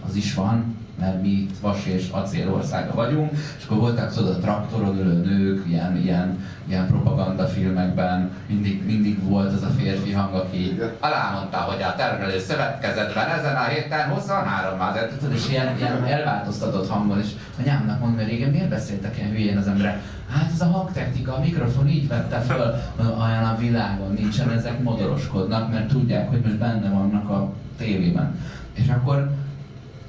az 0.08 0.16
is 0.16 0.34
van, 0.34 0.76
mert 1.02 1.22
mi 1.22 1.28
itt 1.28 1.60
vas 1.62 1.86
és 1.86 2.10
acél 2.12 2.54
országa 2.54 2.94
vagyunk, 2.94 3.32
és 3.32 3.66
akkor 3.66 3.78
voltak 3.78 4.14
tudod 4.14 4.36
a 4.36 4.40
traktoron 4.40 5.00
ülő 5.00 5.14
nők, 5.14 5.68
ilyen, 5.68 5.98
ilyen, 5.98 6.46
ilyen 6.68 6.88
propagandafilmekben, 6.88 8.32
mindig, 8.48 8.86
mindig 8.86 9.24
volt 9.24 9.54
az 9.54 9.64
a 9.64 9.70
férfi 9.78 10.12
hang, 10.12 10.34
aki 10.34 10.82
alámondta, 11.00 11.58
hogy 11.58 11.82
a 11.82 11.96
termelő 11.96 12.40
szövetkezetben 12.40 13.30
ezen 13.30 13.56
a 13.56 13.64
héten 13.64 14.10
23 14.10 14.78
már, 14.78 15.10
és 15.34 15.50
ilyen, 15.50 15.78
ilyen 15.78 16.06
elváltoztatott 16.06 16.90
hangon, 16.90 17.20
és 17.20 17.30
anyámnak 17.60 18.00
mondom, 18.00 18.18
hogy 18.18 18.28
régen 18.28 18.50
miért 18.50 18.70
beszéltek 18.70 19.18
ilyen 19.18 19.30
hülyén 19.30 19.58
az 19.58 19.68
emberek? 19.68 20.02
Hát 20.30 20.52
ez 20.54 20.62
a 20.62 20.66
hangtechnika, 20.66 21.36
a 21.36 21.40
mikrofon 21.40 21.88
így 21.88 22.08
vette 22.08 22.40
föl, 22.40 22.74
olyan 22.98 23.44
a 23.44 23.58
világon 23.58 24.14
nincsen, 24.14 24.50
ezek 24.50 24.84
modoroskodnak, 24.84 25.72
mert 25.72 25.88
tudják, 25.88 26.30
hogy 26.30 26.42
most 26.42 26.58
benne 26.58 26.90
vannak 26.90 27.30
a 27.30 27.54
tévében. 27.78 28.36
És 28.74 28.88
akkor 28.90 29.32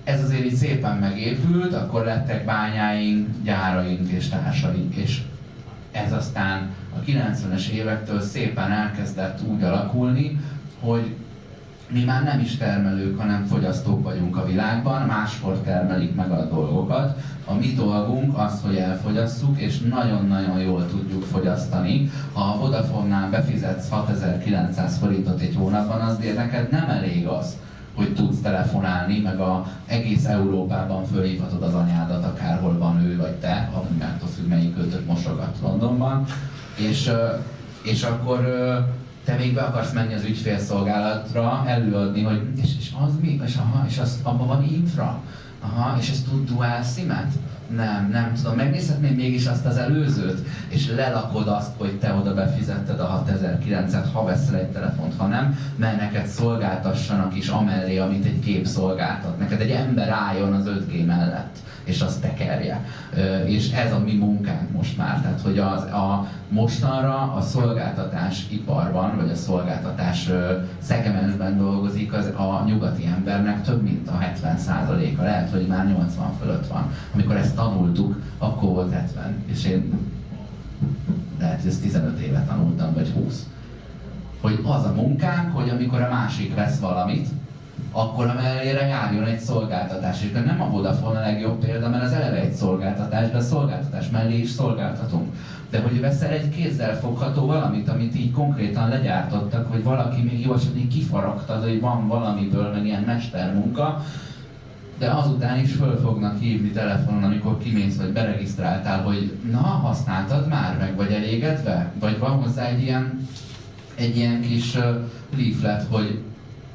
ez 0.05 0.22
azért 0.22 0.44
így 0.44 0.55
szépen 0.55 0.96
megépült, 0.96 1.74
akkor 1.74 2.05
lettek 2.05 2.44
bányáink, 2.44 3.28
gyáraink 3.44 4.09
és 4.09 4.28
társaink, 4.28 4.94
és 4.94 5.20
ez 5.92 6.12
aztán 6.12 6.70
a 6.96 7.00
90-es 7.11 7.68
évektől 7.68 8.20
szépen 8.20 8.70
elkezdett 8.70 9.40
úgy 9.48 9.62
alakulni, 9.62 10.40
hogy 10.80 11.14
mi 11.92 12.05
már 12.05 12.22
nem 12.24 12.40
is 12.40 12.57
termelők, 12.57 13.18
hanem 13.18 13.44
fogyasztók 13.44 14.03
vagyunk 14.03 14.36
a 14.36 14.46
világban, 14.46 15.07
máskor 15.07 15.59
termelik 15.59 16.14
meg 16.14 16.30
a 16.30 16.44
dolgokat. 16.44 17.18
A 17.44 17.55
mi 17.55 17.72
dolgunk 17.72 18.38
az, 18.38 18.61
hogy 18.64 18.76
elfogyasszuk, 18.76 19.61
és 19.61 19.78
nagyon-nagyon 19.78 20.59
jól 20.59 20.86
tudjuk 20.86 21.24
fogyasztani. 21.24 22.11
Ha 22.32 22.40
a 22.40 22.59
Vodafone-nál 22.59 23.30
befizetsz 23.30 23.88
6900 23.90 24.98
forintot 24.98 25.40
egy 25.40 25.55
hónapban, 25.59 26.00
azért 26.00 26.36
neked 26.36 26.70
nem 26.70 26.88
elég 26.88 27.26
az, 27.26 27.57
hogy 27.95 28.14
tudsz 28.14 28.40
telefonálni, 28.40 29.18
meg 29.18 29.40
a 29.40 29.66
egész 29.86 30.24
Európában 30.24 31.05
fölhívhatod 31.05 31.62
az 31.62 31.74
anyádat, 31.74 32.24
akárhol 32.24 32.78
van 32.78 33.05
ő 33.05 33.16
vagy 33.16 33.34
te, 33.34 33.70
ami 33.74 34.03
attól 34.03 34.28
függ, 34.28 34.49
melyik 34.49 34.76
kötött 34.76 35.07
mosogat 35.07 35.57
Londonban, 35.62 36.24
és, 36.76 37.11
és 37.82 38.03
akkor 38.03 38.40
te 39.24 39.34
még 39.34 39.55
be 39.55 39.62
akarsz 39.62 39.93
menni 39.93 40.14
az 40.14 40.24
ügyfélszolgálatra, 40.24 41.64
előadni, 41.66 42.22
hogy 42.22 42.43
és, 42.62 42.70
és 42.78 42.90
az 43.07 43.12
mi, 43.20 43.40
és, 43.45 43.57
aha, 43.57 43.86
és 43.88 43.99
az, 43.99 44.20
abban 44.22 44.47
van 44.47 44.64
infra, 44.64 45.20
aha, 45.61 45.99
és 45.99 46.11
ez 46.11 46.22
tud 46.30 46.47
dual 46.49 46.82
simet, 46.82 47.32
nem, 47.77 48.09
nem 48.12 48.33
tudom, 48.35 48.57
megnézhetném 48.57 49.14
mégis 49.14 49.47
azt 49.47 49.66
az 49.66 49.77
előzőt, 49.77 50.47
és 50.68 50.91
lelakod 50.91 51.49
azt, 51.49 51.70
hogy 51.77 51.99
te 51.99 52.14
oda 52.14 52.35
befizetted 52.35 53.01
a 53.01 53.25
6009-et, 53.29 54.05
ha 54.12 54.25
veszel 54.25 54.55
egy 54.55 54.70
telefont, 54.70 55.14
ha 55.16 55.27
nem, 55.27 55.59
mert 55.77 56.01
neked 56.01 56.27
szolgáltassanak 56.27 57.37
is 57.37 57.49
amellé, 57.49 57.99
amit 57.99 58.25
egy 58.25 58.41
gép 58.41 58.66
szolgáltat. 58.66 59.39
Neked 59.39 59.61
egy 59.61 59.70
ember 59.70 60.09
álljon 60.09 60.53
az 60.53 60.64
5G 60.66 61.07
mellett 61.07 61.57
és 61.85 62.01
azt 62.01 62.20
tekerje. 62.20 62.85
És 63.45 63.70
ez 63.70 63.93
a 63.93 63.99
mi 63.99 64.12
munkánk 64.12 64.73
most 64.73 64.97
már. 64.97 65.20
Tehát, 65.20 65.41
hogy 65.41 65.59
az, 65.59 65.83
a 65.83 66.27
mostanra 66.49 67.33
a 67.33 67.41
szolgáltatás 67.41 68.47
iparban, 68.51 69.16
vagy 69.16 69.31
a 69.31 69.35
szolgáltatás 69.35 70.31
szegmensben 70.79 71.59
dolgozik 71.59 72.12
az 72.12 72.27
a 72.27 72.64
nyugati 72.66 73.07
embernek 73.16 73.62
több 73.62 73.83
mint 73.83 74.09
a 74.09 74.18
70%-a. 74.18 75.23
Lehet, 75.23 75.51
hogy 75.51 75.66
már 75.66 75.87
80 75.87 76.33
fölött 76.41 76.66
van. 76.66 76.91
Amikor 77.14 77.37
ezt 77.37 77.59
tanultuk, 77.63 78.23
akkor 78.39 78.69
volt 78.69 78.93
70. 78.93 79.45
És 79.47 79.65
én 79.65 79.93
lehet, 81.39 81.61
hogy 81.61 81.71
ezt 81.71 81.83
15 81.83 82.19
éve 82.19 82.45
tanultam, 82.49 82.95
vagy 82.95 83.09
20. 83.09 83.47
Hogy 84.41 84.59
az 84.63 84.85
a 84.85 84.93
munkánk, 84.95 85.57
hogy 85.57 85.69
amikor 85.69 86.01
a 86.01 86.09
másik 86.11 86.55
vesz 86.55 86.79
valamit, 86.79 87.29
akkor 87.93 88.27
a 88.27 88.35
mellére 88.35 88.87
járjon 88.87 89.25
egy 89.25 89.39
szolgáltatás. 89.39 90.23
És 90.23 90.33
nem 90.33 90.61
a 90.61 90.71
Vodafone 90.71 91.19
a 91.19 91.23
legjobb 91.23 91.59
példa, 91.59 91.89
mert 91.89 92.05
az 92.05 92.13
eleve 92.13 92.41
egy 92.41 92.53
szolgáltatás, 92.53 93.31
de 93.31 93.37
a 93.37 93.41
szolgáltatás 93.41 94.11
mellé 94.11 94.39
is 94.39 94.51
szolgáltatunk. 94.51 95.35
De 95.71 95.81
hogy 95.81 96.01
veszel 96.01 96.31
egy 96.31 96.49
kézzel 96.49 96.99
fogható 96.99 97.47
valamit, 97.47 97.89
amit 97.89 98.17
így 98.17 98.31
konkrétan 98.31 98.89
legyártottak, 98.89 99.71
hogy 99.71 99.83
valaki 99.83 100.23
még 100.23 100.41
jó 100.41 100.55
esetben 100.55 100.89
kifaragtad, 100.89 101.63
hogy 101.63 101.81
van 101.81 102.07
valamiből, 102.07 102.73
meg 102.73 102.85
ilyen 102.85 103.03
mestermunka, 103.03 104.05
de 104.99 105.11
azután 105.11 105.59
is 105.59 105.72
föl 105.72 106.01
fognak 106.01 106.38
hívni 106.38 106.70
telefonon, 106.70 107.22
amikor 107.22 107.59
kimész 107.59 107.97
vagy 107.97 108.12
beregisztráltál, 108.12 109.03
hogy 109.03 109.36
na, 109.51 109.59
használtad 109.59 110.49
már, 110.49 110.78
meg 110.78 110.97
vagy 110.97 111.12
elégedve? 111.12 111.93
Vagy 112.01 112.18
van 112.18 112.30
hozzá 112.30 112.64
egy 112.64 112.82
ilyen, 112.82 113.28
egy 113.95 114.16
ilyen 114.16 114.40
kis 114.40 114.78
leaflet, 115.36 115.86
hogy 115.90 116.22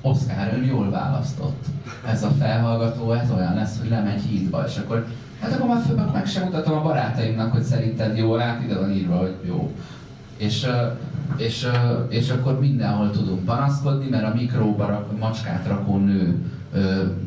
Oszkár, 0.01 0.53
ön 0.53 0.63
jól 0.63 0.89
választott. 0.89 1.65
Ez 2.05 2.23
a 2.23 2.29
felhallgató, 2.29 3.11
ez 3.11 3.31
olyan 3.31 3.53
lesz, 3.53 3.79
hogy 3.79 3.89
lemegy 3.89 4.21
hídba, 4.21 4.63
és 4.67 4.77
akkor 4.77 5.07
hát 5.41 5.53
akkor 5.53 5.67
már 5.67 5.81
föl, 5.81 6.09
meg 6.13 6.25
sem 6.25 6.43
mutatom 6.43 6.77
a 6.77 6.81
barátaimnak, 6.81 7.51
hogy 7.51 7.63
szerinted 7.63 8.17
jó, 8.17 8.35
hát 8.35 8.63
ide 8.63 8.79
van 8.79 8.91
írva, 8.91 9.17
hogy 9.17 9.35
jó. 9.47 9.71
És, 10.37 10.67
és, 11.37 11.67
és 12.09 12.29
akkor 12.29 12.59
mindenhol 12.59 13.11
tudunk 13.11 13.45
panaszkodni, 13.45 14.09
mert 14.09 14.23
a 14.23 14.33
mikróba 14.35 14.85
rak, 14.85 15.19
macskát 15.19 15.67
rakó 15.67 15.97
nő, 15.97 16.45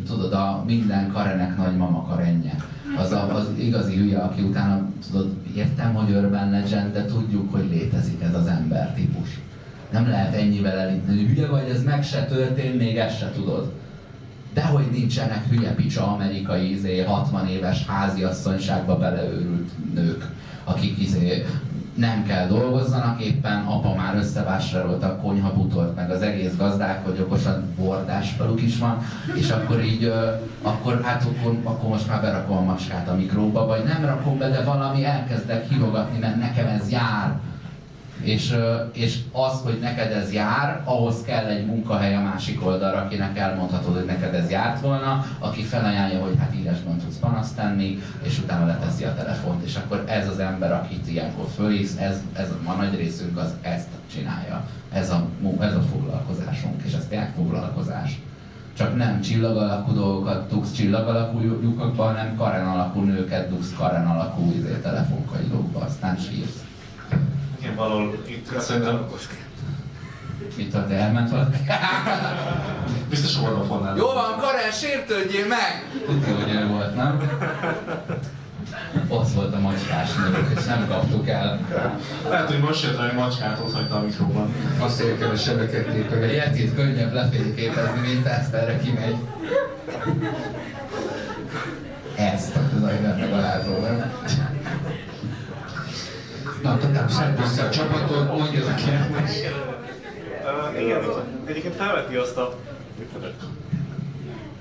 tudod, 0.07 0.33
a 0.33 0.65
minden 0.67 1.13
karenek 1.13 1.57
nagymama 1.57 2.07
karenje. 2.07 2.57
Az 2.99 3.13
a, 3.13 3.35
az 3.35 3.47
igazi 3.59 3.97
hülye, 3.97 4.19
aki 4.19 4.43
utána, 4.43 4.89
tudod, 5.11 5.33
értem, 5.55 5.95
hogy 5.95 6.11
Urban 6.11 6.51
Legend, 6.51 6.93
de 6.93 7.05
tudjuk, 7.05 7.53
hogy 7.53 7.69
létezik 7.71 8.23
ez 8.23 8.35
az 8.35 8.47
ember 8.47 8.95
típus. 8.95 9.41
Nem 9.91 10.09
lehet 10.09 10.35
ennyivel 10.35 10.79
elinteni. 10.79 11.27
Hülye 11.27 11.47
vagy, 11.47 11.69
ez 11.69 11.83
meg 11.83 12.05
se 12.05 12.25
történt, 12.25 12.79
még 12.79 12.97
ezt 12.97 13.19
se 13.19 13.33
tudod. 13.35 13.73
Dehogy 14.55 14.87
nincsenek 14.93 15.49
hülye 15.49 15.75
picsa 15.75 16.13
amerikai 16.13 16.73
izé, 16.73 17.01
60 17.01 17.47
éves 17.47 17.87
háziasszonyságba 17.87 18.99
beleőrült 18.99 19.71
nők, 19.95 20.27
akik 20.65 20.99
izé, 20.99 21.47
nem 22.01 22.25
kell 22.25 22.47
dolgozzanak, 22.47 23.21
éppen 23.21 23.65
apa 23.65 23.95
már 23.95 24.15
összevásárolta 24.17 25.07
a 25.07 25.17
konyhabutort, 25.17 25.97
meg 25.97 26.11
az 26.11 26.23
egész 26.23 26.57
gazdák, 26.57 27.05
hogy 27.05 27.21
okosan 27.21 27.75
bordás 27.79 28.31
faluk 28.31 28.63
is 28.63 28.79
van, 28.79 28.99
és 29.35 29.51
akkor 29.51 29.85
így, 29.85 30.13
akkor 30.63 31.01
hát 31.03 31.25
akkor, 31.25 31.59
akkor 31.65 31.89
most 31.89 32.09
már 32.09 32.21
berakom 32.21 32.57
a 32.57 32.61
macskát 32.61 33.09
a 33.09 33.15
mikróba, 33.15 33.67
vagy 33.67 33.85
nem 33.85 34.05
rakom 34.05 34.39
be, 34.39 34.49
de 34.49 34.63
valami 34.63 35.05
elkezdek 35.05 35.69
hívogatni, 35.69 36.19
mert 36.19 36.41
nekem 36.41 36.67
ez 36.67 36.91
jár, 36.91 37.39
és, 38.23 38.57
és 38.93 39.19
az, 39.33 39.61
hogy 39.63 39.79
neked 39.81 40.13
ez 40.13 40.33
jár, 40.33 40.83
ahhoz 40.85 41.23
kell 41.27 41.45
egy 41.45 41.67
munkahely 41.67 42.15
a 42.15 42.21
másik 42.21 42.67
oldalra, 42.67 42.99
akinek 42.99 43.39
elmondhatod, 43.39 43.95
hogy 43.95 44.05
neked 44.05 44.35
ez 44.35 44.51
járt 44.51 44.81
volna, 44.81 45.25
aki 45.39 45.63
felajánlja, 45.63 46.21
hogy 46.21 46.37
hát 46.39 46.55
írásban 46.55 46.99
tudsz 46.99 47.17
panaszt 47.17 47.57
tenni, 47.57 47.99
és 48.23 48.39
utána 48.39 48.67
leteszi 48.67 49.05
a 49.05 49.15
telefont, 49.15 49.65
és 49.65 49.77
akkor 49.77 50.05
ez 50.07 50.29
az 50.29 50.39
ember, 50.39 50.73
akit 50.73 51.09
ilyenkor 51.11 51.47
fölhívsz, 51.57 51.97
ez, 51.97 52.23
ez 52.33 52.49
a 52.67 52.73
nagy 52.73 52.97
részünk 52.97 53.39
az 53.39 53.55
ezt 53.63 53.89
csinálja. 54.13 54.65
Ez 54.93 55.11
a, 55.11 55.27
ez 55.61 55.75
a 55.75 55.83
foglalkozásunk, 55.93 56.83
és 56.85 56.93
ez 56.93 57.07
tényleg 57.09 57.33
foglalkozás. 57.37 58.21
Csak 58.77 58.97
nem 58.97 59.21
csillag 59.21 59.57
alakú 59.57 59.93
dolgokat 59.93 60.49
dugsz 60.49 60.73
csillag 60.73 61.09
alakú 61.09 61.41
lyukakba, 61.41 62.05
hanem 62.05 62.37
karen 62.37 62.67
alakú 62.67 63.01
nőket 63.01 63.49
dugsz 63.49 63.75
karen 63.77 64.07
alakú 64.07 64.53
izé, 64.57 64.79
telefonkagylókba, 64.83 65.81
aztán 65.81 66.17
sírsz. 66.17 66.65
Igen, 67.61 67.75
valahol 67.75 68.23
itt 68.27 68.61
szerintem... 68.61 69.07
Mit 70.57 70.75
ad, 70.75 70.91
elment 70.91 71.31
valaki? 71.31 71.57
Biztos 73.11 73.37
a 73.37 73.41
Vodafone-nál. 73.41 73.97
Jó 73.97 74.07
van, 74.07 74.39
Karen, 74.39 74.71
sértődjél 74.71 75.47
meg! 75.47 75.85
Tudja, 76.07 76.35
hogy 76.35 76.55
ő 76.55 76.67
volt, 76.67 76.95
nem? 76.95 77.21
Ott 79.09 79.33
volt 79.33 79.55
a 79.55 79.59
macskás 79.59 80.09
nők, 80.15 80.59
és 80.59 80.65
nem 80.65 80.89
kaptuk 80.89 81.29
el. 81.29 81.61
Lehet, 82.29 82.51
hogy 82.51 82.61
most 82.61 82.83
jött 82.83 82.99
hogy 82.99 83.15
macskát 83.15 83.59
ott 83.59 83.75
hagyta 83.75 83.97
a 83.97 84.01
mikróban. 84.01 84.55
Azt 84.79 85.01
érkel 85.01 85.31
a 85.31 85.37
sebeket 85.37 85.87
tépeget. 85.87 86.33
Ilyet 86.33 86.59
itt 86.59 86.75
könnyebb 86.75 87.13
lefényképezni, 87.13 88.01
mint 88.01 88.27
ezt 88.27 88.55
erre 88.55 88.79
kimegy. 88.79 89.17
Ezt, 92.17 92.57
az 92.57 92.81
nagyon 92.81 93.19
megalázó, 93.19 93.79
nem? 93.79 94.13
Na, 96.63 96.79
Tatám, 96.79 97.09
szedd 97.09 97.39
össze 97.41 97.65
a 97.65 97.71
csapatot, 97.71 98.39
mondja 98.39 98.67
a. 98.67 98.75
Uh, 100.75 100.83
igen, 100.83 101.03
egyébként 101.45 101.75
felveti 101.75 102.15
azt 102.15 102.37
a... 102.37 102.55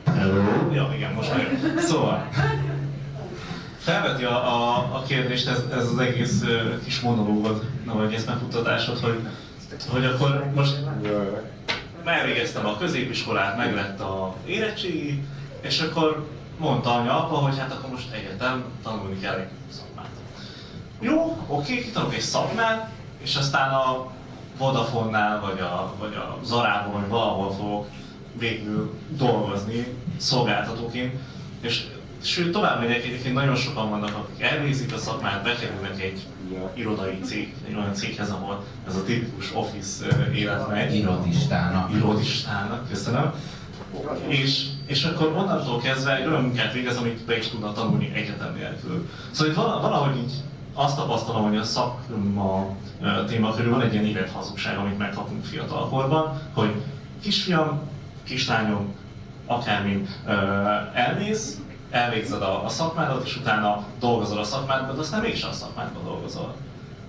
Hello? 0.05 0.41
Ja, 0.71 0.91
igen, 0.95 1.13
most 1.13 1.33
már. 1.33 1.59
Szóval, 1.77 2.27
felveti 3.77 4.23
a, 4.23 4.53
a, 4.53 4.77
a 4.95 5.03
kérdést 5.07 5.47
ez, 5.47 5.63
ez 5.73 5.87
az 5.87 5.97
egész 5.97 6.41
uh, 6.41 6.83
kis 6.83 6.99
monológod, 6.99 7.63
vagy 7.85 8.13
eszmefuttatásod, 8.13 8.99
hogy, 8.99 9.19
hogy 9.89 10.05
akkor 10.05 10.51
most 10.55 10.79
elvégeztem 12.05 12.65
a 12.65 12.77
középiskolát, 12.77 13.57
meg 13.57 13.73
lett 13.75 13.99
a 13.99 14.35
érettségi, 14.45 15.23
és 15.61 15.79
akkor 15.79 16.27
mondta 16.57 16.93
anya 16.93 17.25
apa, 17.25 17.35
hogy 17.35 17.57
hát 17.59 17.71
akkor 17.71 17.89
most 17.89 18.11
egyetem 18.13 18.63
tanulni 18.83 19.19
kell 19.19 19.35
egy 19.35 19.47
jó, 20.99 21.45
oké, 21.47 21.83
kitanulok 21.83 22.13
egy 22.13 22.21
szakmát, 22.21 22.89
és 23.23 23.35
aztán 23.35 23.73
a 23.73 24.07
Vodafone-nál, 24.57 25.41
vagy 25.41 25.59
a, 25.59 25.93
vagy 25.99 26.13
a 26.13 26.37
Zarában, 26.45 26.93
vagy 26.93 27.09
valahol 27.09 27.51
fogok 27.51 27.87
végül 28.37 28.93
dolgozni 29.09 29.87
szolgáltatóként, 30.17 31.13
és 31.61 31.87
sőt, 32.21 32.51
tovább 32.51 32.79
megyek, 32.79 33.03
egyébként 33.03 33.33
nagyon 33.33 33.55
sokan 33.55 33.89
vannak, 33.89 34.15
akik 34.15 34.43
elvégzik 34.43 34.93
a 34.93 34.97
szakmát, 34.97 35.43
bekerülnek 35.43 36.01
egy 36.01 36.27
irodai 36.73 37.19
cég, 37.23 37.53
egy 37.67 37.75
olyan 37.75 37.93
céghez, 37.93 38.29
ahol 38.29 38.63
ez 38.87 38.95
a 38.95 39.03
tipikus 39.03 39.55
office 39.55 40.05
élet 40.33 40.69
megy. 40.69 40.95
Irodistának. 40.95 41.93
Irodistának, 41.95 42.89
köszönöm. 42.89 43.33
És, 44.27 44.65
és 44.85 45.03
akkor 45.03 45.27
onnantól 45.27 45.79
kezdve 45.81 46.17
egy 46.17 46.27
olyan 46.27 46.41
munkát 46.41 46.73
végez, 46.73 46.97
amit 46.97 47.25
be 47.25 47.37
is 47.37 47.47
tudna 47.47 47.73
tanulni 47.73 48.11
egyetem 48.15 48.53
nélkül. 48.53 49.09
Szóval 49.31 49.51
itt 49.51 49.57
valahogy 49.81 50.17
így 50.17 50.31
azt 50.79 50.95
tapasztalom, 50.95 51.43
hogy 51.43 51.57
a 51.57 51.63
szakma 51.63 52.75
téma 53.27 53.53
körül 53.53 53.71
van 53.71 53.81
egy 53.81 53.93
ilyen 53.93 54.05
évet 54.05 54.29
hazugság, 54.29 54.77
amit 54.77 54.97
megkapunk 54.97 55.43
fiatalkorban, 55.45 56.41
hogy 56.53 56.81
kisfiam, 57.21 57.79
kislányom, 58.23 58.93
akármin 59.45 60.07
elmész, 60.93 61.59
elvégzed 61.89 62.41
a, 62.41 62.65
a 62.65 62.69
szakmádat, 62.69 63.25
és 63.25 63.37
utána 63.37 63.83
dolgozol 63.99 64.37
a 64.37 64.43
szakmádban, 64.43 64.95
de 64.95 65.01
aztán 65.01 65.21
mégsem 65.21 65.49
a 65.49 65.53
szakmádban 65.53 66.03
dolgozol. 66.03 66.55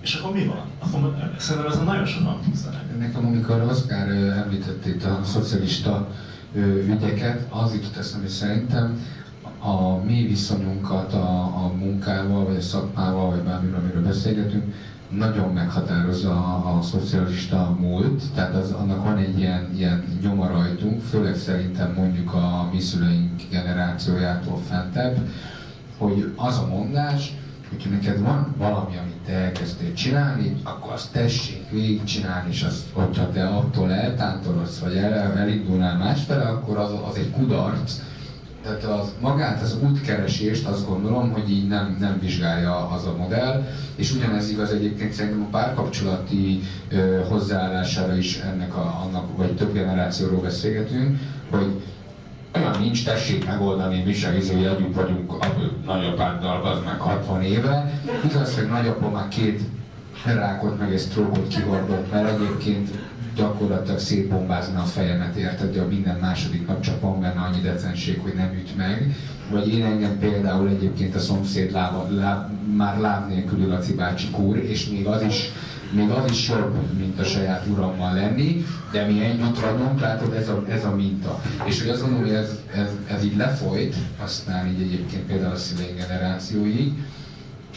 És 0.01 0.13
akkor 0.13 0.33
mi 0.33 0.45
van? 0.45 0.65
Akkor 0.79 1.15
szerintem 1.37 1.79
a 1.79 1.83
nagyon 1.83 2.05
sokan 2.05 2.39
küzdenek. 2.49 2.97
Nekem, 2.99 3.25
amikor 3.25 3.61
Oszkár 3.69 4.07
említett 4.09 4.85
itt 4.85 5.03
a 5.03 5.19
szocialista 5.23 6.07
ügyeket, 6.55 7.45
az 7.49 7.73
jutott 7.73 7.97
eszembe, 7.97 8.25
hogy 8.25 8.35
szerintem 8.35 9.05
a 9.61 10.03
mi 10.05 10.25
viszonyunkat 10.27 11.13
a, 11.13 11.41
a 11.43 11.71
munkával, 11.77 12.45
vagy 12.45 12.55
a 12.55 12.61
szakmával, 12.61 13.29
vagy 13.29 13.41
bármiről, 13.41 13.75
amiről 13.75 14.03
beszélgetünk, 14.03 14.73
nagyon 15.09 15.53
meghatározza 15.53 16.31
a, 16.31 16.77
a 16.77 16.81
szocialista 16.81 17.75
múlt, 17.79 18.23
tehát 18.35 18.55
az, 18.55 18.71
annak 18.71 19.03
van 19.03 19.17
egy 19.17 19.39
ilyen, 19.39 19.69
ilyen 19.75 20.03
nyoma 20.21 20.47
rajtunk, 20.47 21.01
főleg 21.01 21.35
szerintem 21.35 21.93
mondjuk 21.93 22.33
a 22.33 22.69
mi 22.73 22.79
szüleink 22.79 23.41
generációjától 23.49 24.59
fentebb, 24.69 25.29
hogy 25.97 26.33
az 26.35 26.57
a 26.57 26.67
mondás, 26.67 27.33
hogyha 27.69 27.89
neked 27.89 28.21
van 28.21 28.55
valami, 28.57 28.97
amit 28.97 29.19
te 29.25 29.33
elkezdtél 29.33 29.93
csinálni, 29.93 30.55
akkor 30.63 30.91
azt 30.91 31.11
tessék 31.11 31.69
végigcsinálni, 31.69 32.49
és 32.49 32.63
azt, 32.63 32.85
hogyha 32.93 33.31
te 33.31 33.47
attól 33.47 33.91
eltántorodsz, 33.91 34.79
vagy 34.79 34.95
el, 34.95 35.13
elindulnál 35.37 35.97
másfele, 35.97 36.43
akkor 36.43 36.77
az, 36.77 36.91
az 37.09 37.15
egy 37.15 37.31
kudarc, 37.31 38.01
tehát 38.63 38.83
az, 38.83 39.13
magát 39.21 39.61
az 39.61 39.77
útkeresést 39.81 40.67
azt 40.67 40.87
gondolom, 40.87 41.31
hogy 41.31 41.51
így 41.51 41.67
nem, 41.67 41.97
nem 41.99 42.19
vizsgálja 42.19 42.89
az 42.89 43.05
a 43.05 43.15
modell, 43.17 43.67
és 43.95 44.13
ugyanez 44.13 44.49
igaz 44.49 44.71
egyébként 44.71 45.13
szerintem 45.13 45.41
a 45.41 45.49
párkapcsolati 45.49 46.59
ö, 46.89 47.19
hozzáállására 47.29 48.15
is 48.15 48.39
ennek 48.39 48.75
a, 48.75 49.01
annak, 49.05 49.37
vagy 49.37 49.55
több 49.55 49.73
generációról 49.73 50.41
beszélgetünk, 50.41 51.19
hogy 51.49 51.81
olyan 52.55 52.79
nincs, 52.79 53.05
tessék 53.05 53.45
megoldani, 53.45 54.03
mi 54.03 54.13
se 54.13 54.37
izé, 54.37 54.65
együtt 54.65 54.95
vagyunk 54.95 55.33
nagyapáddal, 55.85 56.65
az 56.65 56.79
meg 56.85 56.99
60 56.99 57.41
éve. 57.41 58.01
Igaz, 58.29 58.55
hogy 58.55 58.67
nagyapom 58.67 59.11
már 59.11 59.27
két 59.27 59.61
rákot 60.25 60.79
meg 60.79 60.91
egy 60.91 60.99
sztrókot 60.99 61.47
kihordott, 61.47 62.11
mert 62.11 62.29
egyébként 62.29 62.89
gyakorlatilag 63.35 63.99
szétbombázna 63.99 64.81
a 64.81 64.85
fejemet, 64.85 65.35
érted, 65.35 65.73
de 65.73 65.81
a 65.81 65.87
minden 65.87 66.17
második 66.21 66.67
nap 66.67 66.81
csak 66.81 67.01
van 67.01 67.21
benne 67.21 67.39
annyi 67.41 67.61
decenség, 67.61 68.19
hogy 68.19 68.33
nem 68.35 68.53
üt 68.53 68.77
meg. 68.77 69.15
Vagy 69.51 69.73
én 69.73 69.85
engem 69.85 70.19
például 70.19 70.69
egyébként 70.69 71.15
a 71.15 71.19
szomszéd 71.19 71.71
láb, 71.71 72.11
láb, 72.11 72.49
már 72.75 72.99
láb 72.99 73.27
nélküli 73.27 73.65
Laci 73.65 73.93
bácsi 73.93 74.29
kúr, 74.29 74.57
és 74.57 74.89
még 74.89 75.05
az 75.05 75.21
is 75.21 75.51
még 75.91 76.09
az 76.09 76.31
is 76.31 76.49
jobb, 76.49 76.75
mint 76.97 77.19
a 77.19 77.23
saját 77.23 77.65
urammal 77.67 78.13
lenni, 78.13 78.65
de 78.91 79.05
mi 79.05 79.23
együtt 79.23 79.59
vagyunk, 79.59 79.99
látod, 79.99 80.33
ez 80.33 80.49
a, 80.49 80.63
ez 80.69 80.85
a 80.85 80.95
minta. 80.95 81.41
És 81.65 81.81
hogy 81.81 81.89
azt 81.89 82.01
gondolom, 82.01 82.25
hogy 82.25 82.35
ez, 82.35 82.59
ez, 82.75 82.89
ez 83.07 83.23
így 83.23 83.35
lefolyt, 83.35 83.95
aztán 84.23 84.67
így 84.67 84.81
egyébként 84.81 85.23
például 85.23 85.53
a 85.53 85.57
szüleink 85.57 85.97
generációig, 85.97 86.93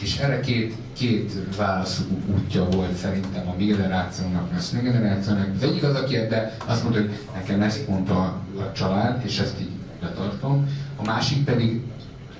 és 0.01 0.17
erre 0.17 0.39
két, 0.39 0.73
két 0.93 1.33
válasz 1.57 2.01
útja 2.35 2.67
volt 2.69 2.95
szerintem 2.95 3.47
a 3.47 3.53
mi 3.57 3.65
generációnak, 3.65 4.51
a 4.57 4.59
szüleink 4.59 4.91
generációnak. 4.91 5.47
Az 5.55 5.63
egyik 5.63 5.83
az, 5.83 5.95
aki 5.95 6.15
ebbe 6.17 6.57
azt 6.65 6.83
mondta, 6.83 7.01
hogy 7.01 7.11
nekem 7.33 7.61
ezt 7.61 7.87
mondta 7.87 8.15
a 8.57 8.71
család, 8.73 9.21
és 9.25 9.39
ezt 9.39 9.59
így 9.61 9.69
betartom. 10.01 10.69
A 10.95 11.03
másik 11.03 11.43
pedig 11.43 11.81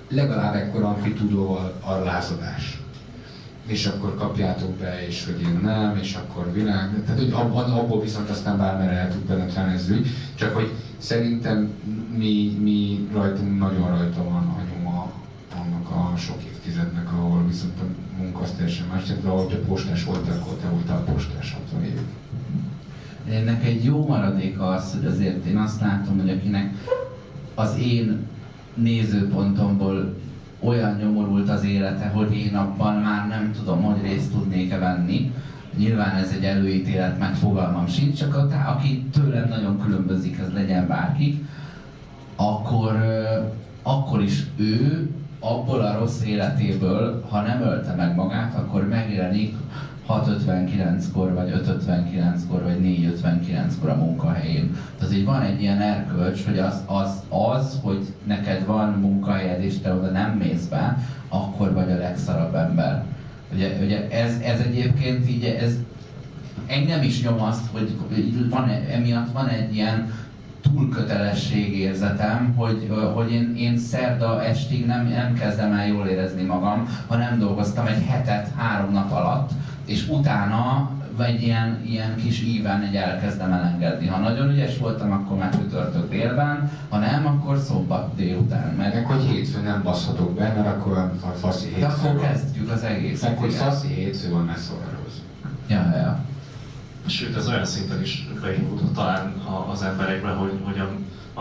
legalább 0.10 0.56
ekkora 0.56 0.88
amplitúdóval 0.88 1.74
a 1.82 1.92
lázadás 1.92 2.80
és 3.68 3.86
akkor 3.86 4.16
kapjátok 4.16 4.72
be, 4.72 5.08
és 5.08 5.26
hogy 5.26 5.42
én 5.42 5.60
nem, 5.64 5.98
és 6.02 6.16
akkor 6.16 6.54
világ. 6.54 6.90
Tehát, 7.06 7.20
hogy 7.20 7.32
abból 7.32 8.02
viszont 8.02 8.30
aztán 8.30 8.58
bármere 8.58 8.92
el 8.92 9.10
tud 9.10 9.22
penetrálni 9.22 9.74
ez. 9.74 9.92
Csak 10.36 10.54
hogy 10.54 10.72
szerintem 10.98 11.70
mi, 12.18 12.58
mi 12.62 13.08
rajtunk 13.14 13.60
nagyon 13.60 13.90
rajta 13.90 14.24
van 14.24 14.48
a 14.48 14.75
annak 15.92 16.14
a 16.14 16.18
sok 16.18 16.44
évtizednek, 16.44 17.14
ahol 17.14 17.46
viszont 17.48 17.80
a 17.80 18.18
munka 18.18 18.42
az 18.42 18.52
teljesen 18.52 18.88
más. 18.88 19.04
Tehát 19.04 19.24
ahogy 19.26 19.48
te 19.48 19.56
postás 19.56 20.04
voltál, 20.04 20.38
akkor 20.42 20.54
te 20.54 20.68
voltál 20.68 21.04
postás 21.04 21.54
60 21.54 21.84
évig. 21.84 22.06
Ennek 23.30 23.66
egy 23.66 23.84
jó 23.84 24.08
maradék 24.08 24.62
az, 24.62 24.94
hogy 24.94 25.06
azért 25.06 25.46
én 25.46 25.58
azt 25.58 25.82
látom, 25.82 26.20
hogy 26.20 26.30
akinek 26.30 26.74
az 27.56 27.78
én 27.80 28.28
nézőpontomból 28.74 30.16
olyan 30.60 30.98
nyomorult 30.98 31.50
az 31.50 31.64
élete, 31.64 32.08
hogy 32.08 32.36
én 32.38 32.56
abban 32.56 32.96
már 32.96 33.28
nem 33.28 33.52
tudom, 33.58 33.82
hogy 33.82 34.02
részt 34.02 34.32
tudnék-e 34.32 34.78
venni. 34.78 35.34
Nyilván 35.78 36.16
ez 36.16 36.32
egy 36.38 36.44
előítélet, 36.44 37.20
meg 37.20 37.36
fogalmam 37.36 37.88
sincs, 37.88 38.18
csak 38.18 38.36
a, 38.36 38.48
aki 38.76 39.04
tőlem 39.12 39.48
nagyon 39.50 39.80
különbözik, 39.80 40.38
ez 40.38 40.54
legyen 40.54 40.88
bárki, 40.88 41.46
akkor, 42.36 42.98
akkor 43.84 44.22
is 44.22 44.44
ő 44.58 45.10
abból 45.40 45.82
a 45.82 45.98
rossz 46.00 46.24
életéből, 46.24 47.24
ha 47.30 47.42
nem 47.42 47.62
ölte 47.62 47.94
meg 47.94 48.16
magát, 48.16 48.56
akkor 48.56 48.88
megjelenik 48.88 49.56
6.59-kor, 50.10 51.34
vagy 51.34 51.50
5.59-kor, 51.50 52.64
vagy 52.64 52.78
4.59-kor 52.82 53.90
a 53.90 53.96
munkahelyén. 53.96 54.78
Tehát 54.98 55.14
így 55.14 55.26
van 55.26 55.42
egy 55.42 55.62
ilyen 55.62 55.82
erkölcs, 55.82 56.46
hogy 56.46 56.60
az, 56.60 56.82
az, 56.86 57.24
az, 57.30 57.80
hogy 57.82 58.14
neked 58.24 58.66
van 58.66 58.90
munkahelyed, 58.90 59.64
és 59.64 59.80
te 59.80 59.94
oda 59.94 60.10
nem 60.10 60.32
mész 60.32 60.66
be, 60.66 60.98
akkor 61.30 61.74
vagy 61.74 61.92
a 61.92 61.98
legszarabb 61.98 62.56
ember. 62.56 63.06
Ugye, 63.54 63.78
ugye 63.84 64.08
ez, 64.10 64.40
ez 64.44 64.60
egyébként 64.60 65.30
így, 65.30 65.44
ez 65.44 65.76
engem 66.68 67.02
is 67.02 67.24
nyom 67.24 67.42
azt, 67.42 67.68
hogy 67.72 67.98
van, 68.50 68.70
emiatt 68.70 69.32
van 69.32 69.48
egy 69.48 69.76
ilyen 69.76 70.14
túlkötelességérzetem, 70.74 72.54
hogy, 72.58 72.90
hogy 73.14 73.32
én, 73.32 73.56
én 73.58 73.78
szerda 73.78 74.44
estig 74.44 74.86
nem, 74.86 75.08
nem 75.08 75.34
kezdem 75.34 75.74
el 75.74 75.88
jól 75.88 76.08
érezni 76.08 76.44
magam, 76.44 76.90
ha 77.08 77.16
nem 77.16 77.40
dolgoztam 77.40 77.86
egy 77.86 78.06
hetet 78.08 78.52
három 78.56 78.92
nap 78.92 79.12
alatt, 79.12 79.50
és 79.86 80.08
utána 80.08 80.90
vagy 81.18 81.42
ilyen, 81.42 81.82
ilyen 81.86 82.16
kis 82.16 82.42
íven 82.42 82.82
egy 82.82 82.96
elkezdem 82.96 83.52
elengedni. 83.52 84.08
Ha 84.08 84.20
nagyon 84.20 84.50
ügyes 84.50 84.78
voltam, 84.78 85.12
akkor 85.12 85.38
már 85.38 85.56
csütörtök 85.56 86.10
délben, 86.10 86.72
ha 86.90 86.98
nem, 86.98 87.26
akkor 87.26 87.58
szombat 87.58 88.16
délután. 88.16 88.74
Mert 88.78 88.94
meg 88.94 89.06
hogy 89.06 89.24
hétfő 89.24 89.62
nem 89.62 89.84
baszhatok 89.84 90.34
be, 90.34 90.54
mert 90.56 90.68
akkor 90.68 90.98
a 90.98 91.28
faszi 91.36 91.66
hétfő 91.66 91.80
De 91.80 91.88
akkor 91.88 92.20
kezdjük 92.22 92.72
az 92.72 92.84
egészet. 92.84 93.30
Meg 93.30 93.40
hogy 93.40 93.54
faszi 93.54 93.88
hétfő 93.88 94.32
van, 94.32 94.46
ne 94.46 94.56
szólsz. 94.56 95.22
Ja, 95.68 95.94
ja. 95.96 96.20
Sőt, 97.08 97.36
ez 97.36 97.48
olyan 97.48 97.66
szinten 97.66 98.02
is 98.02 98.28
beindult 98.42 98.94
talán 98.94 99.34
az 99.72 99.82
emberekbe, 99.82 100.30
hogy, 100.30 100.52
hogy 100.64 100.80
a, 100.80 100.90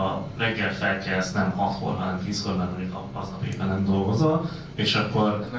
a 0.01 0.27
reggel 0.37 0.73
felkelsz 0.73 1.31
nem 1.31 1.53
6-kor, 1.57 1.95
hanem 1.95 2.21
10-kor, 2.27 2.55
mert 2.55 2.71
mondjuk 2.71 2.97
aznap 3.13 3.45
éppen 3.45 3.67
nem 3.67 3.85
dolgozol, 3.85 4.49
és 4.75 4.95
akkor... 4.95 5.49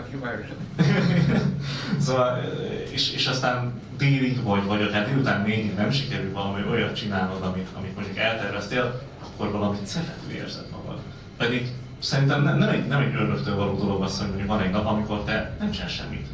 szóval, 2.04 2.38
és, 2.92 3.12
és 3.12 3.26
aztán 3.26 3.72
délig, 3.98 4.42
vagy, 4.42 4.64
vagy 4.64 4.82
akár 4.82 5.06
délután 5.06 5.42
négyig 5.42 5.74
nem 5.74 5.90
sikerül 5.90 6.32
valami 6.32 6.62
olyat 6.70 6.94
csinálnod, 6.94 7.42
amit, 7.42 7.68
amit 7.78 7.94
mondjuk 7.94 8.16
elterveztél, 8.16 9.00
akkor 9.22 9.50
valamit 9.50 9.86
szerető 9.86 10.32
érzed 10.32 10.66
magad. 10.70 11.00
Pedig 11.36 11.72
szerintem 11.98 12.42
nem, 12.42 12.58
nem, 12.58 12.68
egy, 12.68 12.86
nem 12.86 13.00
egy 13.00 13.14
öröktől 13.14 13.56
való 13.56 13.78
dolog 13.78 14.02
az, 14.02 14.18
hogy 14.18 14.28
mondjuk 14.28 14.48
van 14.48 14.60
egy 14.60 14.70
nap, 14.70 14.86
amikor 14.86 15.24
te 15.24 15.56
nem 15.58 15.70
csinálsz 15.70 15.92
semmit 15.92 16.26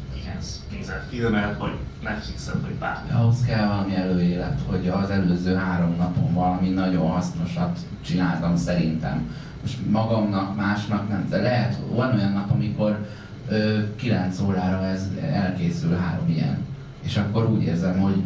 nézel 0.83 1.05
filmet, 1.09 1.57
vagy 1.57 1.75
Netflixet, 2.01 2.61
vagy 2.61 2.73
bármi. 2.73 3.11
Ahhoz 3.11 3.45
kell 3.45 3.67
valami 3.67 3.95
előélet, 3.95 4.59
hogy 4.65 4.87
az 4.87 5.09
előző 5.09 5.55
három 5.55 5.95
napon 5.97 6.33
valami 6.33 6.69
nagyon 6.69 7.07
hasznosat 7.07 7.79
csináltam 8.05 8.55
szerintem. 8.55 9.35
Most 9.61 9.77
magamnak, 9.89 10.55
másnak 10.55 11.09
nem, 11.09 11.27
de 11.29 11.41
lehet, 11.41 11.77
van 11.89 12.13
olyan 12.15 12.31
nap, 12.31 12.51
amikor 12.51 13.07
ö, 13.49 13.79
9 13.95 14.39
órára 14.39 14.85
ez 14.85 15.07
elkészül 15.31 15.95
három 15.95 16.29
ilyen. 16.29 16.57
És 17.03 17.17
akkor 17.17 17.45
úgy 17.45 17.63
érzem, 17.63 17.99
hogy 17.99 18.21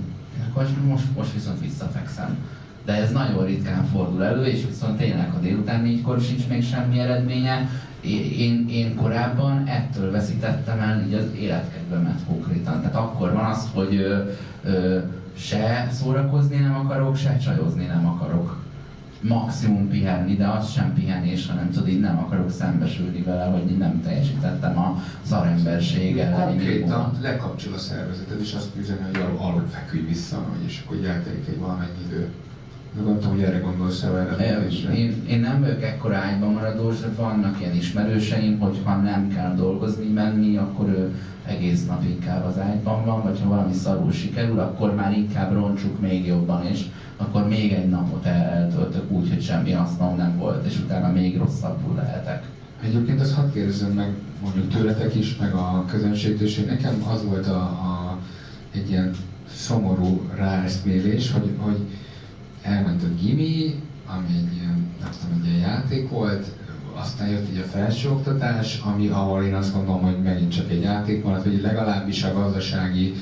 akkor 0.49 0.67
most, 0.87 1.15
most 1.15 1.33
viszont 1.33 1.59
visszafekszem. 1.59 2.37
De 2.85 2.93
ez 2.93 3.11
nagyon 3.11 3.45
ritkán 3.45 3.85
fordul 3.85 4.23
elő, 4.23 4.45
és 4.45 4.65
viszont 4.65 4.97
tényleg, 4.97 5.31
ha 5.31 5.39
délután 5.39 5.81
négykor 5.81 6.21
sincs 6.21 6.47
még 6.47 6.63
semmi 6.63 6.99
eredménye, 6.99 7.69
én, 8.37 8.66
ettől 9.97 10.11
veszítettem 10.11 10.79
el 10.79 11.03
így 11.07 11.13
az 11.13 11.25
életkedvemet 11.35 12.19
konkrétan. 12.27 12.81
Tehát 12.81 12.95
akkor 12.95 13.33
van 13.33 13.45
az, 13.45 13.69
hogy 13.73 13.95
ö, 13.95 14.23
ö, 14.63 14.99
se 15.37 15.87
szórakozni 15.91 16.57
nem 16.57 16.75
akarok, 16.75 17.15
se 17.15 17.37
csajozni 17.37 17.85
nem 17.85 18.07
akarok. 18.07 18.65
Maximum 19.21 19.89
pihenni, 19.89 20.35
de 20.35 20.47
az 20.47 20.71
sem 20.71 20.93
pihenés, 20.93 21.47
hanem 21.47 21.71
tudod, 21.71 21.87
így 21.87 21.99
nem 21.99 22.17
akarok 22.17 22.51
szembesülni 22.51 23.21
vele, 23.21 23.45
hogy 23.45 23.77
nem 23.77 24.01
teljesítettem 24.01 24.77
a 24.77 25.03
szaremberség 25.21 26.17
elleni 26.17 26.55
Konkrétan 26.57 27.17
lekapcsol 27.21 27.73
a 27.73 27.77
szervezeted, 27.77 28.39
és 28.41 28.53
azt 28.53 28.69
üzeni, 28.79 29.01
hogy 29.03 29.21
alul 29.37 29.67
feküdj 29.69 30.07
vissza, 30.07 30.45
és 30.65 30.81
akkor 30.85 31.05
eltelik 31.05 31.47
egy 31.47 31.59
valamennyi 31.59 32.03
idő. 32.05 32.27
Gondoltam, 32.97 33.31
hogy 33.31 33.41
erre 33.41 33.59
gondolsz 33.59 34.03
el 34.03 34.17
erre 34.17 34.67
én, 34.95 35.23
én 35.27 35.39
nem 35.39 35.59
vagyok 35.59 35.83
ekkora 35.83 36.15
ágyban 36.15 36.53
maradós, 36.53 36.99
de 36.99 37.09
vannak 37.15 37.59
ilyen 37.59 37.75
ismerőseim, 37.75 38.59
hogy 38.59 38.81
ha 38.83 38.95
nem 38.95 39.27
kell 39.27 39.55
dolgozni, 39.55 40.05
menni, 40.05 40.57
akkor 40.57 40.89
ő 40.89 41.15
egész 41.45 41.85
nap 41.85 42.03
inkább 42.03 42.45
az 42.45 42.57
ágyban 42.57 43.05
van, 43.05 43.23
vagy 43.23 43.39
ha 43.43 43.49
valami 43.49 43.73
szarul 43.73 44.11
sikerül, 44.11 44.59
akkor 44.59 44.95
már 44.95 45.17
inkább 45.17 45.53
roncsuk 45.53 45.99
még 45.99 46.25
jobban, 46.25 46.65
és 46.65 46.85
akkor 47.17 47.47
még 47.47 47.71
egy 47.71 47.89
napot 47.89 48.25
eltöltök 48.25 49.11
úgy, 49.11 49.29
hogy 49.29 49.41
semmi 49.41 49.71
hasznom 49.71 50.15
nem 50.15 50.37
volt, 50.37 50.65
és 50.65 50.79
utána 50.79 51.11
még 51.11 51.37
rosszabbul 51.37 51.95
lehetek. 51.95 52.43
Egyébként 52.83 53.21
azt 53.21 53.33
hadd 53.33 53.51
kérdezzem 53.53 53.91
meg 53.91 54.13
mondjuk 54.43 54.73
tőletek 54.73 55.15
is, 55.15 55.37
meg 55.37 55.53
a 55.53 55.85
közönségtől 55.91 56.47
is, 56.47 56.55
nekem 56.55 57.03
az 57.13 57.25
volt 57.25 57.47
a, 57.47 57.59
a, 57.61 58.17
egy 58.73 58.89
ilyen 58.89 59.11
szomorú 59.53 60.21
ráeszmélés, 60.35 61.31
hogy, 61.31 61.49
hogy 61.57 61.77
elment 62.67 63.03
a 63.03 63.07
gimi, 63.21 63.75
ami 64.05 64.27
egy, 64.35 64.61
nem 65.01 65.09
tudom, 65.21 65.41
egy 65.41 65.47
ilyen 65.47 65.69
játék 65.69 66.09
volt, 66.09 66.45
aztán 66.93 67.29
jött 67.29 67.49
így 67.49 67.63
a 67.65 67.69
felsőoktatás, 67.69 68.79
ami, 68.79 69.07
ahol 69.07 69.43
én 69.43 69.53
azt 69.53 69.73
gondolom, 69.73 70.01
hogy 70.01 70.21
megint 70.21 70.51
csak 70.51 70.71
egy 70.71 70.81
játék 70.81 71.23
van, 71.23 71.41
hogy 71.41 71.61
legalábbis 71.61 72.23
a 72.23 72.33
gazdasági, 72.33 73.13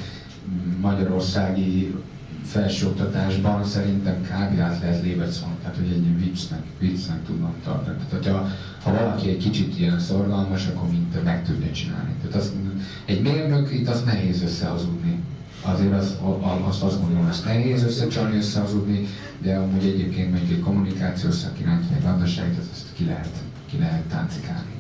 magyarországi 0.81 1.95
felsőoktatásban 2.43 3.63
szerintem 3.63 4.21
kb. 4.21 4.59
át 4.59 4.79
lehet 4.81 5.01
lébecolni, 5.03 5.55
tehát 5.61 5.75
hogy 5.75 5.87
egy 5.87 6.19
viccnek, 6.19 6.63
viccnek 6.79 7.25
tudnak 7.25 7.53
tartani. 7.63 7.97
Tehát 7.97 8.11
hogyha 8.11 8.47
ha 8.83 8.91
valaki 8.91 9.29
egy 9.29 9.37
kicsit 9.37 9.79
ilyen 9.79 9.99
szorgalmas, 9.99 10.67
akkor 10.67 10.89
mint 10.89 11.23
meg 11.23 11.45
tudja 11.45 11.71
csinálni. 11.71 12.13
Tehát 12.21 12.35
az, 12.35 12.53
egy 13.05 13.21
mérnök 13.21 13.71
itt 13.71 13.87
az 13.87 14.03
nehéz 14.03 14.41
összehazudni 14.41 15.14
azért 15.65 15.93
az, 15.93 16.17
azt, 16.67 16.83
azt 16.83 17.01
gondolom, 17.01 17.27
ezt 17.27 17.45
nehéz 17.45 17.83
összecsalni, 17.83 18.37
összehazudni, 18.37 19.07
de 19.41 19.55
amúgy 19.55 19.85
egyébként 19.85 20.31
mondjuk 20.31 20.51
egy 20.51 20.63
kommunikációs 20.63 21.33
szakirányt, 21.33 21.83
egy 21.95 22.03
gazdaságot, 22.03 22.57
ezt 22.73 22.87
ki 22.93 23.05
lehet. 23.05 23.29
ki 23.69 23.77
lehet 23.77 24.03
táncikálni. 24.03 24.73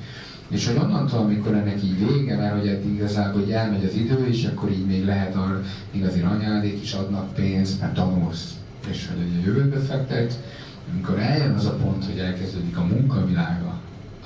És 0.47 0.67
hogy 0.67 0.77
onnantól, 0.77 1.19
amikor 1.19 1.53
ennek 1.53 1.83
így 1.83 2.07
vége, 2.07 2.35
mert 2.35 2.59
hogy 2.59 2.67
eddig 2.67 2.93
igazából 2.93 3.41
hogy 3.41 3.51
elmegy 3.51 3.85
az 3.85 3.95
idő, 3.95 4.27
és 4.27 4.45
akkor 4.45 4.71
így 4.71 4.85
még 4.85 5.05
lehet 5.05 5.35
arra 5.35 5.61
igazi 5.91 6.21
anyádék 6.21 6.81
is 6.81 6.93
adnak 6.93 7.33
pénzt, 7.33 7.81
mert 7.81 7.93
tanulsz, 7.93 8.53
és 8.89 9.07
hogy 9.07 9.25
a 9.25 9.45
jövőbe 9.45 9.79
fektet, 9.79 10.39
amikor 10.93 11.19
eljön 11.19 11.53
az 11.53 11.65
a 11.65 11.73
pont, 11.73 12.05
hogy 12.05 12.17
elkezdődik 12.17 12.77
a 12.77 12.83
munkavilága, 12.83 13.79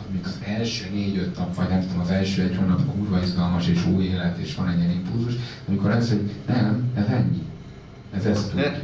amik 0.10 0.26
az 0.26 0.40
első 0.46 0.86
négy-öt 0.94 1.38
nap, 1.38 1.56
vagy 1.56 1.70
nem 1.70 1.82
tudom, 1.82 2.00
az 2.00 2.10
első 2.10 2.42
egy 2.44 2.56
hónap 2.56 2.82
kurva 2.96 3.22
izgalmas 3.24 3.68
és 3.68 3.86
új 3.86 4.04
élet, 4.04 4.38
és 4.38 4.56
van 4.56 4.68
egy 4.68 4.78
ilyen 4.78 4.92
impulzus, 4.92 5.34
amikor 5.68 5.92
ez, 5.92 6.10
hogy 6.10 6.32
nem, 6.48 6.92
ez 6.96 7.06
ennyi. 7.06 7.42
Ez 8.14 8.26
ezt 8.26 8.50
tud. 8.50 8.84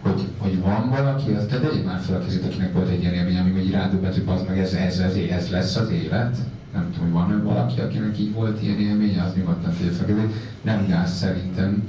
Hogy, 0.00 0.28
hogy 0.38 0.60
van 0.60 0.88
valaki, 0.88 1.30
azt 1.32 1.48
te 1.48 1.58
tegyék 1.60 1.84
már 1.84 2.00
fel 2.00 2.16
a 2.16 2.24
kezét, 2.24 2.44
akinek 2.44 2.72
volt 2.72 2.88
egy 2.88 3.00
ilyen 3.00 3.14
élmény, 3.14 3.38
amikor 3.38 3.60
így 3.60 3.70
rádöbbent, 3.70 4.14
hogy 4.14 4.24
az 4.26 4.44
meg 4.48 4.58
ez, 4.58 4.72
ez, 4.72 4.98
ez, 4.98 5.14
ez, 5.14 5.50
lesz 5.50 5.76
az 5.76 5.90
élet. 5.90 6.36
Nem 6.72 6.92
tudom, 6.92 7.12
hogy 7.12 7.28
van 7.28 7.42
valaki, 7.44 7.80
akinek 7.80 8.18
így 8.18 8.32
volt 8.32 8.62
ilyen 8.62 8.78
élmény, 8.78 9.18
az 9.18 9.34
nyugodtan 9.34 9.74
tegye 9.76 9.90
fel 9.90 10.30
Nem 10.62 10.86
gáz 10.86 11.16
szerintem, 11.16 11.88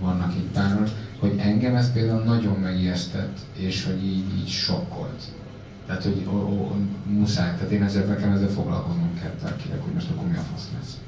vannak 0.00 0.34
itt 0.34 0.52
páron, 0.52 0.84
hogy 1.18 1.34
engem 1.38 1.74
ez 1.74 1.92
például 1.92 2.22
nagyon 2.22 2.56
megijesztett, 2.56 3.38
és 3.56 3.84
hogy 3.84 4.04
így, 4.04 4.24
így 4.38 4.48
sokkolt. 4.48 5.22
Tehát, 5.90 6.04
hogy 6.04 6.26
ó, 6.32 6.36
ó, 6.36 6.76
muszáj, 7.04 7.54
tehát 7.54 7.70
én 7.70 7.82
ezzel 7.82 8.04
nekem 8.04 8.32
ezzel 8.32 8.48
foglalkoznom 8.48 9.10
kell, 9.22 9.30
tehát 9.40 9.60
hogy 9.80 9.92
most 9.94 10.10
akkor 10.10 10.28
mi 10.28 10.36
a 10.36 10.40
fasz 10.40 10.68
lesz. 10.78 10.98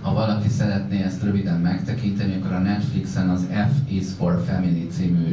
Ha 0.00 0.12
valaki 0.12 0.48
szeretné 0.48 1.02
ezt 1.02 1.22
röviden 1.22 1.60
megtekinteni, 1.60 2.34
akkor 2.34 2.52
a 2.52 2.58
Netflixen 2.58 3.28
az 3.28 3.46
F 3.50 3.90
is 3.90 4.06
for 4.18 4.44
Family 4.46 4.86
című 4.86 5.32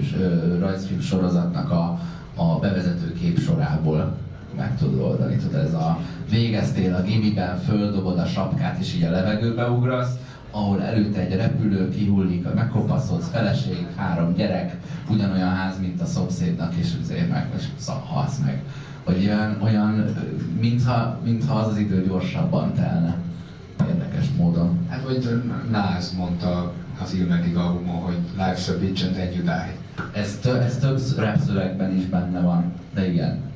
rajzfilm 0.59 0.99
sorozatnak 0.99 1.71
a, 1.71 1.99
a 2.35 2.59
bevezető 2.59 3.13
kép 3.13 3.39
sorából 3.39 4.17
meg 4.57 4.77
tudod 4.77 4.99
oldani. 4.99 5.35
Tudod, 5.35 5.65
ez 5.65 5.73
a 5.73 5.99
végeztél 6.29 6.93
a 6.93 7.01
gimiben, 7.01 7.57
földobod 7.57 8.19
a 8.19 8.25
sapkát 8.25 8.79
és 8.79 8.95
így 8.95 9.03
a 9.03 9.11
levegőbe 9.11 9.69
ugrasz, 9.69 10.15
ahol 10.51 10.81
előtte 10.81 11.19
egy 11.19 11.35
repülő 11.35 11.89
kihullik, 11.89 12.53
megkopaszodsz, 12.53 13.29
feleség, 13.29 13.87
három 13.95 14.33
gyerek, 14.33 14.77
ugyanolyan 15.09 15.49
ház, 15.49 15.79
mint 15.79 16.01
a 16.01 16.05
szomszédnak, 16.05 16.73
és 16.75 16.91
azért 17.03 17.29
meg, 17.29 17.47
és 17.57 17.63
halsz 18.05 18.37
meg. 18.37 18.63
Hogy 19.03 19.25
olyan, 19.25 19.57
olyan 19.61 20.05
mintha, 20.59 21.19
mintha 21.23 21.59
az 21.59 21.67
az 21.67 21.77
idő 21.77 22.05
gyorsabban 22.07 22.73
telne. 22.73 23.17
Érdekes 23.87 24.25
módon. 24.37 24.77
Hát 24.89 25.03
vagy 25.03 25.43
Náz 25.71 26.13
mondta 26.17 26.73
az 27.01 27.13
Ilmedig 27.13 27.55
albumon, 27.55 28.01
hogy 28.01 28.17
life's 28.37 28.69
a 28.69 28.79
bitch 28.79 29.05
and 29.05 29.13
then 29.13 29.33
you 29.33 29.43
die. 29.43 29.75
Ez, 30.13 30.37
tö- 30.41 30.63
ez 30.63 30.77
több 30.77 30.99
rap 31.17 31.37
szövegben 31.45 31.97
is 31.97 32.05
benne 32.05 32.39
van, 32.39 32.73
de 32.93 33.11
igen. 33.11 33.50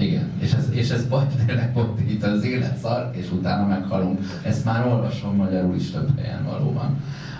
Igen, 0.00 0.30
és 0.38 0.52
ez, 0.52 0.68
és 0.70 0.90
ez 0.90 1.06
baj, 1.06 1.26
tényleg 1.46 1.72
pont 1.72 2.00
itt 2.10 2.22
az 2.22 2.44
élet 2.44 2.76
szar, 2.76 3.10
és 3.12 3.30
utána 3.32 3.66
meghalunk. 3.66 4.18
Ezt 4.42 4.64
már 4.64 4.86
olvasom 4.86 5.36
magyarul 5.36 5.74
is 5.74 5.90
több 5.90 6.18
helyen 6.18 6.44
valóban. 6.44 6.96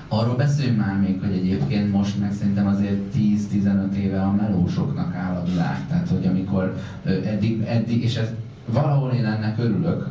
Arról 0.08 0.36
beszéljünk 0.36 0.78
már 0.78 1.00
még, 1.00 1.20
hogy 1.20 1.32
egyébként 1.32 1.92
most 1.92 2.20
meg 2.20 2.32
szerintem 2.32 2.66
azért 2.66 3.14
10-15 3.16 3.92
éve 3.92 4.20
a 4.20 4.32
melósoknak 4.32 5.14
áll 5.14 5.34
a 5.36 5.44
világ. 5.44 5.86
Tehát, 5.88 6.08
hogy 6.08 6.26
amikor 6.26 6.76
eddig, 7.04 7.62
eddig 7.66 8.02
és 8.02 8.16
ez 8.16 8.28
valahol 8.66 9.12
én 9.12 9.24
ennek 9.24 9.58
örülök, 9.58 10.08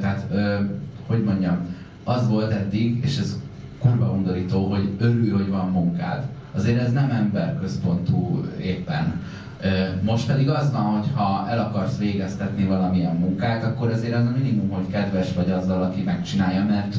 tehát, 0.00 0.26
hogy 1.06 1.24
mondjam, 1.24 1.56
az 2.04 2.28
volt 2.28 2.52
eddig, 2.52 3.04
és 3.04 3.18
ez 3.18 3.38
kurva 3.78 4.10
undorító, 4.10 4.70
hogy 4.70 4.90
örülj, 4.98 5.30
hogy 5.30 5.48
van 5.48 5.70
munkád. 5.70 6.26
Azért 6.52 6.80
ez 6.80 6.92
nem 6.92 7.10
emberközpontú 7.10 8.44
éppen. 8.60 9.20
Most 10.02 10.26
pedig 10.26 10.48
az 10.48 10.72
van, 10.72 10.82
hogy 10.82 11.10
ha 11.14 11.46
el 11.48 11.58
akarsz 11.58 11.98
végeztetni 11.98 12.64
valamilyen 12.64 13.16
munkát, 13.16 13.64
akkor 13.64 13.90
azért 13.90 14.14
az 14.14 14.24
a 14.24 14.34
minimum, 14.36 14.70
hogy 14.70 14.90
kedves 14.90 15.32
vagy 15.32 15.50
azzal, 15.50 15.82
aki 15.82 16.02
megcsinálja, 16.02 16.64
mert 16.64 16.96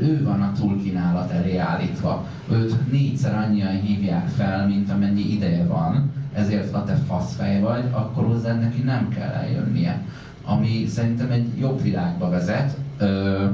ő 0.00 0.20
van 0.24 0.40
a 0.40 0.52
túlkínálat 0.58 1.30
elé 1.30 1.56
állítva. 1.56 2.26
Őt 2.50 2.90
négyszer 2.90 3.34
annyian 3.34 3.80
hívják 3.80 4.28
fel, 4.28 4.66
mint 4.66 4.90
amennyi 4.90 5.32
ideje 5.32 5.66
van, 5.66 6.12
ezért 6.34 6.74
ha 6.74 6.84
te 6.84 6.94
faszfej 7.06 7.60
vagy, 7.60 7.84
akkor 7.90 8.24
hozzá 8.24 8.54
neki 8.54 8.80
nem 8.80 9.08
kell 9.08 9.30
eljönnie. 9.30 10.02
Ami 10.44 10.86
szerintem 10.86 11.30
egy 11.30 11.58
jobb 11.58 11.82
világba 11.82 12.28
vezet, 12.28 12.76
ö, 12.98 13.44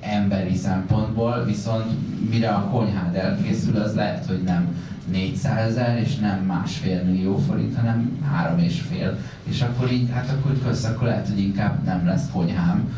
emberi 0.00 0.54
szempontból, 0.54 1.44
viszont 1.44 1.84
mire 2.30 2.48
a 2.48 2.68
konyhád 2.70 3.14
elkészül, 3.14 3.76
az 3.76 3.94
lehet, 3.94 4.26
hogy 4.26 4.42
nem 4.42 4.74
400 5.12 5.68
ezer, 5.68 5.98
és 5.98 6.16
nem 6.16 6.38
másfél 6.38 7.02
millió 7.02 7.38
forint, 7.38 7.76
hanem 7.76 8.18
három 8.32 8.58
és 8.58 8.80
fél. 8.80 9.18
És 9.42 9.62
akkor 9.62 9.92
így, 9.92 10.10
hát 10.12 10.28
akkor 10.30 10.58
kösz, 10.64 10.84
akkor 10.84 11.06
lehet, 11.06 11.28
hogy 11.28 11.40
inkább 11.40 11.84
nem 11.84 12.06
lesz 12.06 12.30
konyhám. 12.32 12.96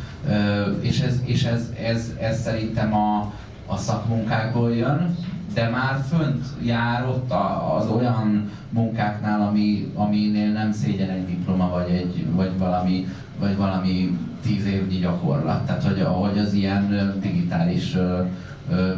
És 0.81 1.01
ez, 1.01 1.21
és 1.25 1.45
ez, 1.45 1.73
ez, 1.83 2.13
ez 2.21 2.41
szerintem 2.41 2.95
a, 2.95 3.33
a 3.67 3.77
szakmunkákból 3.77 4.75
jön, 4.75 5.17
de 5.55 5.69
már 5.69 6.05
fönt 6.09 6.45
jár 6.63 7.07
ott 7.09 7.33
az 7.79 7.87
olyan 7.87 8.51
munkáknál, 8.71 9.41
ami, 9.41 9.93
aminél 9.95 10.53
nem 10.53 10.73
szégyen 10.73 11.11
egy 11.11 11.27
diploma, 11.27 11.69
vagy, 11.69 11.91
egy, 11.91 12.27
vagy, 12.35 12.59
valami, 12.59 13.07
vagy 13.39 13.57
valami 13.57 14.19
tíz 14.43 14.67
évnyi 14.67 14.99
gyakorlat. 14.99 15.67
Tehát, 15.67 15.83
hogy, 15.83 16.01
hogy 16.03 16.39
az 16.39 16.53
ilyen 16.53 17.15
digitális 17.21 17.97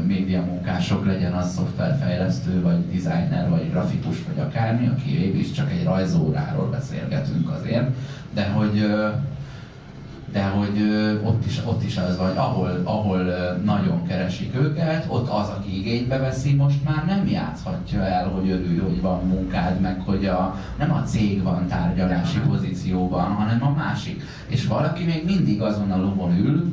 média 0.07 0.43
munkások, 0.43 1.07
legyen 1.07 1.33
az 1.33 1.53
szoftverfejlesztő, 1.53 2.63
vagy 2.63 2.87
designer, 2.87 3.51
vagy 3.51 3.71
grafikus, 3.71 4.17
vagy 4.27 4.45
akármi, 4.45 4.87
aki 4.87 5.39
is 5.39 5.53
csak 5.53 5.71
egy 5.71 5.85
rajzóráról 5.85 6.71
beszélgetünk 6.71 7.51
azért, 7.51 7.89
de 8.35 8.49
hogy 8.49 8.87
de 10.33 10.45
hogy 10.45 10.83
ott 11.25 11.47
is, 11.47 11.61
ott 11.65 11.85
is 11.85 11.97
az 11.97 12.17
vagy, 12.17 12.37
ahol, 12.37 12.81
ahol 12.85 13.23
nagyon 13.65 14.07
keresik 14.07 14.55
őket, 14.55 15.05
ott 15.09 15.29
az, 15.29 15.49
aki 15.49 15.79
igénybe 15.79 16.19
veszi, 16.19 16.55
most 16.55 16.85
már 16.85 17.05
nem 17.07 17.27
játszhatja 17.27 18.01
el, 18.01 18.29
hogy 18.29 18.51
örülj, 18.51 18.79
hogy 18.79 19.01
van 19.01 19.27
munkád, 19.27 19.81
meg 19.81 20.01
hogy 20.01 20.27
a, 20.27 20.55
nem 20.79 20.93
a 20.93 21.03
cég 21.03 21.43
van 21.43 21.67
tárgyalási 21.67 22.39
pozícióban, 22.39 23.33
hanem 23.33 23.63
a 23.63 23.71
másik. 23.71 24.23
És 24.47 24.67
valaki 24.67 25.05
még 25.05 25.25
mindig 25.25 25.63
azon 25.63 25.91
a 25.91 26.01
lovon 26.01 26.39
ül, 26.39 26.73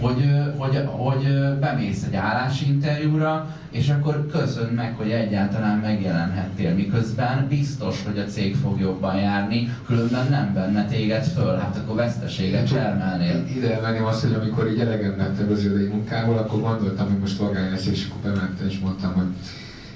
hogy, 0.00 0.30
hogy, 0.56 0.84
hogy 0.86 1.58
bemész 1.60 2.02
egy 2.02 2.14
állásinterjúra, 2.14 3.48
és 3.70 3.88
akkor 3.88 4.26
köszön 4.26 4.72
meg, 4.72 4.94
hogy 4.96 5.10
egyáltalán 5.10 5.78
megjelenhettél, 5.78 6.74
miközben 6.74 7.46
biztos, 7.48 8.02
hogy 8.06 8.18
a 8.18 8.24
cég 8.24 8.56
fog 8.56 8.80
jobban 8.80 9.16
járni, 9.16 9.76
különben 9.86 10.26
nem 10.30 10.52
venne 10.54 10.84
téged 10.84 11.24
föl, 11.24 11.56
hát 11.56 11.76
akkor 11.76 11.96
veszteséget 11.96 12.72
termelnél. 12.72 13.44
Ide 13.56 13.74
elmenném 13.74 14.04
azt, 14.04 14.22
hogy 14.22 14.32
amikor 14.32 14.70
így 14.70 14.80
elegem 14.80 15.14
lettem 15.18 15.50
az 15.50 15.64
idei 15.64 15.86
munkából, 15.86 16.38
akkor 16.38 16.60
gondoltam, 16.60 17.08
hogy 17.08 17.18
most 17.18 17.38
vagány 17.38 17.70
lesz, 17.70 17.86
és 17.86 18.06
akkor 18.08 18.32
bementem, 18.32 18.66
és 18.66 18.78
mondtam, 18.78 19.12
hogy 19.12 19.26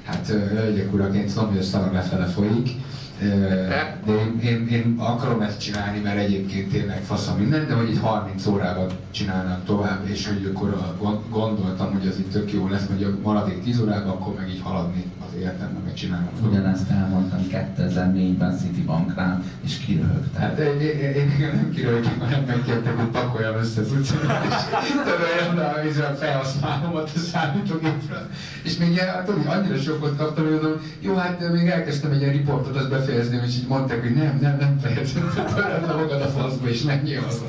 hát 0.04 0.26
hölgyek 0.26 0.92
uraként 0.92 1.32
tudom, 1.32 1.48
hogy 1.48 1.58
a 1.58 1.62
szar 1.62 1.92
lefele 1.92 2.24
folyik, 2.24 2.70
de 3.18 4.00
én, 4.06 4.40
én, 4.42 4.68
én 4.68 4.94
akarom 4.98 5.40
ezt 5.40 5.60
csinálni, 5.60 6.00
mert 6.00 6.18
egyébként 6.18 6.70
tényleg 6.70 7.02
faszom 7.02 7.36
minden, 7.36 7.66
de 7.68 7.74
hogy 7.74 7.90
itt 7.90 8.00
30 8.00 8.46
órában 8.46 8.86
csinálnám 9.10 9.62
tovább, 9.66 10.08
és 10.08 10.26
hogy 10.26 10.52
akkor 10.54 10.96
gondoltam, 11.30 11.92
hogy 11.92 12.06
az 12.06 12.18
itt 12.18 12.32
tök 12.32 12.52
jó 12.52 12.68
lesz, 12.68 12.86
hogy 12.86 13.02
a 13.02 13.08
maradék 13.22 13.62
10 13.62 13.80
órában 13.80 14.08
akkor 14.08 14.34
meg 14.34 14.48
így 14.48 14.60
haladni 14.62 15.04
az 15.26 15.40
életemben, 15.40 15.82
meg 15.84 15.94
csinálom. 15.94 16.28
Ugyanezt 16.50 16.90
elmondtam 16.90 17.46
2004-ben 17.50 18.56
Citibankrán, 18.58 19.44
és 19.64 19.78
kiröhögtem. 19.78 20.42
Hát 20.42 20.58
én, 20.58 20.80
én, 20.80 20.98
én, 20.98 21.14
én 21.14 21.52
nem 21.54 21.70
kiröhögtem, 21.74 22.18
hanem 22.18 22.44
megkértek, 22.46 22.96
hogy 22.96 23.08
pakoljam 23.08 23.56
össze 23.56 23.80
az 23.80 23.92
utcát, 23.92 24.44
és 24.82 24.90
töröljem 25.04 26.12
a 26.12 26.14
felhasználomat 26.14 27.10
a 27.14 27.18
számítógépre. 27.18 28.28
És 28.62 28.76
még 28.76 29.00
tudod, 29.24 29.46
annyira 29.46 29.76
sokat 29.76 30.16
kaptam, 30.16 30.44
hogy 30.44 30.52
mondom, 30.52 30.80
jó, 31.00 31.14
hát 31.14 31.52
még 31.52 31.68
elkezdtem 31.68 32.10
egy 32.10 32.20
ilyen 32.20 32.32
riportot, 32.32 32.76
az 32.76 32.88
befejezni, 33.08 33.40
és 33.46 33.56
így 33.56 33.68
mondták, 33.68 34.02
hogy 34.02 34.14
nem, 34.14 34.38
nem, 34.40 34.56
nem 34.60 34.78
fejezem, 34.82 35.32
töröld 35.54 35.86
le 35.86 35.94
magad 35.94 36.20
a 36.20 36.26
faszba, 36.26 36.68
és 36.68 36.84
haza. 37.24 37.44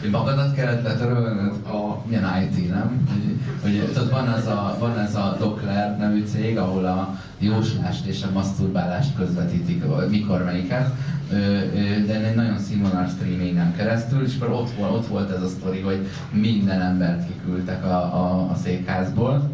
Hogy 0.00 0.10
magadat 0.10 0.54
kellett 0.54 0.82
letörölnöd? 0.82 1.52
A, 1.66 2.02
milyen 2.06 2.42
IT, 2.42 2.70
nem? 2.70 3.08
Hogy, 3.62 3.78
hogy 3.78 3.92
tudod, 3.92 4.10
van 4.10 4.34
ez 4.34 4.46
a, 4.46 4.76
van 4.78 4.98
ez 4.98 5.14
a 5.14 5.36
Dockler 5.38 5.98
nevű 5.98 6.24
cég, 6.24 6.58
ahol 6.58 6.84
a 6.84 7.18
jóslást 7.38 8.06
és 8.06 8.22
a 8.22 8.32
maszturbálást 8.32 9.16
közvetítik, 9.16 9.84
mikor 10.10 10.44
melyiket, 10.44 10.94
de 12.06 12.24
egy 12.24 12.34
nagyon 12.34 12.58
színvonalas 12.58 13.10
streamingen 13.10 13.76
keresztül, 13.76 14.24
és 14.24 14.34
akkor 14.40 14.54
ott, 14.54 14.92
ott 14.92 15.06
volt 15.06 15.30
ez 15.30 15.42
a 15.42 15.48
sztori, 15.48 15.80
hogy 15.80 16.06
minden 16.30 16.80
embert 16.80 17.26
kiküldtek 17.26 17.84
a, 17.84 17.96
a, 17.96 18.50
a 18.50 18.54
székházból, 18.62 19.50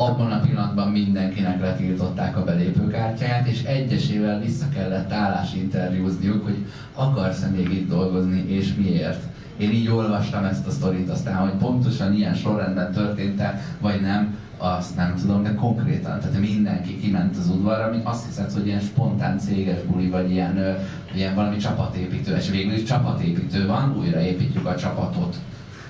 abban 0.00 0.30
a 0.30 0.40
pillanatban 0.40 0.88
mindenkinek 0.88 1.60
letiltották 1.60 2.36
a 2.36 2.44
belépőkártyáját, 2.44 3.46
és 3.46 3.62
egyesével 3.62 4.40
vissza 4.40 4.68
kellett 4.74 5.12
állásinterjúzniuk, 5.12 6.44
hogy 6.44 6.66
akarsz-e 6.94 7.48
még 7.48 7.70
itt 7.72 7.88
dolgozni, 7.88 8.44
és 8.48 8.74
miért. 8.74 9.22
én 9.56 9.70
így 9.70 9.88
olvastam 9.88 10.44
ezt 10.44 10.66
a 10.66 10.70
sztorit, 10.70 11.08
aztán, 11.08 11.36
hogy 11.36 11.50
pontosan 11.50 12.14
ilyen 12.14 12.34
sorrendben 12.34 12.92
történt-e, 12.92 13.62
vagy 13.80 14.00
nem, 14.00 14.36
azt 14.56 14.96
nem 14.96 15.14
tudom, 15.20 15.42
de 15.42 15.54
konkrétan, 15.54 16.20
tehát 16.20 16.40
mindenki 16.40 17.00
kiment 17.00 17.36
az 17.36 17.48
udvarra, 17.48 17.84
ami 17.84 18.00
azt 18.04 18.26
hiszed, 18.26 18.52
hogy 18.52 18.66
ilyen 18.66 18.80
spontán 18.80 19.38
céges 19.38 19.82
buli, 19.82 20.08
vagy 20.08 20.30
ilyen, 20.30 20.76
ilyen 21.14 21.34
valami 21.34 21.56
csapatépítő, 21.56 22.36
és 22.36 22.50
végül 22.50 22.72
is 22.72 22.82
csapatépítő 22.82 23.66
van, 23.66 23.96
újraépítjük 23.98 24.66
a 24.66 24.76
csapatot 24.76 25.36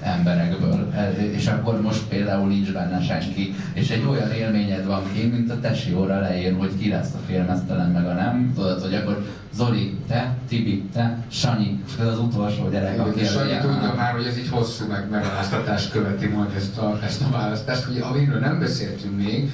emberekből, 0.03 0.93
és 1.33 1.47
akkor 1.47 1.81
most 1.81 2.03
például 2.09 2.49
nincs 2.49 2.73
benne 2.73 3.03
senki, 3.03 3.55
és 3.73 3.91
egy 3.91 4.05
olyan 4.09 4.31
élményed 4.31 4.87
van 4.87 5.03
ki, 5.13 5.27
mint 5.27 5.51
a 5.51 5.61
tesi 5.61 5.95
óra 5.95 6.21
leír, 6.21 6.57
hogy 6.59 6.79
ki 6.79 6.89
lesz 6.89 7.15
a 7.15 7.19
filmesztelen 7.27 7.91
meg 7.91 8.07
a 8.07 8.13
nem, 8.13 8.53
tudod, 8.55 8.81
hogy 8.81 8.95
akkor 8.95 9.27
Zoli, 9.55 9.99
te, 10.09 10.37
Tibi, 10.49 10.83
te, 10.93 11.19
Sanyi, 11.31 11.81
és 11.87 11.93
ez 12.01 12.07
az 12.07 12.19
utolsó 12.19 12.69
gyerek, 12.69 12.95
Igen, 12.95 13.07
aki 13.07 13.25
Sanyi 13.25 13.59
tudja 13.61 13.95
már, 13.97 14.13
hogy 14.13 14.25
ez 14.25 14.39
így 14.39 14.49
hosszú 14.49 14.87
meg 14.87 15.11
megválasztatás 15.11 15.89
követi 15.89 16.27
majd 16.27 16.51
ezt 16.57 16.79
a, 16.79 16.99
ezt 17.05 17.23
a 17.23 17.31
választást, 17.31 17.85
hogy 17.85 17.99
amiről 17.99 18.39
nem 18.39 18.59
beszéltünk 18.59 19.17
még, 19.17 19.51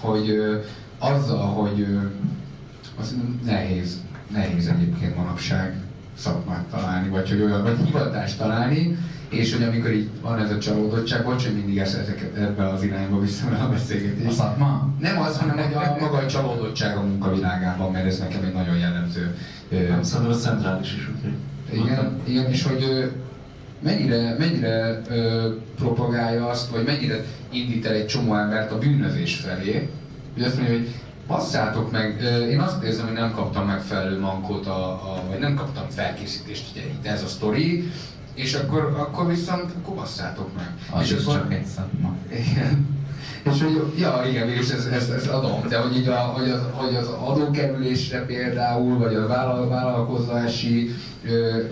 hogy 0.00 0.30
ö, 0.30 0.56
azzal, 0.98 1.46
hogy 1.46 1.80
ö, 1.80 1.98
azt 3.00 3.14
nehéz, 3.44 4.00
nehéz 4.32 4.68
egyébként 4.68 5.16
manapság 5.16 5.76
szakmát 6.16 6.64
találni, 6.70 7.08
vagy 7.08 7.28
hogy 7.28 7.40
olyan, 7.42 7.62
vagy 7.62 7.76
hivatást 7.84 8.38
találni, 8.38 8.96
és 9.28 9.54
hogy 9.54 9.62
amikor 9.62 9.92
így 9.92 10.08
van 10.22 10.38
ez 10.38 10.50
a 10.50 10.58
csalódottság, 10.58 11.24
bocs, 11.24 11.44
hogy 11.44 11.54
mindig 11.54 11.78
ezt 11.78 11.98
ezeket 11.98 12.36
ebbe 12.36 12.68
az 12.68 12.82
irányba 12.82 13.20
vissza 13.20 13.46
a 13.46 13.68
beszélgetés. 13.68 14.26
A 14.26 14.30
szakma? 14.30 14.88
Nem 15.00 15.20
az, 15.20 15.38
hanem 15.38 15.56
hogy 15.56 15.74
a 15.74 15.96
maga 16.00 16.16
a 16.16 16.26
csalódottság 16.26 16.96
a 16.96 17.00
munkavilágában, 17.00 17.92
mert 17.92 18.06
ez 18.06 18.18
nekem 18.18 18.44
egy 18.44 18.52
nagyon 18.52 18.76
jellemző. 18.76 19.36
Nem 19.88 20.02
szerintem 20.02 20.34
ez 20.34 20.42
centrális 20.42 20.94
is, 20.94 21.10
úgyhogy... 21.14 21.84
igen, 21.84 22.20
igen, 22.24 22.50
és 22.50 22.62
hogy 22.62 23.12
mennyire, 23.82 24.36
mennyire 24.38 25.00
ö, 25.08 25.48
propagálja 25.76 26.46
azt, 26.48 26.70
vagy 26.70 26.84
mennyire 26.84 27.24
indít 27.50 27.86
el 27.86 27.92
egy 27.92 28.06
csomó 28.06 28.34
embert 28.34 28.72
a 28.72 28.78
bűnözés 28.78 29.34
felé, 29.36 29.88
hogy 30.34 30.42
azt 30.42 30.56
mondja, 30.56 30.74
hogy 30.74 30.88
passzátok 31.26 31.90
meg, 31.90 32.22
én 32.50 32.60
azt 32.60 32.82
érzem, 32.82 33.06
hogy 33.06 33.14
nem 33.14 33.32
kaptam 33.34 33.66
megfelelő 33.66 34.18
mankót, 34.18 34.66
a, 34.66 34.88
a, 34.88 35.22
vagy 35.28 35.38
nem 35.38 35.54
kaptam 35.54 35.84
felkészítést, 35.88 36.70
ugye 36.72 36.80
itt 36.84 37.06
ez 37.06 37.22
a 37.22 37.26
sztori, 37.26 37.90
és 38.38 38.54
akkor, 38.54 38.94
akkor 38.96 39.26
viszont 39.26 39.72
akkor 39.82 39.94
basszátok 39.94 40.56
meg. 40.56 40.74
Az 40.90 41.02
és 41.02 41.16
is 41.16 41.24
csak 41.24 41.52
egy 41.52 41.66
szakma. 41.66 42.16
igen. 42.30 42.96
És 43.42 43.62
hogy, 43.62 43.92
ja 43.98 44.22
igen, 44.28 44.46
mégis 44.46 44.70
ez, 44.70 44.84
ez, 44.84 45.08
ez 45.08 45.26
adom, 45.26 45.68
de 45.68 45.78
hogy, 45.78 45.96
így 45.96 46.08
a, 46.08 46.16
hogy, 46.16 46.50
az, 46.50 46.60
hogy 46.72 46.94
az 46.94 47.08
adókerülésre 47.08 48.24
például, 48.24 48.98
vagy 48.98 49.14
a 49.14 49.26
vállal, 49.26 49.68
vállalkozási 49.68 50.94
ö, 51.24 51.62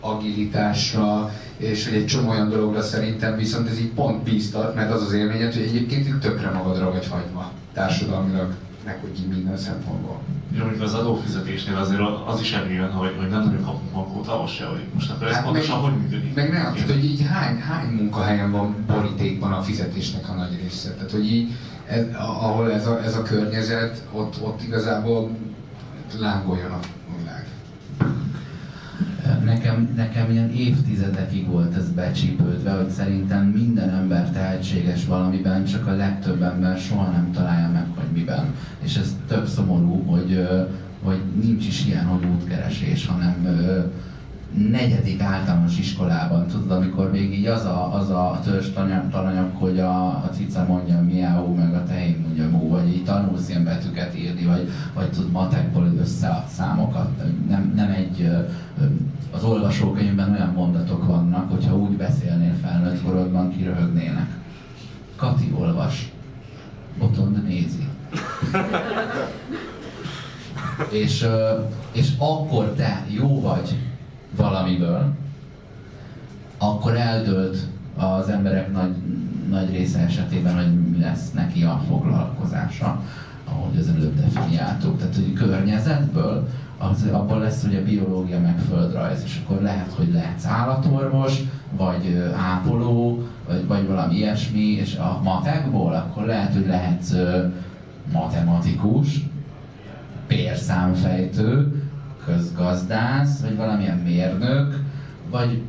agilitásra, 0.00 1.30
és 1.56 1.88
hogy 1.88 1.96
egy 1.96 2.06
csomó 2.06 2.30
olyan 2.30 2.48
dologra 2.48 2.82
szerintem 2.82 3.36
viszont 3.36 3.68
ez 3.68 3.78
így 3.78 3.92
pont 3.92 4.22
bíztat, 4.22 4.74
mert 4.74 4.92
az 4.92 5.02
az 5.02 5.12
élményed, 5.12 5.52
hogy 5.52 5.62
egyébként 5.62 6.06
itt 6.06 6.20
tökre 6.20 6.50
magadra 6.50 6.90
vagy 6.90 7.06
hagyva 7.06 7.52
társadalmilag, 7.72 8.54
meg 8.84 8.98
így 9.18 9.26
minden 9.26 9.56
szempontból. 9.56 10.20
És 10.54 10.60
mondjuk 10.60 10.82
az 10.82 10.94
adófizetésnél 10.94 11.76
azért 11.76 12.00
az 12.26 12.40
is 12.40 12.52
előjön, 12.52 12.90
hogy, 12.90 13.14
hogy 13.18 13.28
nem 13.28 13.44
nagyon 13.44 13.64
kapunk 13.64 13.92
mankót 13.92 14.28
ahhoz 14.28 14.50
se, 14.50 14.64
hogy 14.64 14.84
most 14.94 15.10
akkor 15.10 15.26
ez 15.26 15.34
Hát 15.34 15.44
pontosan 15.44 15.78
hogy 15.78 15.96
működik. 15.96 16.34
Meg 16.34 16.52
nem, 16.52 16.62
tehát 16.62 16.90
hogy 16.90 17.04
így 17.04 17.26
hány, 17.26 17.56
hány 17.56 17.88
munkahelyen 17.88 18.50
van 18.50 18.84
borítékban 18.86 19.52
a 19.52 19.62
fizetésnek 19.62 20.28
a 20.28 20.32
nagy 20.32 20.60
része. 20.62 20.94
Tehát 20.94 21.10
hogy 21.10 21.32
így, 21.32 21.52
ez, 21.86 22.04
ahol 22.16 22.72
ez 22.72 22.86
a, 22.86 23.02
ez 23.04 23.16
a 23.16 23.22
környezet, 23.22 24.06
ott, 24.12 24.42
ott 24.42 24.62
igazából 24.62 25.30
lángoljon 26.18 26.70
a 26.72 26.78
világ. 27.18 27.46
Nekem, 29.44 29.92
nekem 29.96 30.30
ilyen 30.30 30.50
évtizedekig 30.50 31.48
volt 31.48 31.76
ez 31.76 31.90
becsípődve, 31.90 32.70
hogy 32.70 32.88
szerintem 32.88 33.46
minden 33.46 33.90
ember 33.90 34.30
tehetséges 34.30 35.06
valamiben, 35.06 35.64
csak 35.64 35.86
a 35.86 35.96
legtöbb 35.96 36.42
ember 36.42 36.78
soha 36.78 37.10
nem 37.10 37.30
találja 37.32 37.68
meg, 37.68 37.86
hogy 37.94 38.12
miben. 38.12 38.54
És 38.82 38.96
ez 38.96 39.16
tök 39.28 39.46
szomorú, 39.46 40.02
hogy, 40.06 40.48
hogy 41.02 41.20
nincs 41.42 41.66
is 41.66 41.86
ilyen, 41.86 42.04
hogy 42.04 42.24
útkeresés, 42.24 43.06
hanem 43.06 43.46
negyedik 44.54 45.22
általános 45.22 45.78
iskolában, 45.78 46.46
tudod, 46.46 46.70
amikor 46.70 47.10
még 47.10 47.38
így 47.38 47.46
az 47.46 47.64
a, 47.64 47.94
az 47.94 48.10
a 48.10 48.40
törzs 48.44 48.68
tanya- 48.68 49.10
tananyag, 49.10 49.50
hogy 49.54 49.78
a, 49.78 50.06
a 50.06 50.30
cica 50.32 50.64
mondja 50.68 51.02
miau, 51.02 51.54
meg 51.54 51.74
a 51.74 51.84
tehén 51.84 52.18
mondja 52.20 52.48
mú, 52.48 52.68
vagy 52.68 52.88
így 52.88 53.04
tanulsz 53.04 53.48
ilyen 53.48 53.64
betűket 53.64 54.18
írni, 54.18 54.44
vagy, 54.44 54.70
vagy 54.94 55.10
tud 55.10 55.30
matekból 55.30 55.94
összead 56.00 56.46
számokat. 56.46 57.08
Nem, 57.48 57.72
nem 57.76 57.90
egy, 57.90 58.30
az 59.30 59.44
olvasókönyvben 59.44 60.32
olyan 60.32 60.52
mondatok 60.52 61.06
vannak, 61.06 61.50
hogyha 61.50 61.76
úgy 61.76 61.96
beszélnél 61.96 62.54
felnőtt 62.62 63.02
korodban, 63.02 63.56
kiröhögnének. 63.56 64.28
Kati 65.16 65.54
olvas, 65.58 66.12
Botond 66.98 67.46
nézi. 67.46 67.88
és, 71.02 71.26
és 71.92 72.08
akkor 72.18 72.72
te 72.76 73.06
jó 73.08 73.40
vagy 73.40 73.76
valamiből, 74.36 75.14
akkor 76.58 76.96
eldőlt 76.96 77.56
az 77.96 78.28
emberek 78.28 78.72
nagy, 78.72 78.94
nagy 79.50 79.70
része 79.70 79.98
esetében, 79.98 80.54
hogy 80.54 80.90
mi 80.90 80.98
lesz 80.98 81.32
neki 81.32 81.62
a 81.62 81.80
foglalkozása, 81.88 83.00
ahogy 83.44 83.78
az 83.78 83.88
előbb 83.88 84.20
definiáltuk. 84.20 84.98
Tehát, 84.98 85.14
hogy 85.14 85.32
környezetből, 85.32 86.48
az, 86.78 87.08
abból 87.12 87.38
lesz 87.38 87.64
ugye 87.64 87.82
biológia 87.82 88.40
meg 88.40 88.58
földrajz, 88.58 89.22
és 89.24 89.40
akkor 89.44 89.62
lehet, 89.62 89.92
hogy 89.96 90.12
lehetsz 90.12 90.46
állatorvos, 90.46 91.38
vagy 91.76 92.32
ápoló, 92.36 93.22
vagy, 93.46 93.66
vagy 93.66 93.86
valami 93.86 94.14
ilyesmi, 94.14 94.60
és 94.60 94.96
a 94.96 95.20
matekból 95.22 95.92
akkor 95.92 96.24
lehet, 96.24 96.52
hogy 96.52 96.66
lehetsz 96.66 97.14
matematikus, 98.12 99.20
pérszámfejtő, 100.26 101.82
közgazdász, 102.26 103.40
vagy 103.40 103.56
valamilyen 103.56 103.98
mérnök, 103.98 104.78
vagy 105.30 105.62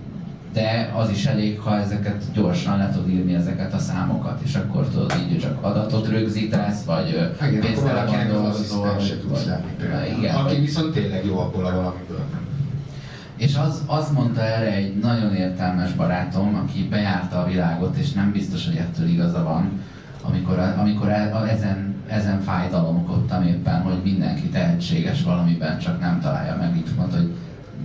de 0.54 0.92
az 0.98 1.10
is 1.10 1.26
elég, 1.26 1.60
ha 1.60 1.78
ezeket 1.80 2.24
gyorsan 2.34 2.78
le 2.78 2.90
tudod 2.90 3.10
írni 3.10 3.34
ezeket 3.34 3.74
a 3.74 3.78
számokat, 3.78 4.42
és 4.44 4.56
akkor 4.56 4.88
tudod 4.88 5.14
így 5.30 5.40
csak 5.40 5.64
adatot 5.64 6.08
rögzítesz, 6.08 6.84
vagy 6.84 7.32
az 7.74 8.28
dolgozol. 8.30 8.98
Igen, 10.18 10.36
Aki 10.36 10.44
vagy- 10.54 10.60
viszont 10.60 10.94
tényleg 10.94 11.26
jó 11.26 11.40
abból 11.40 11.66
a 11.66 11.76
valamiből. 11.76 12.24
és 13.38 13.56
az, 13.56 13.82
azt 13.86 14.12
mondta 14.12 14.42
erre 14.42 14.74
egy 14.74 14.96
nagyon 14.98 15.36
értelmes 15.36 15.94
barátom, 15.94 16.56
aki 16.56 16.88
bejárta 16.90 17.40
a 17.42 17.48
világot, 17.48 17.96
és 17.98 18.12
nem 18.12 18.32
biztos, 18.32 18.66
hogy 18.66 18.76
ettől 18.76 19.08
igaza 19.08 19.44
van, 19.44 19.70
amikor, 20.22 20.60
amikor 20.78 21.10
ezen, 21.50 21.95
ezen 22.08 22.42
fájdalomkodtam 22.42 23.44
éppen, 23.44 23.82
hogy 23.82 24.00
mindenki 24.04 24.48
tehetséges 24.48 25.24
valamiben, 25.24 25.80
csak 25.80 26.00
nem 26.00 26.20
találja 26.22 26.56
meg. 26.60 26.76
Így 26.78 26.90
mondta, 26.98 27.18
hogy 27.18 27.34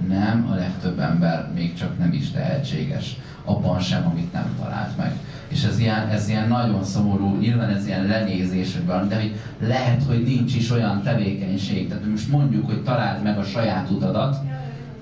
nem, 0.09 0.49
a 0.51 0.55
legtöbb 0.55 0.99
ember 0.99 1.51
még 1.55 1.75
csak 1.75 1.99
nem 1.99 2.13
is 2.13 2.31
tehetséges, 2.31 3.17
abban 3.45 3.81
sem, 3.81 4.07
amit 4.07 4.33
nem 4.33 4.55
talált 4.61 4.97
meg. 4.97 5.13
És 5.49 5.65
ez 5.65 5.79
ilyen, 5.79 6.09
ez 6.09 6.29
ilyen 6.29 6.49
nagyon 6.49 6.85
szomorú, 6.85 7.37
nyilván 7.37 7.71
ez 7.71 7.87
ilyen 7.87 8.07
lenézés, 8.07 8.77
valami, 8.87 9.09
de 9.09 9.15
hogy 9.15 9.35
lehet, 9.69 10.03
hogy 10.03 10.23
nincs 10.23 10.55
is 10.55 10.71
olyan 10.71 11.03
tevékenység. 11.03 11.89
Tehát 11.89 12.07
most 12.11 12.31
mondjuk, 12.31 12.67
hogy 12.67 12.83
találd 12.83 13.23
meg 13.23 13.39
a 13.39 13.45
saját 13.45 13.91
utadat, 13.91 14.37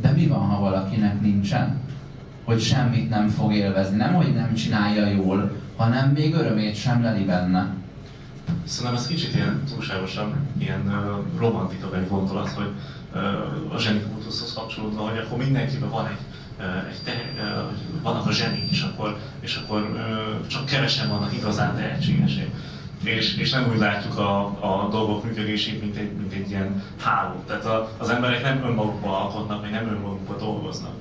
de 0.01 0.11
mi 0.11 0.27
van, 0.27 0.41
ha 0.41 0.61
valakinek 0.61 1.21
nincsen? 1.21 1.77
Hogy 2.45 2.61
semmit 2.61 3.11
nem 3.11 3.29
fog 3.29 3.53
élvezni. 3.53 3.97
Nem, 3.97 4.15
hogy 4.15 4.35
nem 4.35 4.55
csinálja 4.55 5.07
jól, 5.07 5.53
hanem 5.77 6.11
még 6.11 6.35
örömét 6.35 6.75
sem 6.75 7.03
leli 7.03 7.25
benne. 7.25 7.78
Szerintem 8.65 9.01
ez 9.01 9.07
kicsit 9.07 9.35
ilyen 9.35 9.65
túlságosan 9.75 10.49
ilyen 10.59 10.83
uh, 10.87 11.39
romantika 11.39 11.97
egy 11.97 12.09
gondolat, 12.09 12.49
hogy 12.49 12.71
uh, 13.15 13.75
a 13.75 13.79
zsenikultuszhoz 13.79 14.53
kapcsolódva, 14.55 15.09
hogy 15.09 15.19
akkor 15.19 15.39
mindenkiben 15.39 15.91
van 15.91 16.07
egy, 16.07 16.19
egy 16.91 17.03
te, 17.05 17.33
vannak 18.03 18.27
a 18.27 18.33
zsenik, 18.33 18.71
és 18.71 18.83
akkor, 18.83 19.19
és 19.41 19.57
akkor 19.57 20.07
csak 20.47 20.65
kevesen 20.65 21.09
vannak 21.09 21.33
igazán 21.33 21.77
tehetségesek. 21.77 22.49
És, 23.05 23.37
és 23.37 23.51
nem 23.51 23.71
úgy 23.71 23.79
látjuk 23.79 24.19
a, 24.19 24.45
a 24.45 24.89
dolgok 24.91 25.25
működését, 25.25 25.81
mint 25.81 25.97
egy, 25.97 26.13
mint 26.13 26.33
egy 26.33 26.51
ilyen 26.51 26.83
háló. 27.01 27.43
Tehát 27.47 27.65
a, 27.65 27.91
az 27.99 28.09
emberek 28.09 28.43
nem 28.43 28.65
önmagukba 28.65 29.21
alkotnak, 29.21 29.61
vagy 29.61 29.71
nem 29.71 29.89
önmagukba 29.89 30.37
dolgoznak. 30.37 30.95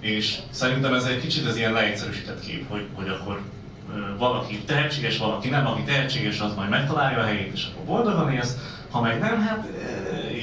És 0.00 0.38
szerintem 0.50 0.94
ez 0.94 1.04
egy 1.04 1.20
kicsit 1.20 1.46
az 1.46 1.56
ilyen 1.56 1.72
leegyszerűsített 1.72 2.40
kép, 2.40 2.68
hogy, 2.68 2.86
hogy 2.94 3.08
akkor 3.08 3.40
valaki 4.18 4.58
tehetséges, 4.66 5.18
valaki 5.18 5.48
nem, 5.48 5.66
aki 5.66 5.82
tehetséges, 5.82 6.40
az 6.40 6.54
majd 6.54 6.70
megtalálja 6.70 7.18
a 7.18 7.24
helyét, 7.24 7.52
és 7.52 7.66
akkor 7.72 7.84
boldogan 7.84 8.32
élsz, 8.32 8.56
ha 8.90 9.00
meg 9.00 9.18
nem, 9.18 9.40
hát 9.40 9.68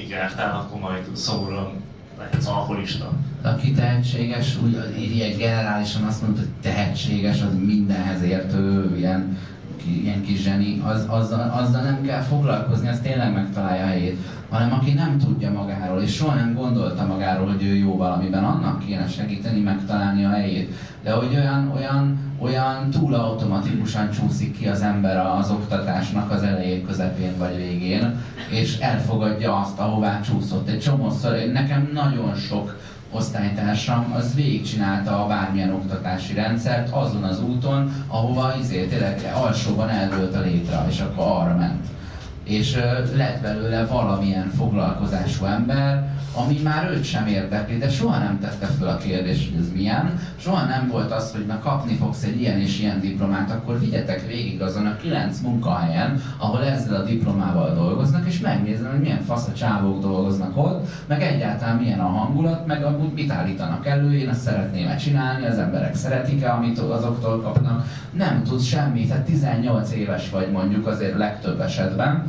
így 0.01 0.09
jártál, 0.09 0.55
akkor 0.55 0.79
majd 0.79 1.15
szomorúan 1.15 1.71
lehetsz 2.17 2.47
alkoholista. 2.47 3.11
Aki 3.41 3.71
tehetséges, 3.71 4.57
úgy 4.63 5.01
ilyen 5.15 5.37
generálisan 5.37 6.03
azt 6.03 6.21
mondta, 6.21 6.39
hogy 6.39 6.51
tehetséges, 6.61 7.41
az 7.41 7.53
mindenhez 7.65 8.21
értő, 8.21 8.95
ilyen 8.97 9.37
ilyen 9.85 10.21
kis 10.21 10.41
zseni, 10.41 10.81
az, 10.85 11.05
azzal, 11.07 11.49
azzal 11.49 11.81
nem 11.81 12.01
kell 12.01 12.21
foglalkozni, 12.21 12.87
az 12.87 12.99
tényleg 13.03 13.33
megtalálja 13.33 13.83
a 13.83 13.87
helyét, 13.87 14.17
hanem 14.49 14.73
aki 14.73 14.93
nem 14.93 15.17
tudja 15.17 15.51
magáról, 15.51 16.01
és 16.01 16.13
soha 16.13 16.35
nem 16.35 16.53
gondolta 16.53 17.05
magáról, 17.05 17.47
hogy 17.47 17.63
ő 17.63 17.75
jó 17.75 17.97
valamiben, 17.97 18.43
annak 18.43 18.85
kéne 18.85 19.07
segíteni 19.07 19.59
megtalálni 19.59 20.25
a 20.25 20.29
helyét. 20.29 20.73
De 21.03 21.11
hogy 21.11 21.35
olyan, 21.35 21.71
olyan, 21.75 22.19
olyan 22.41 22.89
túl 22.89 23.13
automatikusan 23.13 24.09
csúszik 24.11 24.57
ki 24.57 24.67
az 24.67 24.81
ember 24.81 25.17
az 25.17 25.49
oktatásnak 25.49 26.31
az 26.31 26.43
elején, 26.43 26.85
közepén 26.85 27.37
vagy 27.37 27.55
végén, 27.55 28.23
és 28.49 28.77
elfogadja 28.77 29.59
azt, 29.59 29.79
ahová 29.79 30.21
csúszott. 30.21 30.69
Egy 30.69 30.79
csomószor, 30.79 31.37
nekem 31.53 31.89
nagyon 31.93 32.35
sok 32.35 32.79
osztálytársam 33.11 34.13
az 34.15 34.35
végigcsinálta 34.35 35.23
a 35.23 35.27
bármilyen 35.27 35.73
oktatási 35.73 36.33
rendszert 36.33 36.89
azon 36.89 37.23
az 37.23 37.41
úton, 37.41 38.05
ahova 38.07 38.53
izé, 38.59 38.85
tényleg 38.85 39.31
alsóban 39.33 39.89
eldőlt 39.89 40.35
a 40.35 40.41
létre, 40.41 40.85
és 40.89 40.99
akkor 40.99 41.25
arra 41.25 41.55
ment. 41.55 41.85
És 42.43 42.75
lett 43.15 43.41
belőle 43.41 43.85
valamilyen 43.85 44.49
foglalkozású 44.49 45.45
ember, 45.45 46.11
ami 46.35 46.59
már 46.63 46.89
őt 46.91 47.03
sem 47.03 47.27
érdekli, 47.27 47.77
de 47.77 47.89
soha 47.89 48.17
nem 48.17 48.39
tette 48.39 48.65
fel 48.65 48.87
a 48.87 48.97
kérdést, 48.97 49.49
hogy 49.49 49.59
ez 49.59 49.71
milyen. 49.73 50.19
Soha 50.39 50.65
nem 50.65 50.87
volt 50.87 51.11
az, 51.11 51.31
hogy 51.31 51.45
na 51.45 51.59
kapni 51.59 51.95
fogsz 51.95 52.23
egy 52.23 52.41
ilyen 52.41 52.59
és 52.59 52.79
ilyen 52.79 52.99
diplomát, 52.99 53.51
akkor 53.51 53.79
vigyetek 53.79 54.27
végig 54.27 54.61
azon 54.61 54.85
a 54.85 54.95
kilenc 54.95 55.39
munkahelyen, 55.39 56.21
ahol 56.37 56.63
ezzel 56.63 57.01
a 57.01 57.03
diplomával 57.03 57.73
dolgoznak, 57.73 58.27
és 58.27 58.39
megnézem, 58.39 58.91
hogy 58.91 58.99
milyen 58.99 59.21
fasz 59.21 59.47
a 59.47 59.53
csávók 59.53 60.01
dolgoznak 60.01 60.57
ott, 60.57 60.87
meg 61.07 61.21
egyáltalán 61.21 61.77
milyen 61.77 61.99
a 61.99 62.07
hangulat, 62.07 62.67
meg 62.67 62.83
amúgy 62.83 63.13
mit 63.13 63.31
állítanak 63.31 63.87
elő, 63.87 64.17
én 64.17 64.29
ezt 64.29 64.41
szeretném 64.41 64.87
-e 64.87 64.95
csinálni, 64.95 65.45
az 65.45 65.57
emberek 65.57 65.95
szeretik-e, 65.95 66.53
amit 66.53 66.79
azoktól 66.79 67.41
kapnak. 67.41 67.85
Nem 68.11 68.43
tudsz 68.43 68.65
semmit, 68.65 69.07
tehát 69.07 69.23
18 69.23 69.91
éves 69.91 70.29
vagy 70.29 70.51
mondjuk 70.51 70.87
azért 70.87 71.17
legtöbb 71.17 71.59
esetben, 71.59 72.23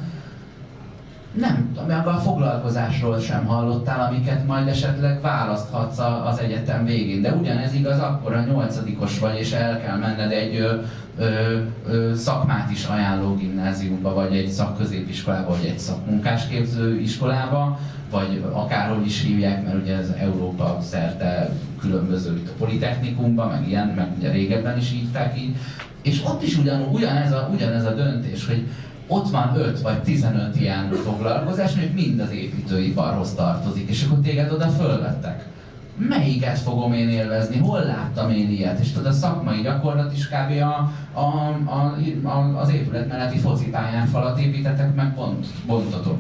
nem, 1.33 1.77
meg 1.87 2.07
a 2.07 2.13
foglalkozásról 2.13 3.19
sem 3.19 3.45
hallottál, 3.47 4.09
amiket 4.09 4.47
majd 4.47 4.69
esetleg 4.69 5.21
választhatsz 5.21 5.99
az 5.99 6.39
egyetem 6.39 6.85
végén. 6.85 7.23
De 7.23 7.33
ugyanez 7.33 7.75
igaz 7.75 7.99
akkor, 7.99 8.33
a 8.33 8.45
nyolcadikos 8.45 9.19
vagy, 9.19 9.39
és 9.39 9.53
el 9.53 9.81
kell 9.81 9.97
menned 9.97 10.33
egy 10.33 10.57
ö, 10.57 10.75
ö, 11.19 11.59
ö, 11.87 12.15
szakmát 12.15 12.71
is 12.71 12.85
ajánló 12.85 13.35
gimnáziumba, 13.35 14.15
vagy 14.15 14.37
egy 14.37 14.49
szakközépiskolába, 14.49 15.49
vagy 15.49 15.67
egy 15.67 15.79
szakmunkásképző 15.79 17.01
iskolába, 17.01 17.79
vagy 18.11 18.45
akárhogy 18.53 19.07
is 19.07 19.23
hívják, 19.23 19.65
mert 19.65 19.83
ugye 19.83 19.97
ez 19.97 20.13
Európa 20.19 20.79
szerte 20.81 21.51
különböző 21.81 22.37
itt 22.37 22.49
a 22.49 22.53
Politechnikumban, 22.59 23.49
meg 23.49 23.69
ilyen, 23.69 23.87
meg 23.97 24.09
ugye 24.19 24.31
régebben 24.31 24.79
is 24.79 24.91
hívták 24.91 25.41
így. 25.41 25.57
És 26.03 26.23
ott 26.25 26.43
is 26.43 26.59
ugyan, 26.59 26.83
ugyanez, 26.93 27.33
a, 27.33 27.51
ugyanez 27.53 27.85
a 27.85 27.95
döntés, 27.95 28.47
hogy 28.47 28.67
ott 29.13 29.31
van 29.31 29.57
5 29.57 29.81
vagy 29.81 30.03
15 30.03 30.61
ilyen 30.61 30.93
foglalkozás, 30.93 31.73
mondjuk 31.73 31.95
mind 31.95 32.21
az 32.21 32.31
építőiparhoz 32.31 33.35
tartozik, 33.35 33.89
és 33.89 34.05
akkor 34.05 34.19
téged 34.19 34.53
oda 34.53 34.69
fölvettek. 34.69 35.47
Melyiket 35.97 36.59
fogom 36.59 36.93
én 36.93 37.09
élvezni? 37.09 37.59
Hol 37.59 37.81
láttam 37.81 38.31
én 38.31 38.51
ilyet? 38.51 38.81
És 38.81 38.93
tudod, 38.93 39.07
a 39.07 39.13
szakmai 39.13 39.61
gyakorlat 39.61 40.13
is 40.13 40.29
kb. 40.29 40.63
A, 40.63 40.93
a, 41.13 41.25
a, 41.65 41.95
a, 42.29 42.59
az 42.61 42.73
épület 42.73 43.09
melletti 43.09 43.39
focipályán 43.39 44.07
falat 44.07 44.39
építetek, 44.39 44.95
meg 44.95 45.15
pont 45.15 45.47
bontotok 45.67 46.19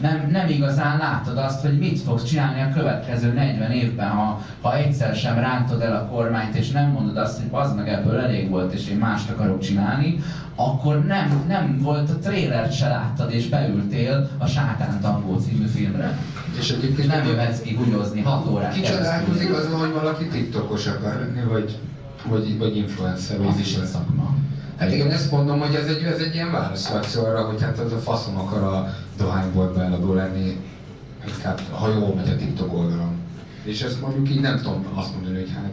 nem, 0.00 0.28
nem 0.30 0.48
igazán 0.48 0.98
látod 0.98 1.38
azt, 1.38 1.60
hogy 1.60 1.78
mit 1.78 2.00
fogsz 2.00 2.24
csinálni 2.24 2.60
a 2.60 2.72
következő 2.74 3.32
40 3.32 3.70
évben, 3.70 4.08
ha, 4.08 4.40
ha 4.60 4.76
egyszer 4.76 5.14
sem 5.14 5.38
rántod 5.38 5.80
el 5.80 5.96
a 5.96 6.06
kormányt, 6.06 6.54
és 6.54 6.70
nem 6.70 6.90
mondod 6.90 7.16
azt, 7.16 7.40
hogy 7.40 7.48
az 7.50 7.74
meg 7.74 7.88
ebből 7.88 8.20
elég 8.20 8.50
volt, 8.50 8.72
és 8.72 8.88
én 8.88 8.96
mást 8.96 9.30
akarok 9.30 9.60
csinálni, 9.60 10.18
akkor 10.54 11.04
nem, 11.04 11.44
nem 11.48 11.78
volt 11.82 12.10
a 12.10 12.18
trélert 12.18 12.72
se 12.72 12.88
láttad, 12.88 13.32
és 13.32 13.48
beültél 13.48 14.30
a 14.38 14.46
Sátán 14.46 15.00
Tangó 15.00 15.38
című 15.38 15.66
filmre. 15.66 16.18
És 16.58 16.70
egyébként 16.70 17.08
nem 17.08 17.26
jöhetsz 17.26 17.60
ki 17.60 17.74
gugyozni 17.74 18.20
6 18.20 18.46
órát 18.46 18.72
Ki 18.72 18.80
csodálkozik 18.80 19.52
azon, 19.52 19.78
hogy 19.78 19.92
valaki 19.92 20.26
tiktokos 20.26 20.86
akar 20.86 21.14
lenni, 21.14 21.48
vagy, 21.48 21.78
vagy, 22.28 22.58
vagy 22.58 22.76
influencer, 22.76 23.40
az 23.40 23.58
is 23.58 23.74
egy 23.74 23.84
szakma. 23.84 24.34
Hát 24.78 24.92
igen, 24.92 25.10
ezt 25.10 25.30
mondom, 25.30 25.60
hogy 25.60 25.74
ez 25.74 25.86
egy, 25.86 26.02
ez 26.02 26.18
egy 26.18 26.34
ilyen 26.34 26.52
válaszreakció 26.52 27.24
arra, 27.24 27.44
hogy 27.44 27.62
hát 27.62 27.78
az 27.78 27.92
a 27.92 27.98
faszom 27.98 28.38
akar 28.38 28.62
a 28.62 28.94
dohányboltba 29.18 29.82
eladó 29.82 30.14
lenni, 30.14 30.56
inkább 31.28 31.60
ha 31.70 31.88
jól 31.88 32.14
megy 32.14 32.28
a 32.28 32.36
TikTok 32.36 32.74
oldalon. 32.74 33.14
És 33.62 33.82
ezt 33.82 34.00
mondjuk 34.00 34.30
így 34.30 34.40
nem 34.40 34.56
tudom 34.56 34.86
azt 34.94 35.12
mondani, 35.14 35.34
hogy 35.34 35.50
hát 35.54 35.72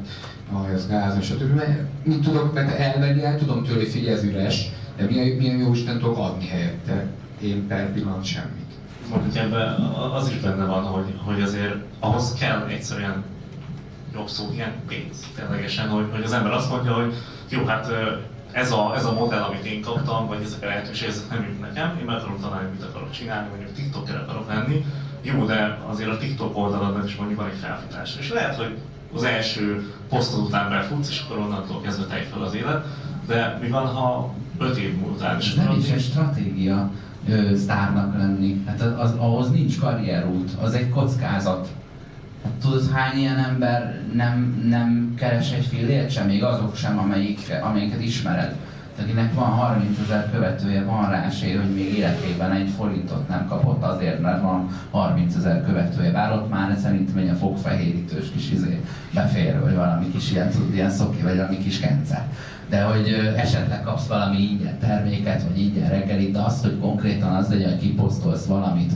ah, 0.51 0.73
ez 0.73 0.87
gáz, 0.87 1.23
stb. 1.23 1.55
Mert 1.55 1.79
mit 2.03 2.21
tudok, 2.21 2.53
mert 2.53 2.79
elvenni, 2.79 3.23
el 3.23 3.37
tudom 3.37 3.63
tőle, 3.63 3.83
hogy 3.93 4.07
ez 4.07 4.23
üres, 4.23 4.71
de 4.97 5.05
milyen, 5.05 5.27
milyen 5.27 5.57
jó 5.57 5.73
Isten 5.73 5.99
tudok 5.99 6.17
adni 6.17 6.47
helyette. 6.47 7.05
Én 7.41 7.67
per 7.67 7.91
pillanat 7.91 8.23
semmit. 8.23 8.71
Mondjuk 9.09 9.35
ebben 9.35 9.73
az 10.13 10.29
is 10.29 10.39
benne 10.39 10.65
van, 10.65 10.83
hogy, 10.83 11.19
hogy 11.25 11.41
azért 11.41 11.75
ahhoz 11.99 12.33
kell 12.33 12.65
egyszerűen 12.67 13.23
jobb 14.13 14.27
szó, 14.27 14.49
ilyen 14.53 14.71
pénz, 14.87 15.17
ténylegesen, 15.35 15.87
hogy, 15.87 16.05
hogy 16.11 16.23
az 16.23 16.31
ember 16.31 16.51
azt 16.51 16.69
mondja, 16.69 16.93
hogy 16.93 17.13
jó, 17.49 17.65
hát 17.65 17.87
ez 18.53 18.71
a, 18.71 18.93
ez 18.95 19.05
a 19.05 19.13
modell, 19.13 19.41
amit 19.41 19.65
én 19.65 19.81
kaptam, 19.81 20.27
vagy 20.27 20.41
ezek 20.43 20.63
a 20.63 20.65
lehetőségek, 20.65 21.13
ezek 21.13 21.29
nem 21.29 21.43
jut 21.43 21.59
nekem, 21.59 21.97
én 21.99 22.05
meg 22.05 22.15
akarom 22.15 22.39
tanulni, 22.41 22.69
mit 22.71 22.83
akarok 22.83 23.11
csinálni, 23.11 23.47
mondjuk 23.49 23.73
TikToker 23.73 24.15
akarok 24.15 24.47
lenni, 24.47 24.85
jó, 25.21 25.45
de 25.45 25.79
azért 25.89 26.09
a 26.09 26.17
TikTok 26.17 26.57
oldalon 26.57 27.05
is 27.05 27.15
mondjuk 27.15 27.39
van 27.39 27.49
egy 27.49 27.59
felfutás. 27.61 28.17
És 28.19 28.31
lehet, 28.31 28.55
hogy 28.55 28.77
az 29.15 29.23
első 29.23 29.93
posztod 30.09 30.43
után 30.43 30.69
befutsz, 30.69 31.09
és 31.09 31.23
akkor 31.25 31.37
onnantól 31.37 31.81
kezdve 31.81 32.05
tej 32.05 32.23
fel 32.31 32.41
az 32.41 32.55
élet, 32.55 32.85
de 33.27 33.57
mi 33.61 33.69
van, 33.69 33.85
ha 33.85 34.33
öt 34.57 34.77
év 34.77 34.97
múltán 34.97 35.39
is? 35.39 35.53
Nem 35.53 35.75
is 35.77 35.89
egy 35.89 36.01
stratégia 36.01 36.91
ö, 37.29 37.55
sztárnak 37.55 38.17
lenni. 38.17 38.63
Hát 38.65 38.81
az, 38.81 38.93
az, 38.97 39.13
ahhoz 39.17 39.49
nincs 39.49 39.79
karrierút, 39.79 40.51
az 40.61 40.73
egy 40.73 40.89
kockázat. 40.89 41.67
Tudod, 42.61 42.91
hány 42.91 43.17
ilyen 43.17 43.37
ember 43.37 43.99
nem, 44.13 44.65
nem 44.69 45.13
keres 45.17 45.51
egy 45.51 45.65
fillért 45.65 46.11
sem, 46.11 46.27
még 46.27 46.43
azok 46.43 46.75
sem, 46.75 46.99
amelyik, 46.99 47.39
amelyiket 47.61 48.03
ismered. 48.03 48.55
Akinek 49.01 49.33
van 49.33 49.49
30 49.49 49.99
ezer 49.99 50.31
követője, 50.31 50.83
van 50.83 51.09
rá 51.09 51.25
esély, 51.25 51.55
hogy 51.55 51.73
még 51.73 51.97
életében 51.97 52.51
egy 52.51 52.69
forintot 52.77 53.27
nem 53.27 53.47
kapott 53.47 53.83
azért, 53.83 54.21
mert 54.21 54.41
van 54.41 54.69
30 54.91 55.35
ezer 55.35 55.65
követője. 55.65 56.11
Bár 56.11 56.31
ott 56.31 56.49
már 56.49 56.77
szerintem 56.81 57.17
egy 57.17 57.29
a 57.29 57.33
fogfehérítős 57.33 58.25
kis 58.33 58.51
izé 58.51 58.81
befér, 59.13 59.59
vagy 59.61 59.75
valami 59.75 60.11
kis 60.11 60.31
ilyen, 60.31 60.49
tud, 60.49 60.73
ilyen 60.73 60.89
szoki, 60.89 61.21
vagy 61.21 61.35
valami 61.35 61.57
kis 61.57 61.79
kence. 61.79 62.27
De 62.69 62.83
hogy 62.83 63.33
esetleg 63.37 63.81
kapsz 63.81 64.07
valami 64.07 64.37
ingyen 64.37 64.79
terméket, 64.79 65.43
vagy 65.43 65.59
ingyen 65.59 65.89
reggelit, 65.89 66.31
de 66.31 66.41
az, 66.41 66.61
hogy 66.61 66.79
konkrétan 66.79 67.35
az 67.35 67.49
legyen, 67.49 67.69
hogy 67.69 67.79
kiposztolsz 67.79 68.45
valamit, 68.45 68.91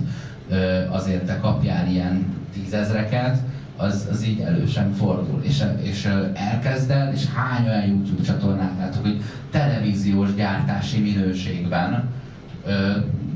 azért 0.90 1.26
te 1.26 1.38
kapjál 1.40 1.88
ilyen 1.88 2.26
tízezreket, 2.64 3.38
az, 3.78 4.08
az 4.12 4.26
így 4.26 4.40
elő 4.40 4.66
fordul. 4.98 5.42
És, 5.44 5.64
és 5.82 6.10
elkezded, 6.34 7.14
és 7.14 7.26
hány 7.26 7.68
olyan 7.68 7.88
YouTube 7.88 8.24
csatornát 8.24 8.78
látok, 8.80 9.02
hogy 9.02 9.22
televíziós 9.52 10.34
gyártási 10.36 11.00
minőségben 11.00 12.10
ö, 12.66 12.92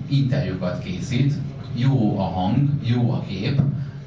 interjúkat 0.07 0.83
készít, 0.83 1.33
jó 1.75 2.19
a 2.19 2.23
hang, 2.23 2.69
jó 2.83 3.11
a 3.11 3.23
kép, 3.27 3.61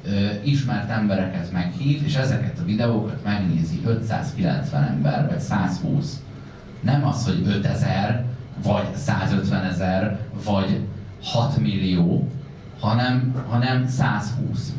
ö, 0.05 0.27
ismert 0.43 0.89
embereket 0.89 1.51
meghív, 1.51 2.03
és 2.05 2.15
ezeket 2.15 2.59
a 2.59 2.65
videókat 2.65 3.23
megnézi 3.23 3.81
590 3.85 4.83
ember, 4.83 5.27
vagy 5.29 5.39
120. 5.39 6.19
Nem 6.81 7.05
az, 7.05 7.25
hogy 7.25 7.43
5000, 7.47 8.25
vagy 8.63 8.95
150 8.95 9.63
ezer, 9.63 10.19
vagy 10.45 10.79
6 11.23 11.57
millió, 11.57 12.29
hanem, 12.79 13.43
hanem 13.49 13.87
120 13.87 14.73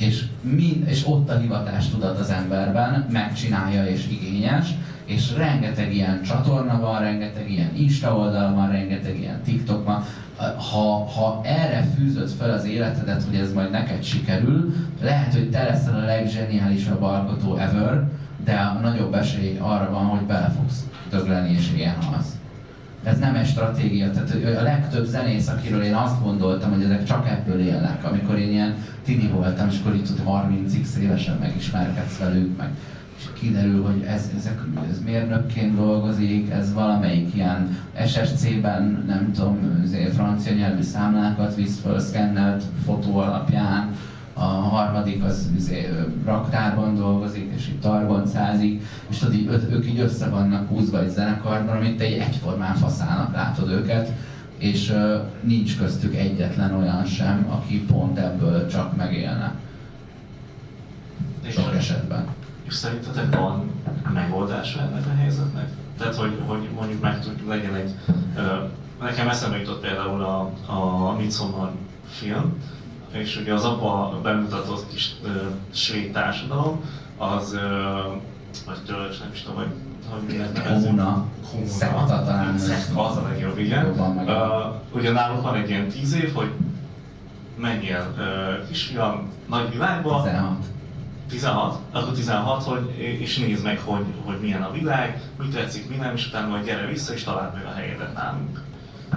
és, 0.00 0.24
mind, 0.40 0.88
és 0.88 1.06
ott 1.06 1.30
a 1.30 1.38
hivatástudat 1.38 2.18
az 2.18 2.30
emberben, 2.30 3.06
megcsinálja 3.12 3.86
és 3.86 4.06
igényes, 4.10 4.66
és 5.04 5.36
rengeteg 5.36 5.94
ilyen 5.94 6.22
csatorna 6.22 6.80
van, 6.80 7.00
rengeteg 7.00 7.50
ilyen 7.50 7.70
Insta 7.76 8.16
oldal 8.16 8.54
van, 8.54 8.70
rengeteg 8.70 9.18
ilyen 9.18 9.40
TikTok 9.44 9.84
van. 9.84 10.04
Ha, 10.70 11.04
ha 11.04 11.40
erre 11.44 11.88
fűzöd 11.96 12.30
fel 12.30 12.50
az 12.50 12.64
életedet, 12.64 13.22
hogy 13.22 13.34
ez 13.34 13.52
majd 13.52 13.70
neked 13.70 14.02
sikerül, 14.02 14.74
lehet, 15.00 15.32
hogy 15.32 15.50
te 15.50 15.62
leszel 15.62 15.94
a 15.94 16.04
leggeniálisabb 16.04 17.02
alkotó 17.02 17.56
ever, 17.56 18.08
de 18.44 18.54
a 18.54 18.78
nagyobb 18.80 19.14
esély 19.14 19.56
arra 19.58 19.90
van, 19.90 20.04
hogy 20.04 20.26
bele 20.26 20.52
fogsz 20.58 20.84
dögleni 21.10 21.52
és 21.52 21.72
ilyen 21.76 21.98
az 22.18 22.38
ez 23.04 23.18
nem 23.18 23.34
egy 23.34 23.46
stratégia. 23.46 24.10
Tehát 24.10 24.56
a 24.58 24.62
legtöbb 24.62 25.04
zenész, 25.04 25.48
akiről 25.48 25.82
én 25.82 25.94
azt 25.94 26.22
gondoltam, 26.22 26.70
hogy 26.70 26.82
ezek 26.82 27.04
csak 27.04 27.28
ebből 27.28 27.60
élnek, 27.60 28.04
amikor 28.04 28.38
én 28.38 28.50
ilyen 28.50 28.74
tini 29.10 29.28
voltam, 29.28 29.68
és 29.68 29.78
akkor 29.80 29.94
itt 29.94 30.08
30x 30.26 30.96
évesen 30.96 31.36
megismerkedsz 31.36 32.18
velük, 32.18 32.56
meg 32.56 32.70
és 33.16 33.26
kiderül, 33.40 33.84
hogy 33.84 34.02
ez, 34.02 34.30
ezek, 34.38 34.60
ez 34.90 35.00
mérnökként 35.04 35.76
dolgozik, 35.76 36.50
ez 36.50 36.72
valamelyik 36.72 37.34
ilyen 37.34 37.78
SSC-ben, 38.06 39.04
nem 39.06 39.32
tudom, 39.32 39.84
francia 40.14 40.52
nyelvű 40.52 40.82
számlákat 40.82 41.54
visz 41.54 41.80
föl, 41.80 41.98
szkennelt 41.98 42.62
fotó 42.84 43.18
alapján, 43.18 43.96
a 44.34 44.44
harmadik 44.44 45.24
az 45.24 45.50
izé, 45.56 45.88
raktárban 46.24 46.94
dolgozik, 46.94 47.52
és 47.56 47.68
itt 47.68 47.80
targoncázik, 47.80 48.82
és 49.08 49.18
tudod, 49.18 49.68
ők 49.70 49.86
így 49.86 50.00
össze 50.00 50.28
vannak 50.28 50.68
húzva 50.68 51.02
egy 51.02 51.10
zenekarban, 51.10 51.76
amit 51.76 52.00
egy 52.00 52.12
egyformán 52.12 52.74
faszának 52.74 53.34
látod 53.34 53.70
őket, 53.70 54.12
és 54.60 54.94
nincs 55.40 55.78
köztük 55.78 56.14
egyetlen 56.14 56.74
olyan 56.74 57.04
sem, 57.04 57.46
aki 57.50 57.84
pont 57.84 58.18
ebből 58.18 58.66
csak 58.66 58.96
megélne. 58.96 59.54
És 61.42 61.54
Sok 61.54 61.74
esetben. 61.74 62.26
És 62.66 62.74
szerintetek 62.74 63.36
van 63.36 63.70
megoldása 64.12 64.80
ennek 64.80 65.06
a 65.06 65.14
helyzetnek? 65.14 65.68
Tehát, 65.98 66.14
hogy, 66.14 66.38
hogy 66.46 66.68
mondjuk 66.74 67.00
meg 67.00 67.20
tud, 67.20 67.48
legyen 67.48 67.74
egy... 67.74 67.94
Nekem 69.00 69.28
eszembe 69.28 69.58
jutott 69.58 69.80
például 69.80 70.22
a, 70.22 70.52
a 70.66 71.12
Midsommar 71.18 71.72
film, 72.08 72.54
és 73.12 73.36
ugye 73.36 73.54
az 73.54 73.64
apa 73.64 74.20
bemutatott 74.22 74.88
kis 74.88 75.14
uh, 75.22 75.30
svéd 75.70 76.12
társadalom, 76.12 76.80
az, 77.16 77.52
uh, 77.52 77.60
vagy 78.66 78.78
tölcs, 78.86 79.20
nem 79.20 79.30
is 79.32 79.42
tudom, 79.42 79.56
hogy, 79.56 79.72
Kommuna. 80.66 81.26
Szekta 81.66 82.04
talán. 82.06 82.58
Szekta, 82.58 83.08
az 83.08 83.16
a 83.16 83.28
legjobb, 83.28 83.58
igen. 83.58 83.86
Uh, 83.86 84.94
ugye 84.94 85.10
náluk 85.12 85.42
van 85.42 85.54
egy 85.54 85.68
ilyen 85.68 85.88
tíz 85.88 86.14
év, 86.14 86.32
hogy 86.32 86.50
menjél 87.56 88.14
uh, 88.16 88.68
kisfiam 88.68 89.28
nagy 89.48 89.70
világba, 89.70 90.22
16. 90.22 90.64
16, 91.28 91.78
akkor 91.92 92.12
16, 92.12 92.62
hogy, 92.62 92.98
és 92.98 93.38
nézd 93.38 93.64
meg, 93.64 93.78
hogy, 93.78 94.04
hogy 94.24 94.40
milyen 94.40 94.62
a 94.62 94.70
világ, 94.70 95.20
mi 95.38 95.48
tetszik, 95.48 95.88
mi 95.88 95.96
nem, 95.96 96.14
és 96.14 96.26
utána 96.26 96.48
majd 96.48 96.64
gyere 96.64 96.86
vissza, 96.86 97.12
és 97.12 97.22
találd 97.22 97.54
meg 97.54 97.64
a 97.64 97.72
helyedet 97.72 98.14
nálunk. 98.14 98.60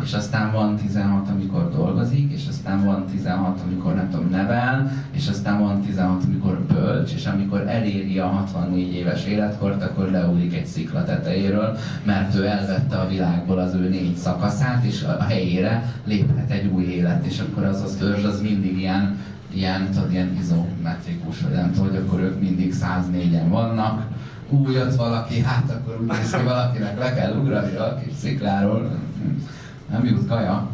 És 0.02 0.14
aztán 0.14 0.52
van 0.52 0.76
16, 0.76 1.30
amikor 1.30 1.72
dolgozik, 1.72 2.32
és 2.32 2.48
aztán 2.50 2.86
van 2.86 3.06
16, 3.06 3.62
amikor 3.66 3.94
nem 3.94 4.10
tudom, 4.10 4.30
nevel, 4.30 4.92
és 5.12 5.28
aztán 5.28 5.60
van 5.60 5.82
16, 5.82 6.24
amikor 6.24 6.60
bölcs, 6.60 7.14
és 7.14 7.26
amikor 7.26 7.68
eléri 7.68 8.20
a 8.20 8.26
64 8.26 8.94
éves 8.94 9.26
életkort, 9.26 9.84
akkor 9.84 10.10
leúlik 10.10 10.54
egy 10.54 10.66
szikla 10.66 11.04
tetejéről, 11.04 11.78
mert 12.04 12.36
ő 12.36 12.46
elvette 12.46 12.98
a 12.98 13.08
világból 13.08 13.58
az 13.58 13.74
ő 13.74 13.90
négy 13.90 14.16
szakaszát, 14.16 14.84
és 14.84 15.04
a 15.04 15.24
helyére 15.24 15.94
léphet 16.06 16.52
egy 16.52 16.66
új 16.66 16.84
élet, 16.84 17.26
és 17.26 17.40
akkor 17.40 17.64
az 17.64 17.82
az 17.82 17.96
törzs 18.00 18.24
az 18.24 18.42
mindig 18.42 18.78
ilyen, 18.78 19.20
ilyen, 19.54 19.90
tudod, 19.92 20.12
ilyen 20.12 20.38
izometrikus, 20.40 21.42
vagy 21.42 21.54
nem 21.54 21.72
tudom, 21.72 21.90
hogy 21.90 21.98
akkor 21.98 22.20
ők 22.20 22.40
mindig 22.40 22.76
104-en 22.82 23.48
vannak, 23.50 24.08
újat 24.50 24.96
valaki, 24.96 25.42
hát 25.42 25.70
akkor 25.70 25.98
úgy 26.02 26.08
néz 26.08 26.32
ki 26.32 26.44
valakinek 26.44 27.00
le 27.00 27.14
kell 27.14 27.36
ugrani 27.36 27.76
a 27.76 28.00
kis 28.04 28.14
szikláról, 28.20 28.92
nem 29.94 30.06
jut 30.06 30.28
kaja. 30.28 30.68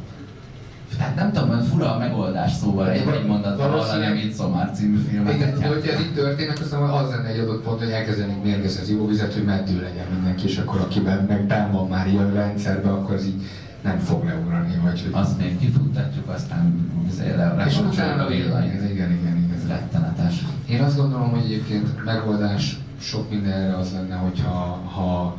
Hát 1.00 1.16
nem 1.16 1.32
tudom, 1.32 1.50
hogy 1.50 1.68
fura 1.68 1.96
a 1.96 1.98
megoldás 1.98 2.52
szóval 2.52 2.90
egy, 2.90 3.08
egy 3.08 3.26
mondatban 3.26 3.70
hallani, 3.70 4.22
mint 4.22 4.34
Szomár 4.34 4.72
című 4.72 4.98
filmet. 4.98 5.34
Igen, 5.34 5.68
hogyha 5.68 5.92
ez 5.92 6.00
így 6.00 6.14
történnek, 6.14 6.60
aztán 6.60 6.82
az 6.82 7.10
lenne 7.10 7.28
egy 7.28 7.40
adott 7.40 7.64
pont, 7.64 7.80
hogy 7.80 7.90
elkezdenénk 7.90 8.44
mérgezni 8.44 8.82
az 8.82 8.90
ivóvizet, 8.90 9.34
hogy 9.34 9.44
meddő 9.44 9.82
legyen 9.82 10.06
mindenki, 10.14 10.44
és 10.46 10.58
akkor 10.58 10.80
akiben 10.80 11.26
meg 11.28 11.46
benn 11.46 11.72
van 11.72 11.88
már 11.88 12.08
ilyen 12.08 12.34
rendszerben, 12.34 12.92
akkor 12.92 13.16
az 13.16 13.26
így 13.26 13.42
nem 13.82 13.98
fog 13.98 14.24
leugrani, 14.24 14.80
vagy 14.84 15.02
hogy... 15.02 15.12
Azt 15.12 15.38
még 15.38 15.60
kifuttatjuk, 15.60 16.30
aztán 16.30 16.92
le, 17.36 17.66
és 17.68 17.80
utána 17.80 18.24
a 18.24 18.28
villany. 18.28 18.66
igen, 18.66 18.84
igen, 18.84 19.12
igen, 19.12 19.38
igen. 19.38 19.54
Ez 19.56 19.68
rettenetes. 19.68 20.34
Én 20.70 20.82
azt 20.82 20.98
gondolom, 20.98 21.30
hogy 21.30 21.44
egyébként 21.44 22.06
megoldás 22.06 22.78
sok 23.00 23.30
mindenre 23.30 23.78
az 23.78 23.92
lenne, 23.94 24.16
hogyha, 24.16 24.82
ha, 24.94 25.38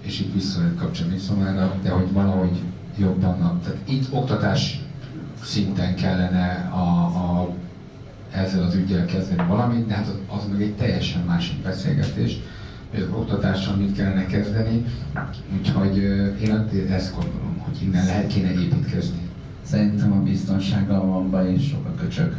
és 0.00 0.20
itt 0.20 0.32
vissza 0.34 0.60
kapcsolni 0.78 1.18
szomára, 1.18 1.74
de 1.82 1.90
hogy 1.90 2.12
valahogy 2.12 2.60
jobban, 2.98 3.40
a- 3.42 3.58
tehát 3.64 3.78
itt 3.88 4.06
oktatás 4.10 4.80
szinten 5.42 5.94
kellene 5.94 6.68
a, 6.72 6.78
a, 7.04 7.50
ezzel 8.32 8.62
az 8.62 8.74
ügyel 8.74 9.04
kezdeni 9.04 9.42
valamit, 9.48 9.86
de 9.86 9.94
hát 9.94 10.06
az, 10.06 10.36
az 10.36 10.42
meg 10.52 10.62
egy 10.62 10.74
teljesen 10.74 11.22
másik 11.26 11.62
beszélgetés, 11.62 12.38
hogy 12.90 13.00
az 13.02 13.08
oktatással 13.12 13.74
mit 13.76 13.96
kellene 13.96 14.26
kezdeni, 14.26 14.84
úgyhogy 15.58 15.96
én 16.42 16.66
ezt 16.90 17.14
gondolom, 17.14 17.58
hogy 17.58 17.82
innen 17.82 18.04
lehet 18.04 18.26
kéne 18.26 18.50
építkezni. 18.50 19.22
Szerintem 19.62 20.12
a 20.12 20.22
biztonsággal 20.22 21.06
van 21.06 21.30
baj, 21.30 21.52
és 21.52 21.68
sok 21.68 21.86
a 21.86 21.94
köcsög. 22.00 22.32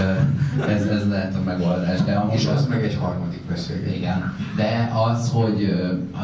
Ö, 0.00 0.62
Ez, 0.68 0.86
ez 0.86 1.08
lehet 1.08 1.34
a 1.34 1.42
megoldás. 1.44 2.00
De 2.02 2.12
amúgy 2.14 2.34
És 2.34 2.46
az 2.46 2.66
meg 2.66 2.84
egy 2.84 2.94
harmadik 2.94 3.40
beszélgetés. 3.48 3.96
Igen, 3.96 4.34
de 4.56 4.90
az, 5.10 5.30
hogy 5.30 5.74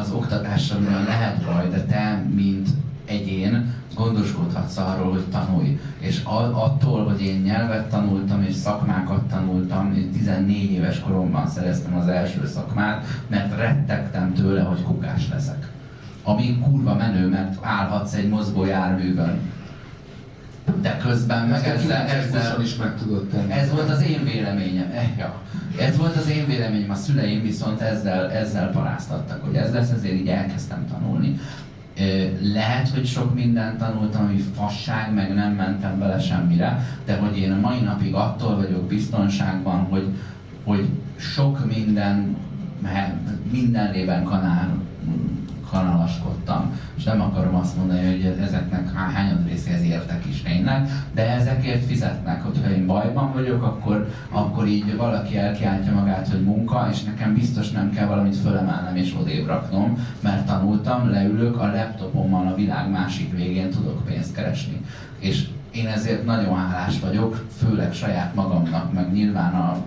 az 0.01 0.11
oktatással 0.11 0.79
lehet 1.07 1.43
baj, 1.45 1.69
de 1.69 1.81
te, 1.83 2.25
mint 2.35 2.67
egyén, 3.05 3.73
gondoskodhatsz 3.99 4.77
arról, 4.77 5.11
hogy 5.11 5.25
tanulj. 5.31 5.79
És 5.99 6.21
attól, 6.51 7.03
hogy 7.05 7.21
én 7.21 7.41
nyelvet 7.41 7.89
tanultam 7.89 8.43
és 8.43 8.55
szakmákat 8.55 9.23
tanultam, 9.23 9.93
én 9.93 10.11
14 10.11 10.71
éves 10.71 10.99
koromban 10.99 11.47
szereztem 11.47 11.97
az 11.97 12.07
első 12.07 12.47
szakmát, 12.47 13.05
mert 13.27 13.55
rettegtem 13.57 14.33
tőle, 14.33 14.61
hogy 14.61 14.83
kukás 14.83 15.29
leszek. 15.29 15.71
Ami 16.23 16.59
kurva 16.63 16.95
menő, 16.95 17.27
mert 17.27 17.57
állhatsz 17.61 18.13
egy 18.13 18.29
mozgó 18.29 18.65
járművön. 18.65 19.39
De 20.81 20.97
közben 20.97 21.47
meg 21.47 21.65
ezzel, 21.65 22.05
ezzel, 22.07 22.61
is 22.61 22.75
meg 22.75 22.97
tudod 22.97 23.27
tenni. 23.27 23.51
ez 23.51 23.71
volt 23.71 23.89
az 23.89 24.01
én 24.03 24.23
véleményem. 24.23 24.91
Eh, 24.93 25.17
ja. 25.17 25.41
Ez 25.79 25.97
volt 25.97 26.15
az 26.15 26.29
én 26.29 26.45
véleményem, 26.45 26.89
a 26.89 26.95
szüleim 26.95 27.41
viszont 27.41 27.81
ezzel, 27.81 28.31
ezzel 28.31 28.71
paráztattak, 28.71 29.43
hogy 29.43 29.55
ez 29.55 29.73
lesz, 29.73 29.91
ezért 29.91 30.13
így 30.13 30.27
elkezdtem 30.27 30.87
tanulni. 30.91 31.39
Lehet, 32.41 32.89
hogy 32.89 33.05
sok 33.05 33.33
mindent 33.33 33.77
tanultam, 33.77 34.23
ami 34.23 34.37
fasság, 34.37 35.13
meg 35.13 35.33
nem 35.33 35.51
mentem 35.51 35.99
bele 35.99 36.19
semmire, 36.19 36.85
de 37.05 37.15
hogy 37.17 37.37
én 37.37 37.51
a 37.51 37.59
mai 37.59 37.79
napig 37.79 38.13
attól 38.13 38.55
vagyok 38.55 38.87
biztonságban, 38.87 39.79
hogy, 39.79 40.07
hogy 40.63 40.89
sok 41.15 41.65
minden, 41.65 42.37
minden 43.51 43.91
lében 43.91 44.23
kanál, 44.23 44.77
kanalaskodtam, 45.71 46.79
és 46.97 47.03
nem 47.03 47.21
akarom 47.21 47.55
azt 47.55 47.77
mondani, 47.77 48.05
hogy 48.05 48.39
ezeknek 48.41 48.93
há- 48.93 49.11
hányad 49.11 49.47
részéhez 49.47 49.83
értek 49.83 50.25
is 50.25 50.41
tényleg, 50.41 50.89
de 51.13 51.29
ezekért 51.29 51.85
fizetnek, 51.85 52.43
hogyha 52.43 52.69
én 52.69 52.85
bajban 52.85 53.33
vagyok, 53.33 53.63
akkor, 53.63 54.09
akkor 54.29 54.67
így 54.67 54.95
valaki 54.97 55.37
elkiáltja 55.37 55.93
magát, 55.93 56.27
hogy 56.27 56.43
munka, 56.43 56.87
és 56.91 57.03
nekem 57.03 57.33
biztos 57.33 57.71
nem 57.71 57.91
kell 57.91 58.07
valamit 58.07 58.35
fölemelnem 58.35 58.95
és 58.95 59.15
odébb 59.19 59.47
raknom, 59.47 60.07
mert 60.19 60.45
tanultam, 60.45 61.09
leülök, 61.09 61.59
a 61.59 61.71
laptopommal 61.71 62.47
a 62.47 62.55
világ 62.55 62.89
másik 62.89 63.35
végén 63.35 63.69
tudok 63.69 64.05
pénzt 64.05 64.33
keresni. 64.35 64.81
És 65.19 65.47
én 65.71 65.87
ezért 65.87 66.25
nagyon 66.25 66.57
hálás 66.57 66.99
vagyok, 66.99 67.45
főleg 67.57 67.93
saját 67.93 68.35
magamnak, 68.35 68.93
meg 68.93 69.11
nyilván 69.11 69.53
a, 69.53 69.77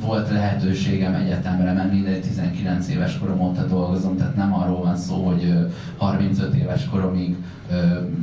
volt 0.00 0.30
lehetőségem 0.30 1.14
egyetemre 1.14 1.72
menni, 1.72 2.02
de 2.02 2.18
19 2.18 2.88
éves 2.88 3.18
korom 3.18 3.40
óta 3.40 3.66
dolgozom, 3.66 4.16
tehát 4.16 4.36
nem 4.36 4.54
arról 4.54 4.82
van 4.82 4.96
szó, 4.96 5.26
hogy 5.26 5.44
ö, 5.44 5.66
35 5.96 6.54
éves 6.54 6.88
koromig 6.88 7.36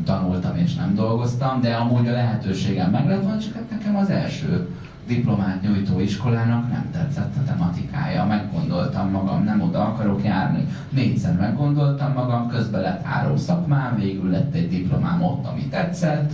tanultam 0.06 0.58
és 0.58 0.76
nem 0.76 0.96
dolgoztam, 0.96 1.62
de 1.62 1.74
amúgy 1.74 2.08
a 2.08 2.12
lehetőségem 2.12 2.92
meg 2.92 3.08
lett 3.08 3.22
volna, 3.22 3.40
csak 3.40 3.54
hát 3.54 3.70
nekem 3.70 3.96
az 3.96 4.10
első 4.10 4.68
diplomát 5.08 5.62
nyújtó 5.62 6.00
iskolának 6.00 6.72
nem 6.72 6.90
tetszett 6.92 7.36
a 7.38 7.44
tematikája. 7.44 8.26
Meggondoltam 8.26 9.10
magam, 9.12 9.44
nem 9.44 9.62
oda 9.62 9.86
akarok 9.86 10.24
járni. 10.24 10.68
Négyszer 10.90 11.36
meggondoltam 11.36 12.14
magam, 12.14 12.48
közben 12.48 12.82
lett 12.82 13.04
három 13.04 13.38
szakmám, 13.38 13.96
végül 13.96 14.30
lett 14.30 14.54
egy 14.54 14.70
diplomám 14.70 15.24
ott, 15.24 15.46
ami 15.46 15.68
tetszett, 15.68 16.32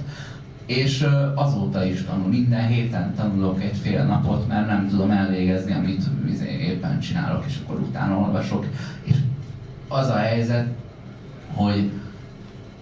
és 0.70 1.07
azóta 1.36 1.86
is 1.86 2.03
tanul, 2.03 2.28
minden 2.28 2.67
héten 2.67 3.13
tanulok 3.15 3.63
egy 3.63 3.78
fél 3.78 4.03
napot, 4.03 4.47
mert 4.47 4.67
nem 4.67 4.88
tudom 4.88 5.11
elvégezni, 5.11 5.72
amit 5.74 6.03
izé, 6.28 6.57
éppen 6.61 6.99
csinálok, 6.99 7.43
és 7.47 7.59
akkor 7.63 7.80
utána 7.80 8.17
olvasok. 8.17 8.65
És 9.03 9.15
az 9.88 10.07
a 10.07 10.15
helyzet, 10.15 10.67
hogy 11.53 11.91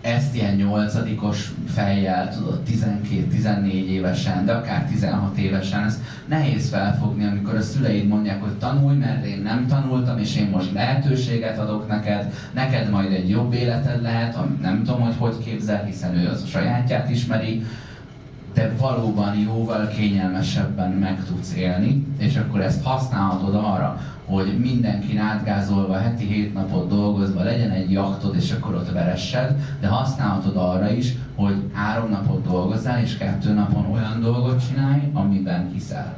ezt 0.07 0.35
ilyen 0.35 0.55
nyolcadikos 0.55 1.51
fejjel, 1.73 2.33
tudod, 2.35 2.61
12-14 2.69 3.67
évesen, 3.71 4.45
de 4.45 4.53
akár 4.53 4.85
16 4.85 5.37
évesen, 5.37 5.83
ezt 5.83 5.99
nehéz 6.27 6.69
felfogni, 6.69 7.25
amikor 7.25 7.55
a 7.55 7.61
szüleid 7.61 8.07
mondják, 8.07 8.41
hogy 8.41 8.57
tanulj, 8.57 8.97
mert 8.97 9.25
én 9.25 9.41
nem 9.41 9.67
tanultam, 9.67 10.17
és 10.17 10.35
én 10.35 10.49
most 10.49 10.73
lehetőséget 10.73 11.59
adok 11.59 11.87
neked, 11.87 12.33
neked 12.53 12.89
majd 12.89 13.11
egy 13.11 13.29
jobb 13.29 13.53
életed 13.53 14.01
lehet, 14.01 14.37
nem 14.61 14.83
tudom, 14.83 15.01
hogy 15.01 15.15
hogy 15.17 15.43
képzel, 15.43 15.83
hiszen 15.83 16.15
ő 16.15 16.27
az 16.29 16.41
a 16.41 16.47
sajátját 16.47 17.09
ismeri, 17.09 17.63
te 18.57 18.71
valóban 18.77 19.35
jóval 19.35 19.87
kényelmesebben 19.87 20.91
meg 20.91 21.25
tudsz 21.25 21.55
élni, 21.55 22.05
és 22.17 22.35
akkor 22.35 22.61
ezt 22.61 22.83
használhatod 22.83 23.55
arra, 23.55 24.01
hogy 24.25 24.59
mindenki 24.59 25.17
átgázolva, 25.17 25.97
heti 25.97 26.25
hét 26.25 26.53
napot 26.53 26.87
dolgozva 26.87 27.43
legyen 27.43 27.69
egy 27.71 27.91
jachtod, 27.91 28.35
és 28.35 28.51
akkor 28.51 28.75
ott 28.75 28.91
veressed, 28.91 29.59
de 29.79 29.87
használhatod 29.87 30.55
arra 30.55 30.91
is, 30.91 31.13
hogy 31.35 31.55
három 31.73 32.09
napot 32.09 32.47
dolgozzál, 32.47 33.01
és 33.01 33.17
kettő 33.17 33.53
napon 33.53 33.85
olyan 33.91 34.21
dolgot 34.21 34.67
csinálj, 34.67 35.01
amiben 35.13 35.71
hiszel. 35.73 36.17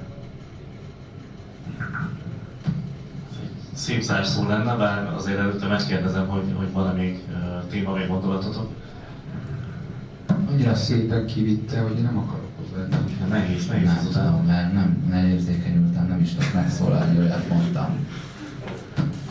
Szép 3.73 4.01
zárszó 4.01 4.47
lenne, 4.47 4.75
bár 4.75 5.13
azért 5.13 5.39
előtte 5.39 5.67
megkérdezem, 5.67 6.27
hogy, 6.27 6.53
hogy 6.55 6.71
van-e 6.71 6.91
még 6.91 7.23
téma 7.69 7.91
vagy 7.91 8.07
gondolatotok. 8.07 8.71
Annyira 10.49 10.76
szépen 10.76 11.26
kivitte, 11.26 11.80
hogy 11.80 12.01
nem 12.01 12.17
akarok 12.17 12.49
hozzátenni. 12.57 13.11
Igen, 13.11 13.27
nehéz, 13.27 13.67
nehéz 13.67 13.85
Nem 13.85 13.97
tudom, 14.11 14.45
mert 14.45 14.73
nem, 14.73 15.05
nem 15.09 15.26
érzékenyültem, 15.26 16.07
nem 16.07 16.19
is 16.19 16.34
tudok 16.34 16.53
megszólalni, 16.53 17.19
olyat 17.19 17.49
mondtam. 17.49 18.07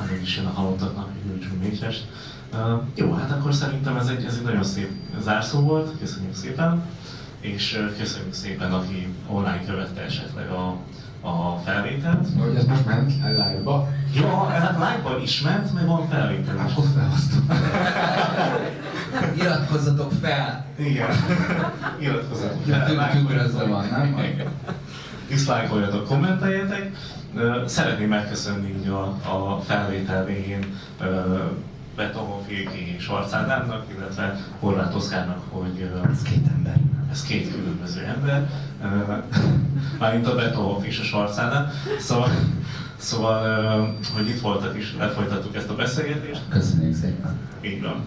Nagyon 0.01 0.23
is 0.23 0.37
jön 0.37 0.47
a 0.47 0.51
halottaknak 0.51 1.09
egy. 1.63 2.07
Uh, 2.53 2.83
jó, 2.95 3.13
hát 3.13 3.31
akkor 3.31 3.55
szerintem 3.55 3.97
ez 3.97 4.09
egy, 4.09 4.25
ez 4.25 4.35
egy 4.35 4.45
nagyon 4.45 4.65
szép 4.65 4.91
zárszó 5.23 5.61
volt, 5.61 5.99
köszönjük 6.01 6.35
szépen, 6.35 6.83
és 7.41 7.87
köszönjük 7.99 8.35
szépen, 8.35 8.73
aki 8.73 9.15
online 9.27 9.65
követte 9.67 10.01
esetleg 10.01 10.51
a, 10.51 10.77
a 11.21 11.57
felvételt. 11.65 12.27
Hogy 12.39 12.55
ez 12.57 12.65
most 12.65 12.87
ment 12.87 13.13
live-ba? 13.27 13.89
Ja, 14.15 14.45
hát 14.45 14.73
live 14.73 15.23
is 15.23 15.41
ment, 15.41 15.75
meg 15.75 15.87
van 15.87 16.09
felvétel 16.09 16.55
is. 16.67 16.73
Akkor 16.73 16.85
felhoztam. 16.97 17.47
Iratkozzatok 19.39 20.13
fel! 20.23 20.65
Igen, 20.79 21.09
iratkozzatok 22.01 22.63
fel, 22.63 23.11
Tükrözve 23.11 23.65
van, 23.65 23.87
nem? 23.91 24.17
diszlájkoljatok, 25.29 26.07
kommenteljetek. 26.07 26.91
Szeretném 27.67 28.09
megköszönni 28.09 28.69
így 28.69 28.89
a, 28.89 29.03
a 29.29 29.61
felvétel 29.67 30.25
végén 30.25 30.75
ö, 31.01 31.37
Betonó 31.97 32.43
Féki 32.47 32.95
és 32.99 33.07
Arc 33.07 33.33
Ádámnak, 33.33 33.85
illetve 33.97 34.37
Horváth 34.61 34.97
Oszkárnak, 34.97 35.43
hogy 35.51 35.91
Ez 36.13 36.23
két 36.23 36.47
ember. 36.57 36.77
ez 37.11 37.23
két 37.23 37.51
különböző 37.53 38.03
ember, 38.05 38.49
mármint 39.99 40.27
a 40.27 40.35
Betonhoff 40.35 40.85
és 40.85 40.99
a 40.99 41.03
Ádám. 41.39 41.71
Szóval, 41.99 42.31
szóval 42.97 43.97
hogy 44.15 44.29
itt 44.29 44.41
voltak 44.41 44.77
és 44.77 44.95
lefolytattuk 44.99 45.57
ezt 45.57 45.69
a 45.69 45.75
beszélgetést, 45.75 46.41
Köszönjük 46.49 46.95
szépen. 46.95 47.39
így 47.61 47.83
van. 47.83 48.05